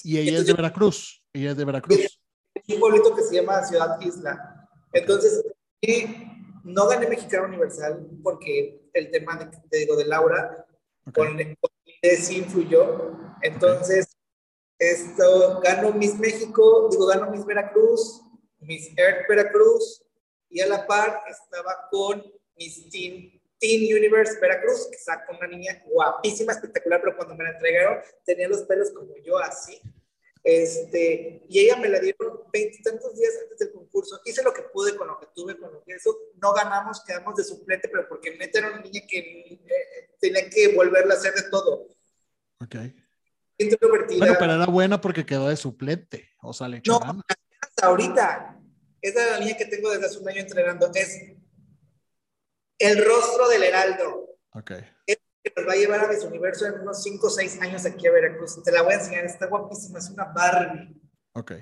[0.02, 2.20] Y ella es de Veracruz, ella es de Veracruz.
[2.68, 4.68] Un pueblito que se llama Ciudad Isla.
[4.92, 5.44] Entonces,
[6.66, 10.66] no gané Mexicano Universal porque el tema, de, te digo, de Laura
[11.14, 11.70] con, con
[12.02, 13.16] sí influyó.
[13.42, 14.16] Entonces,
[14.78, 18.20] esto, ganó Miss México, digo, ganó Miss Veracruz,
[18.58, 20.02] Miss Earth Veracruz,
[20.50, 22.24] y a la par estaba con
[22.56, 27.50] Miss Teen, Teen Universe Veracruz, que sacó una niña guapísima, espectacular, pero cuando me la
[27.50, 29.80] entregaron tenía los pelos como yo, así.
[30.46, 34.20] Este, y ella me la dieron veintitantos días antes del concurso.
[34.24, 36.16] Hice lo que pude con lo que tuve, con lo que eso.
[36.40, 40.76] No ganamos, quedamos de suplente, pero porque neta era una niña que eh, tenía que
[40.76, 41.88] volverla a hacer de todo.
[42.62, 42.76] Ok.
[44.18, 46.30] Bueno, pero era buena porque quedó de suplente.
[46.40, 47.00] O sea, le no,
[47.60, 48.60] hasta ahorita.
[49.02, 50.92] Esa es la niña que tengo desde hace un año entrenando.
[50.94, 51.24] Es
[52.78, 54.38] el rostro del heraldo.
[54.52, 54.72] Ok
[55.46, 58.06] que nos va a llevar a su Universo en unos 5 o 6 años aquí
[58.06, 58.62] a Veracruz.
[58.64, 61.00] Te la voy a enseñar, está guapísima, es una Barbie.
[61.34, 61.52] Ok.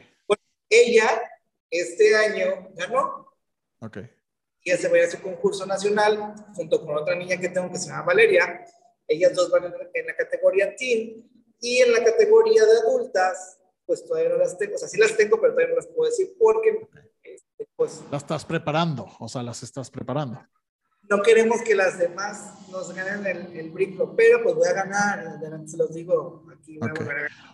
[0.70, 1.22] ella
[1.70, 3.28] este año ganó.
[3.80, 3.98] Ok.
[4.62, 7.78] Y ella se va a su concurso nacional junto con otra niña que tengo que
[7.78, 8.64] se llama Valeria.
[9.06, 11.28] Ellas dos van en la categoría teen
[11.60, 14.76] y en la categoría de adultas, pues todavía no las tengo.
[14.76, 16.88] O sea, sí las tengo, pero todavía no las puedo decir porque,
[17.22, 18.02] este, pues...
[18.10, 20.40] Las estás preparando, o sea, las estás preparando
[21.08, 25.38] no queremos que las demás nos ganen el, el brinco, pero pues voy a ganar,
[25.66, 26.44] se los digo.
[26.52, 26.78] Aquí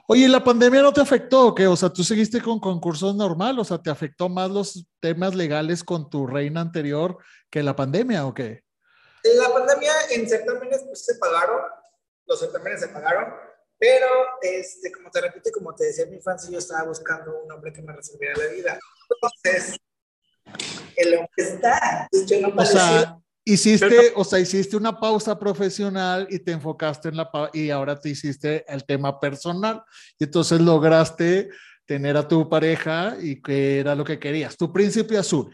[0.06, 1.66] Oye, ¿la pandemia no te afectó o qué?
[1.66, 3.58] O sea, ¿tú seguiste con concursos normal?
[3.58, 7.18] O sea, ¿te afectó más los temas legales con tu reina anterior
[7.50, 8.62] que la pandemia o qué?
[9.24, 11.60] La pandemia en certámenes pues, se pagaron,
[12.26, 13.34] los certámenes se pagaron,
[13.78, 14.06] pero
[14.40, 17.82] este, como te repito como te decía mi infancia, yo estaba buscando un hombre que
[17.82, 18.78] me resolviera la vida.
[19.10, 19.76] Entonces,
[20.96, 22.08] el hombre está.
[22.26, 27.16] Yo no o sea, Hiciste, o sea, hiciste una pausa profesional y te enfocaste en
[27.16, 29.82] la y ahora te hiciste el tema personal.
[30.18, 31.48] Y entonces lograste
[31.86, 35.52] tener a tu pareja y que era lo que querías, tu príncipe azul.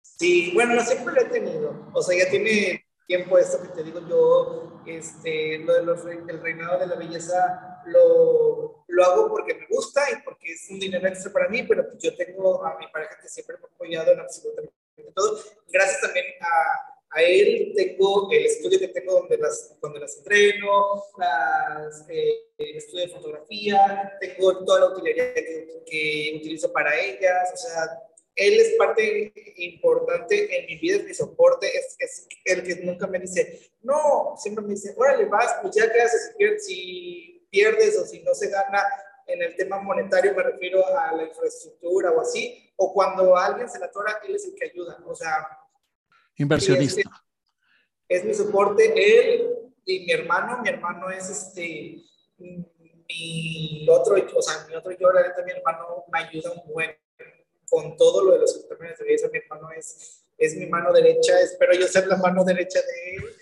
[0.00, 3.84] Sí, bueno, no siempre lo he tenido, o sea, ya tiene tiempo esto que te
[3.84, 10.00] digo yo, este, lo del reinado de la belleza lo, lo, hago porque me gusta
[10.10, 13.28] y porque es un dinero extra para mí, pero yo tengo a mi pareja que
[13.28, 14.77] siempre me ha apoyado en absolutamente
[15.14, 15.38] todo.
[15.68, 21.02] Gracias también a, a, él tengo el estudio que tengo donde las, donde las entreno,
[21.18, 27.56] las, eh, estudio de fotografía, tengo toda la utilería que, que utilizo para ellas, o
[27.56, 28.02] sea,
[28.38, 33.06] él es parte importante en mi vida, es mi soporte, es, es, el que nunca
[33.08, 36.34] me dice, no, siempre me dice, órale, vas, pues ya qué haces
[36.64, 38.84] si pierdes o si no se gana
[39.28, 43.78] en el tema monetario, me refiero a la infraestructura o así, o cuando alguien se
[43.78, 45.46] la atora, él es el que ayuda, o sea...
[46.36, 47.02] Inversionista.
[48.08, 49.48] Es, mi soporte, él
[49.84, 52.02] y mi hermano, mi hermano es este,
[52.38, 56.90] mi otro, o sea, mi otro yo, la neta, mi hermano me ayuda un buen
[57.68, 61.38] con todo lo de los certámenes de belleza, mi hermano es, es mi mano derecha,
[61.40, 63.36] espero yo ser la mano derecha de él.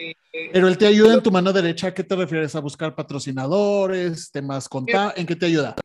[0.00, 2.54] Este, Pero él te ayuda en tu mano derecha, ¿a qué te refieres?
[2.54, 5.18] ¿A buscar patrocinadores, temas contables?
[5.18, 5.76] ¿En qué te ayuda?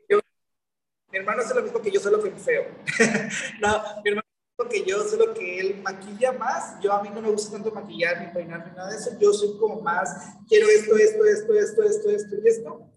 [1.11, 2.65] mi hermano hace lo mismo que yo, solo que feo.
[3.61, 4.27] no, mi hermano
[4.69, 6.79] que yo, solo que él maquilla más.
[6.81, 9.11] Yo a mí no me gusta tanto maquillar ni peinar ni nada de eso.
[9.19, 10.13] Yo soy como más,
[10.47, 12.91] quiero esto, esto, esto, esto, esto, esto y esto.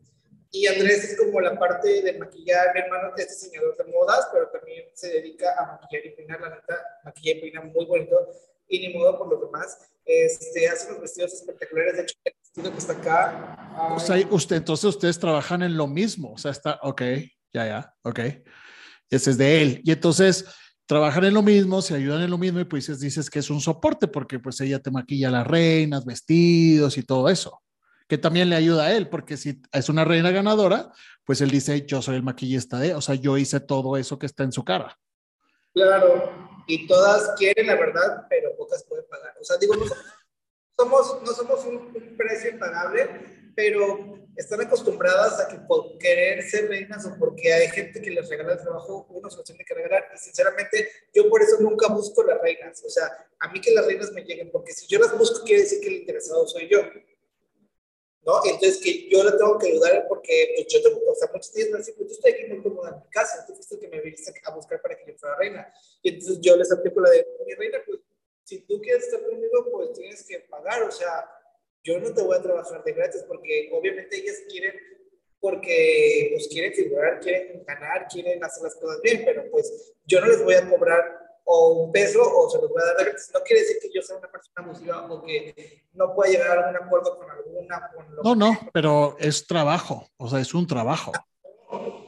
[0.50, 2.74] Y Andrés es como la parte de maquillar.
[2.74, 6.40] Mi hermano es diseñador de modas, pero también se dedica a maquillar y peinar.
[6.40, 8.16] La neta, maquilla y peina muy bonito.
[8.68, 9.78] Y ni modo por lo demás.
[10.08, 11.96] Este, hace unos vestidos espectaculares.
[11.96, 13.94] De hecho, el vestido que está acá.
[13.94, 16.32] O sea, usted, entonces ustedes trabajan en lo mismo.
[16.32, 17.02] O sea, está, ok,
[17.52, 18.20] ya, ya, ok.
[19.10, 19.80] Ese es de él.
[19.84, 20.46] Y entonces
[20.86, 23.60] trabajan en lo mismo, se ayudan en lo mismo y pues dices que es un
[23.60, 27.60] soporte porque pues ella te maquilla las reinas, vestidos y todo eso,
[28.08, 30.90] que también le ayuda a él porque si es una reina ganadora,
[31.24, 34.24] pues él dice, yo soy el maquillista de, o sea, yo hice todo eso que
[34.24, 34.98] está en su cara.
[35.74, 39.34] Claro, y todas quieren la verdad, pero pocas pueden pagar.
[39.40, 39.86] O sea, digo, no
[40.78, 46.68] somos, no somos un, un precio impagable, pero están acostumbradas a que por querer ser
[46.68, 49.74] reinas o porque hay gente que les regala el trabajo, uno se lo tiene que
[49.74, 50.04] regalar.
[50.14, 52.84] Y sinceramente, yo por eso nunca busco las reinas.
[52.84, 55.62] O sea, a mí que las reinas me lleguen, porque si yo las busco, quiere
[55.62, 56.78] decir que el interesado soy yo.
[58.24, 58.40] ¿No?
[58.44, 61.70] Entonces, que yo le tengo que ayudar porque pues, yo tengo, o sea, muchos días
[61.70, 64.00] me dicen, pues yo estoy aquí muy cómoda en mi casa, tú fuiste que me
[64.00, 65.72] viniste a buscar para que yo fuera reina.
[66.02, 68.00] Y entonces yo les aplico la de, mi reina, pues
[68.44, 71.30] si tú quieres estar conmigo, pues tienes que pagar, o sea,
[71.82, 74.74] yo no te voy a trabajar de gratis porque obviamente ellas quieren,
[75.40, 80.26] porque pues quieren figurar, quieren ganar, quieren hacer las cosas bien, pero pues yo no
[80.26, 81.17] les voy a cobrar
[81.50, 83.30] o un peso o se los voy a dar de gratis.
[83.32, 86.68] No quiere decir que yo sea una persona abusiva o que no pueda llegar a
[86.68, 87.90] algún acuerdo con alguna.
[88.22, 91.12] no, no, pero es trabajo, o sea, es un trabajo.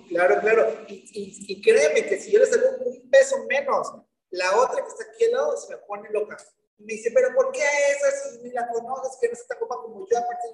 [0.09, 0.67] Claro, claro.
[0.89, 1.05] Y,
[1.49, 3.93] y, créeme que si yo les hago un peso menos,
[4.31, 6.37] la otra que está aquí al lado se me pone loca
[6.81, 9.77] me dice, pero ¿por qué esa si ni la conoces, que no se te copa
[9.77, 10.19] como yo?
[10.19, 10.49] Aparte,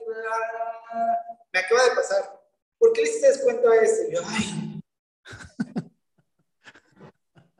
[1.53, 2.41] me acaba de pasar.
[2.79, 4.13] ¿Por qué le hiciste descuento a ese?
[4.13, 4.83] yo, ay.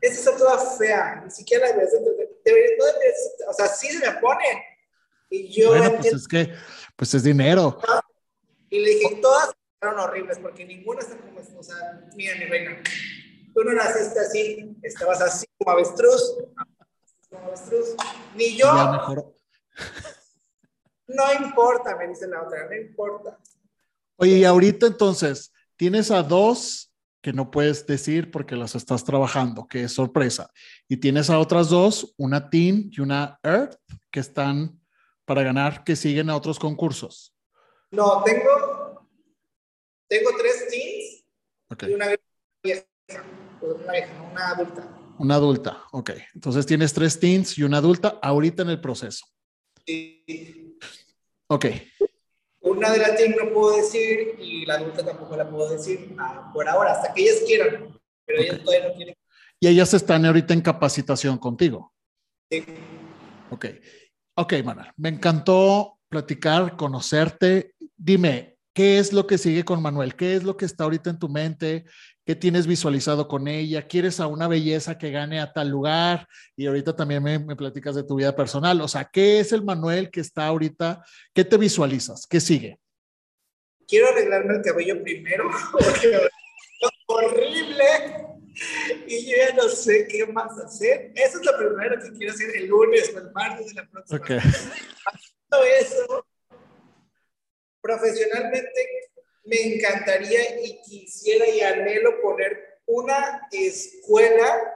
[0.01, 2.01] Esa está toda fea, ni siquiera la deberías de,
[2.79, 4.65] no deberías, o sea, sí se me pone.
[5.31, 5.71] Y yo.
[5.71, 6.53] Bueno, pues es que,
[6.95, 7.81] pues es dinero.
[8.69, 9.51] Y le dije, todas
[9.81, 11.77] fueron horribles, porque ninguna está como, o sea,
[12.15, 12.83] mira, mi reina,
[13.55, 16.37] tú no naciste así, estabas así como avestruz,
[18.35, 18.73] ni yo.
[21.09, 23.39] No importa, me dice la otra, no importa.
[24.17, 26.93] Oye, y ahorita entonces, tienes a dos
[27.27, 30.49] que no puedes decir porque las estás trabajando, que es sorpresa.
[30.87, 33.75] Y tienes a otras dos, una Teen y una Earth,
[34.13, 34.81] que están
[35.25, 37.35] para ganar, que siguen a otros concursos.
[37.91, 39.09] No, tengo,
[40.09, 41.25] tengo tres Teens
[41.89, 42.07] y una
[42.63, 42.85] vieja,
[43.61, 44.89] una vieja, una adulta.
[45.19, 46.11] Una adulta, ok.
[46.33, 49.27] Entonces tienes tres teens y una adulta ahorita en el proceso.
[49.85, 50.79] Sí.
[51.49, 51.67] Ok.
[52.67, 56.69] Una de las no puedo decir y la adulta tampoco la puedo decir ah, por
[56.69, 59.15] ahora, hasta que ellas quieran, pero ellas todavía no quieren.
[59.61, 61.95] Y ellas están ahorita en capacitación contigo.
[62.51, 62.65] Sí.
[63.51, 63.67] Ok.
[64.35, 67.73] Ok, Manuel, me encantó platicar, conocerte.
[67.97, 70.17] Dime, ¿qué es lo que sigue con Manuel?
[70.17, 71.85] ¿Qué es lo que está ahorita en tu mente?
[72.27, 73.87] ¿Qué tienes visualizado con ella?
[73.87, 76.27] ¿Quieres a una belleza que gane a tal lugar?
[76.57, 78.81] Y ahorita también me, platicas de tu vida personal.
[78.81, 81.05] O sea, ¿qué es el Manuel que está ahorita?
[81.33, 82.27] ¿Qué te visualizas?
[82.27, 82.81] ¿Qué sigue?
[83.87, 87.85] Quiero arreglarme el cabello primero, porque es horrible
[89.07, 91.13] y yo ya no sé qué más hacer.
[91.15, 94.19] Eso es lo primero que quiero hacer el lunes o el martes de la próxima.
[94.19, 94.39] Okay.
[95.79, 96.27] eso,
[97.81, 99.06] profesionalmente
[99.47, 104.75] me encantaría y quisiera y anhelo poner una escuela,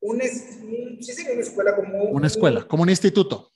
[0.00, 3.52] un, sí sería una escuela como una escuela, como un instituto.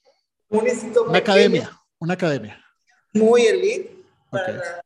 [0.49, 1.05] Un instituto.
[1.05, 2.65] Una academia, una academia.
[3.12, 4.85] Muy elite para,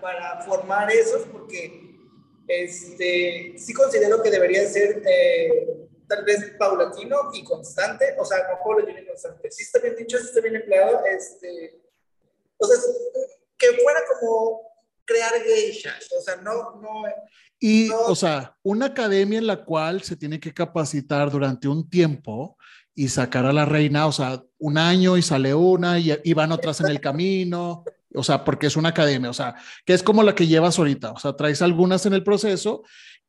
[0.00, 1.90] para formar esos, porque
[2.48, 8.58] este, sí considero que debería ser eh, tal vez paulatino y constante, o sea, no
[8.62, 9.50] paulatino y constante.
[9.50, 11.80] Si está bien dicho, si está bien empleado, este,
[12.58, 12.76] o sea,
[13.60, 14.62] que fuera como
[15.04, 17.04] crear geishas, o sea, no, no.
[17.58, 22.56] Y, o sea, una academia en la cual se tiene que capacitar durante un tiempo
[22.94, 26.52] y sacar a la reina, o sea, un año y sale una y, y van
[26.52, 27.84] otras en el camino,
[28.14, 29.54] o sea, porque es una academia, o sea,
[29.84, 32.82] que es como la que llevas ahorita, o sea, traes algunas en el proceso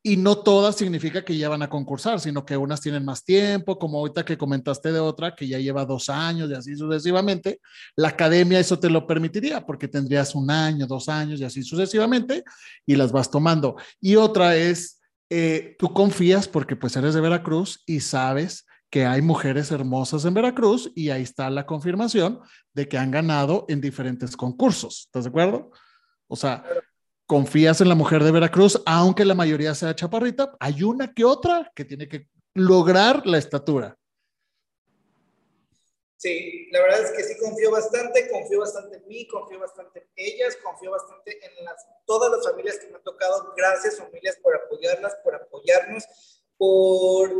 [0.04, 3.78] y no todas significa que ya van a concursar, sino que unas tienen más tiempo,
[3.78, 7.60] como ahorita que comentaste de otra que ya lleva dos años y así sucesivamente.
[7.94, 12.42] La academia eso te lo permitiría porque tendrías un año, dos años y así sucesivamente
[12.84, 13.76] y las vas tomando.
[14.00, 15.00] Y otra es,
[15.30, 20.34] eh, tú confías porque pues eres de Veracruz y sabes que hay mujeres hermosas en
[20.34, 22.40] Veracruz y ahí está la confirmación
[22.74, 25.04] de que han ganado en diferentes concursos.
[25.06, 25.70] ¿Estás de acuerdo?
[26.26, 26.64] O sea,
[27.32, 31.72] confías en la mujer de Veracruz, aunque la mayoría sea chaparrita, hay una que otra
[31.74, 33.96] que tiene que lograr la estatura.
[36.18, 40.08] Sí, la verdad es que sí confío bastante, confío bastante en mí, confío bastante en
[40.14, 43.54] ellas, confío bastante en las, todas las familias que me han tocado.
[43.56, 46.04] Gracias familias por apoyarlas, por apoyarnos,
[46.58, 47.30] por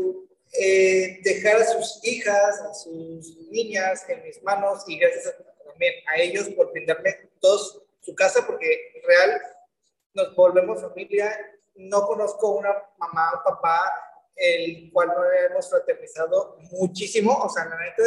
[0.59, 5.35] eh, dejar a sus hijas, a sus niñas en mis manos y gracias
[5.67, 9.39] también a ellos por brindarme todos su casa porque real
[10.15, 11.35] nos volvemos familia.
[11.75, 13.93] No conozco una mamá o papá
[14.35, 18.03] el cual no hemos fraternizado muchísimo, o sea, la neta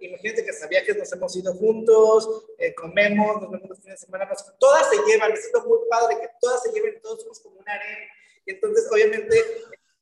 [0.00, 4.06] imagínate que hasta viajes nos hemos ido juntos, eh, comemos, nos vemos los fines de
[4.06, 4.28] semana,
[4.58, 8.06] todas se llevan, es muy padre que todas se lleven, todos somos como una arena.
[8.46, 9.36] Y entonces, obviamente,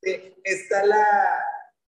[0.02, 1.44] este, está la,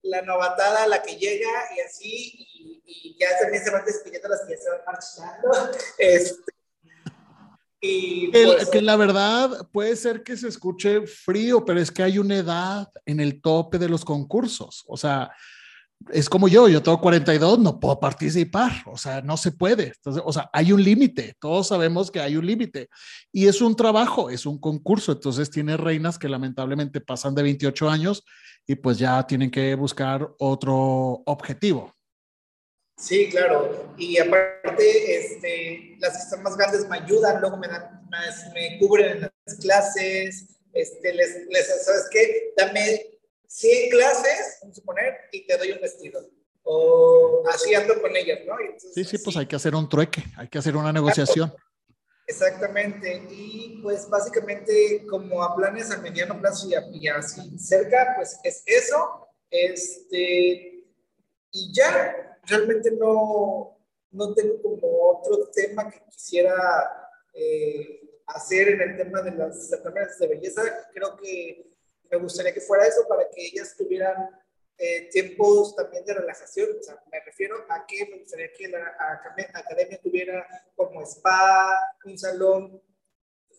[0.02, 4.56] la novatada, la que llega y así, y, ya también se van despidiendo las que
[4.56, 5.78] ya se van marchando.
[5.98, 6.52] Este,
[7.84, 12.18] y pues, que la verdad puede ser que se escuche frío, pero es que hay
[12.18, 14.84] una edad en el tope de los concursos.
[14.86, 15.30] O sea,
[16.10, 19.92] es como yo, yo tengo 42, no puedo participar, o sea, no se puede.
[19.96, 22.88] Entonces, o sea, hay un límite, todos sabemos que hay un límite
[23.32, 27.88] y es un trabajo, es un concurso, entonces tiene reinas que lamentablemente pasan de 28
[27.88, 28.24] años
[28.66, 31.94] y pues ya tienen que buscar otro objetivo.
[32.96, 33.94] Sí, claro.
[33.98, 38.04] Y aparte, este, las que están más grandes me ayudan, luego me, dan,
[38.54, 42.52] me cubren en las clases, este, les, les, ¿sabes qué?
[42.56, 43.14] Dame
[43.46, 46.28] 100 clases, vamos a suponer, y te doy un vestido.
[46.62, 48.54] O así ando con ellas, ¿no?
[48.78, 51.52] sí, sí, pues hay que hacer un trueque, hay que hacer una negociación.
[52.26, 58.38] Exactamente, y pues básicamente como a planes a mediano plazo y, a, así cerca, pues
[58.42, 60.84] es eso, este,
[61.50, 63.78] y ya, realmente no,
[64.10, 70.18] no tengo como otro tema que quisiera eh, hacer en el tema de las certámenes
[70.18, 70.62] de belleza,
[70.92, 71.70] creo que
[72.10, 74.30] me gustaría que fuera eso para que ellas tuvieran
[74.78, 76.68] eh, tiempos también de relajación.
[76.78, 78.94] O sea, me refiero a que me gustaría que la
[79.54, 82.82] academia tuviera como spa, un salón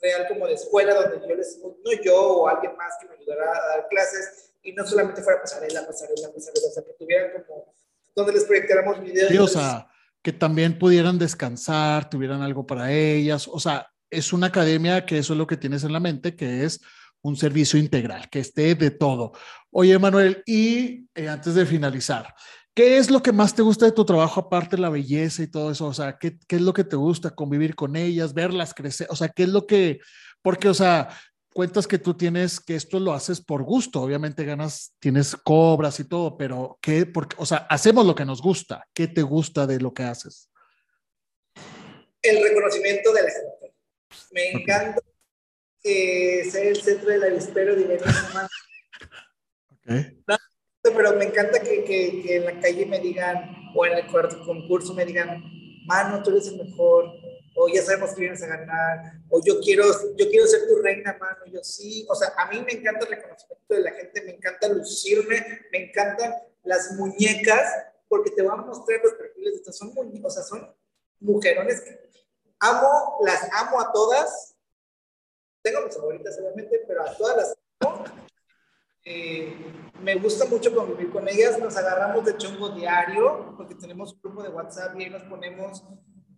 [0.02, 3.50] real como de escuela donde yo les, no yo o alguien más que me ayudara
[3.50, 7.74] a dar clases y no solamente fuera pasarela, pasarela, pasarela, o sea, que tuvieran como
[8.16, 9.30] donde les proyectáramos videos.
[9.30, 9.88] Sí, o sea,
[10.22, 15.34] que también pudieran descansar, tuvieran algo para ellas, o sea, es una academia que eso
[15.34, 16.82] es lo que tienes en la mente, que es
[17.22, 19.34] un servicio integral, que esté de todo.
[19.72, 22.34] Oye, Manuel, y eh, antes de finalizar,
[22.74, 25.48] ¿qué es lo que más te gusta de tu trabajo aparte de la belleza y
[25.48, 25.88] todo eso?
[25.88, 27.32] O sea, ¿qué, ¿qué, es lo que te gusta?
[27.32, 30.00] Convivir con ellas, verlas crecer, o sea, ¿qué es lo que,
[30.42, 31.10] porque, o sea,
[31.56, 36.04] cuentas que tú tienes, que esto lo haces por gusto, obviamente ganas, tienes cobras y
[36.04, 37.06] todo, pero ¿qué?
[37.06, 38.86] Porque, o sea, hacemos lo que nos gusta.
[38.94, 40.52] ¿Qué te gusta de lo que haces?
[42.22, 43.74] El reconocimiento de la gente.
[44.32, 45.02] Me encanta
[45.82, 48.04] ser el centro del avispero de
[49.88, 50.24] okay.
[50.84, 54.44] pero me encanta que, que, que, en la calle me digan, o en el cuarto
[54.44, 55.42] concurso me digan,
[55.86, 57.14] mano, tú eres el mejor,
[57.56, 61.18] o ya sabemos que vienes a ganar, o yo quiero, yo quiero ser tu reina,
[61.20, 64.32] mano, yo sí, o sea, a mí me encanta el reconocimiento de la gente, me
[64.34, 66.34] encanta lucirme, me encantan
[66.64, 67.72] las muñecas,
[68.08, 70.76] porque te van a mostrar los perfiles de estas, son muñecas, o sea, son
[71.20, 71.98] mujerones que
[72.60, 74.56] amo, las amo a todas,
[75.62, 77.56] tengo mis favoritas, obviamente, pero a todas las
[79.08, 79.56] eh,
[80.02, 81.60] me gusta mucho convivir con ellas.
[81.60, 85.84] Nos agarramos de chongo diario, porque tenemos un grupo de WhatsApp y ahí nos ponemos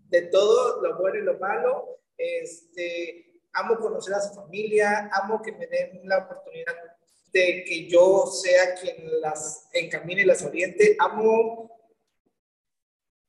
[0.10, 2.00] de todo, lo bueno y lo malo.
[2.18, 6.76] Este, amo conocer a su familia, amo que me den la oportunidad
[7.32, 10.96] de que yo sea quien las encamine y las oriente.
[11.00, 11.72] Amo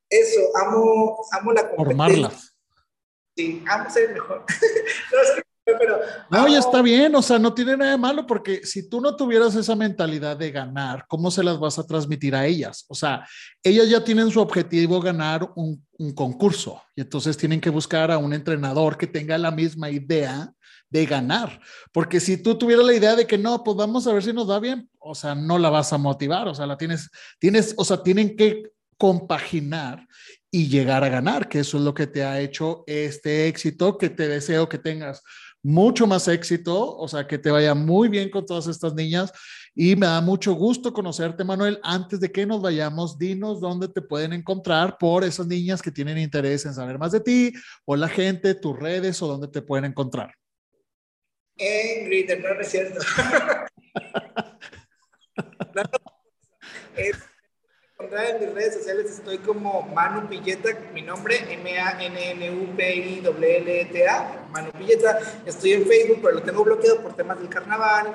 [0.08, 1.84] eso, amo, amo la competencia.
[1.84, 2.56] Formarlas.
[3.36, 4.44] Sí, amo ser el mejor.
[5.12, 5.42] no,
[6.48, 9.54] ya está bien, o sea, no tiene nada de malo porque si tú no tuvieras
[9.54, 12.84] esa mentalidad de ganar, ¿cómo se las vas a transmitir a ellas?
[12.88, 13.26] O sea,
[13.62, 18.18] ellas ya tienen su objetivo ganar un, un concurso y entonces tienen que buscar a
[18.18, 20.52] un entrenador que tenga la misma idea
[20.90, 21.60] de ganar,
[21.92, 24.46] porque si tú tuvieras la idea de que no, pues vamos a ver si nos
[24.46, 27.84] da bien, o sea, no la vas a motivar, o sea, la tienes, tienes, o
[27.84, 30.06] sea, tienen que compaginar
[30.50, 34.08] y llegar a ganar, que eso es lo que te ha hecho este éxito que
[34.08, 35.22] te deseo que tengas
[35.62, 39.32] mucho más éxito, o sea, que te vaya muy bien con todas estas niñas
[39.74, 41.78] y me da mucho gusto conocerte, Manuel.
[41.82, 46.18] Antes de que nos vayamos, dinos dónde te pueden encontrar por esas niñas que tienen
[46.18, 47.52] interés en saber más de ti
[47.84, 50.34] o la gente, tus redes o dónde te pueden encontrar.
[51.56, 52.98] En Grindr, no, es cierto.
[58.00, 59.10] en mis redes sociales.
[59.10, 63.26] Estoy como Manu Pilleta, mi nombre, M-A-N-N-U-P-I-L-L-E-T-A,
[64.50, 65.18] Manu Pilleta.
[65.44, 68.14] Estoy en Facebook, pero lo tengo bloqueado por temas del carnaval,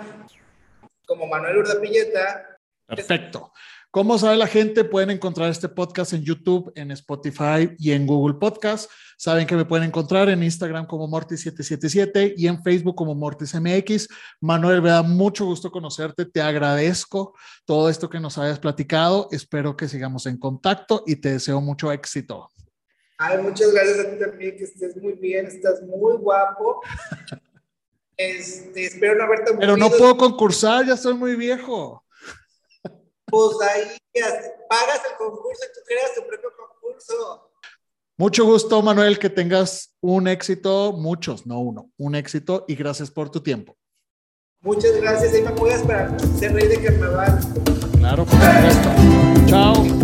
[1.05, 2.57] como Manuel Urda Pilleta.
[2.87, 3.51] Perfecto.
[3.93, 4.85] ¿Cómo sabe la gente?
[4.85, 8.89] Pueden encontrar este podcast en YouTube, en Spotify y en Google Podcast.
[9.19, 14.07] Saben que me pueden encontrar en Instagram como Mortis777 y en Facebook como MortisMX.
[14.41, 16.25] Manuel, me da mucho gusto conocerte.
[16.25, 19.27] Te agradezco todo esto que nos hayas platicado.
[19.31, 22.49] Espero que sigamos en contacto y te deseo mucho éxito.
[23.19, 26.81] Ay, muchas gracias a ti también, que estés muy bien, estás muy guapo.
[28.15, 32.02] Este, espero no haberte Pero no puedo concursar, ya soy muy viejo
[33.33, 33.97] pues ahí
[34.69, 37.49] pagas el concurso y tú creas tu propio concurso.
[38.15, 43.31] Mucho gusto, Manuel, que tengas un éxito, muchos, no uno, un éxito y gracias por
[43.31, 43.75] tu tiempo.
[44.61, 47.39] Muchas gracias, ahí me puedes para ser rey de carnaval.
[47.97, 50.02] Claro, por supuesto.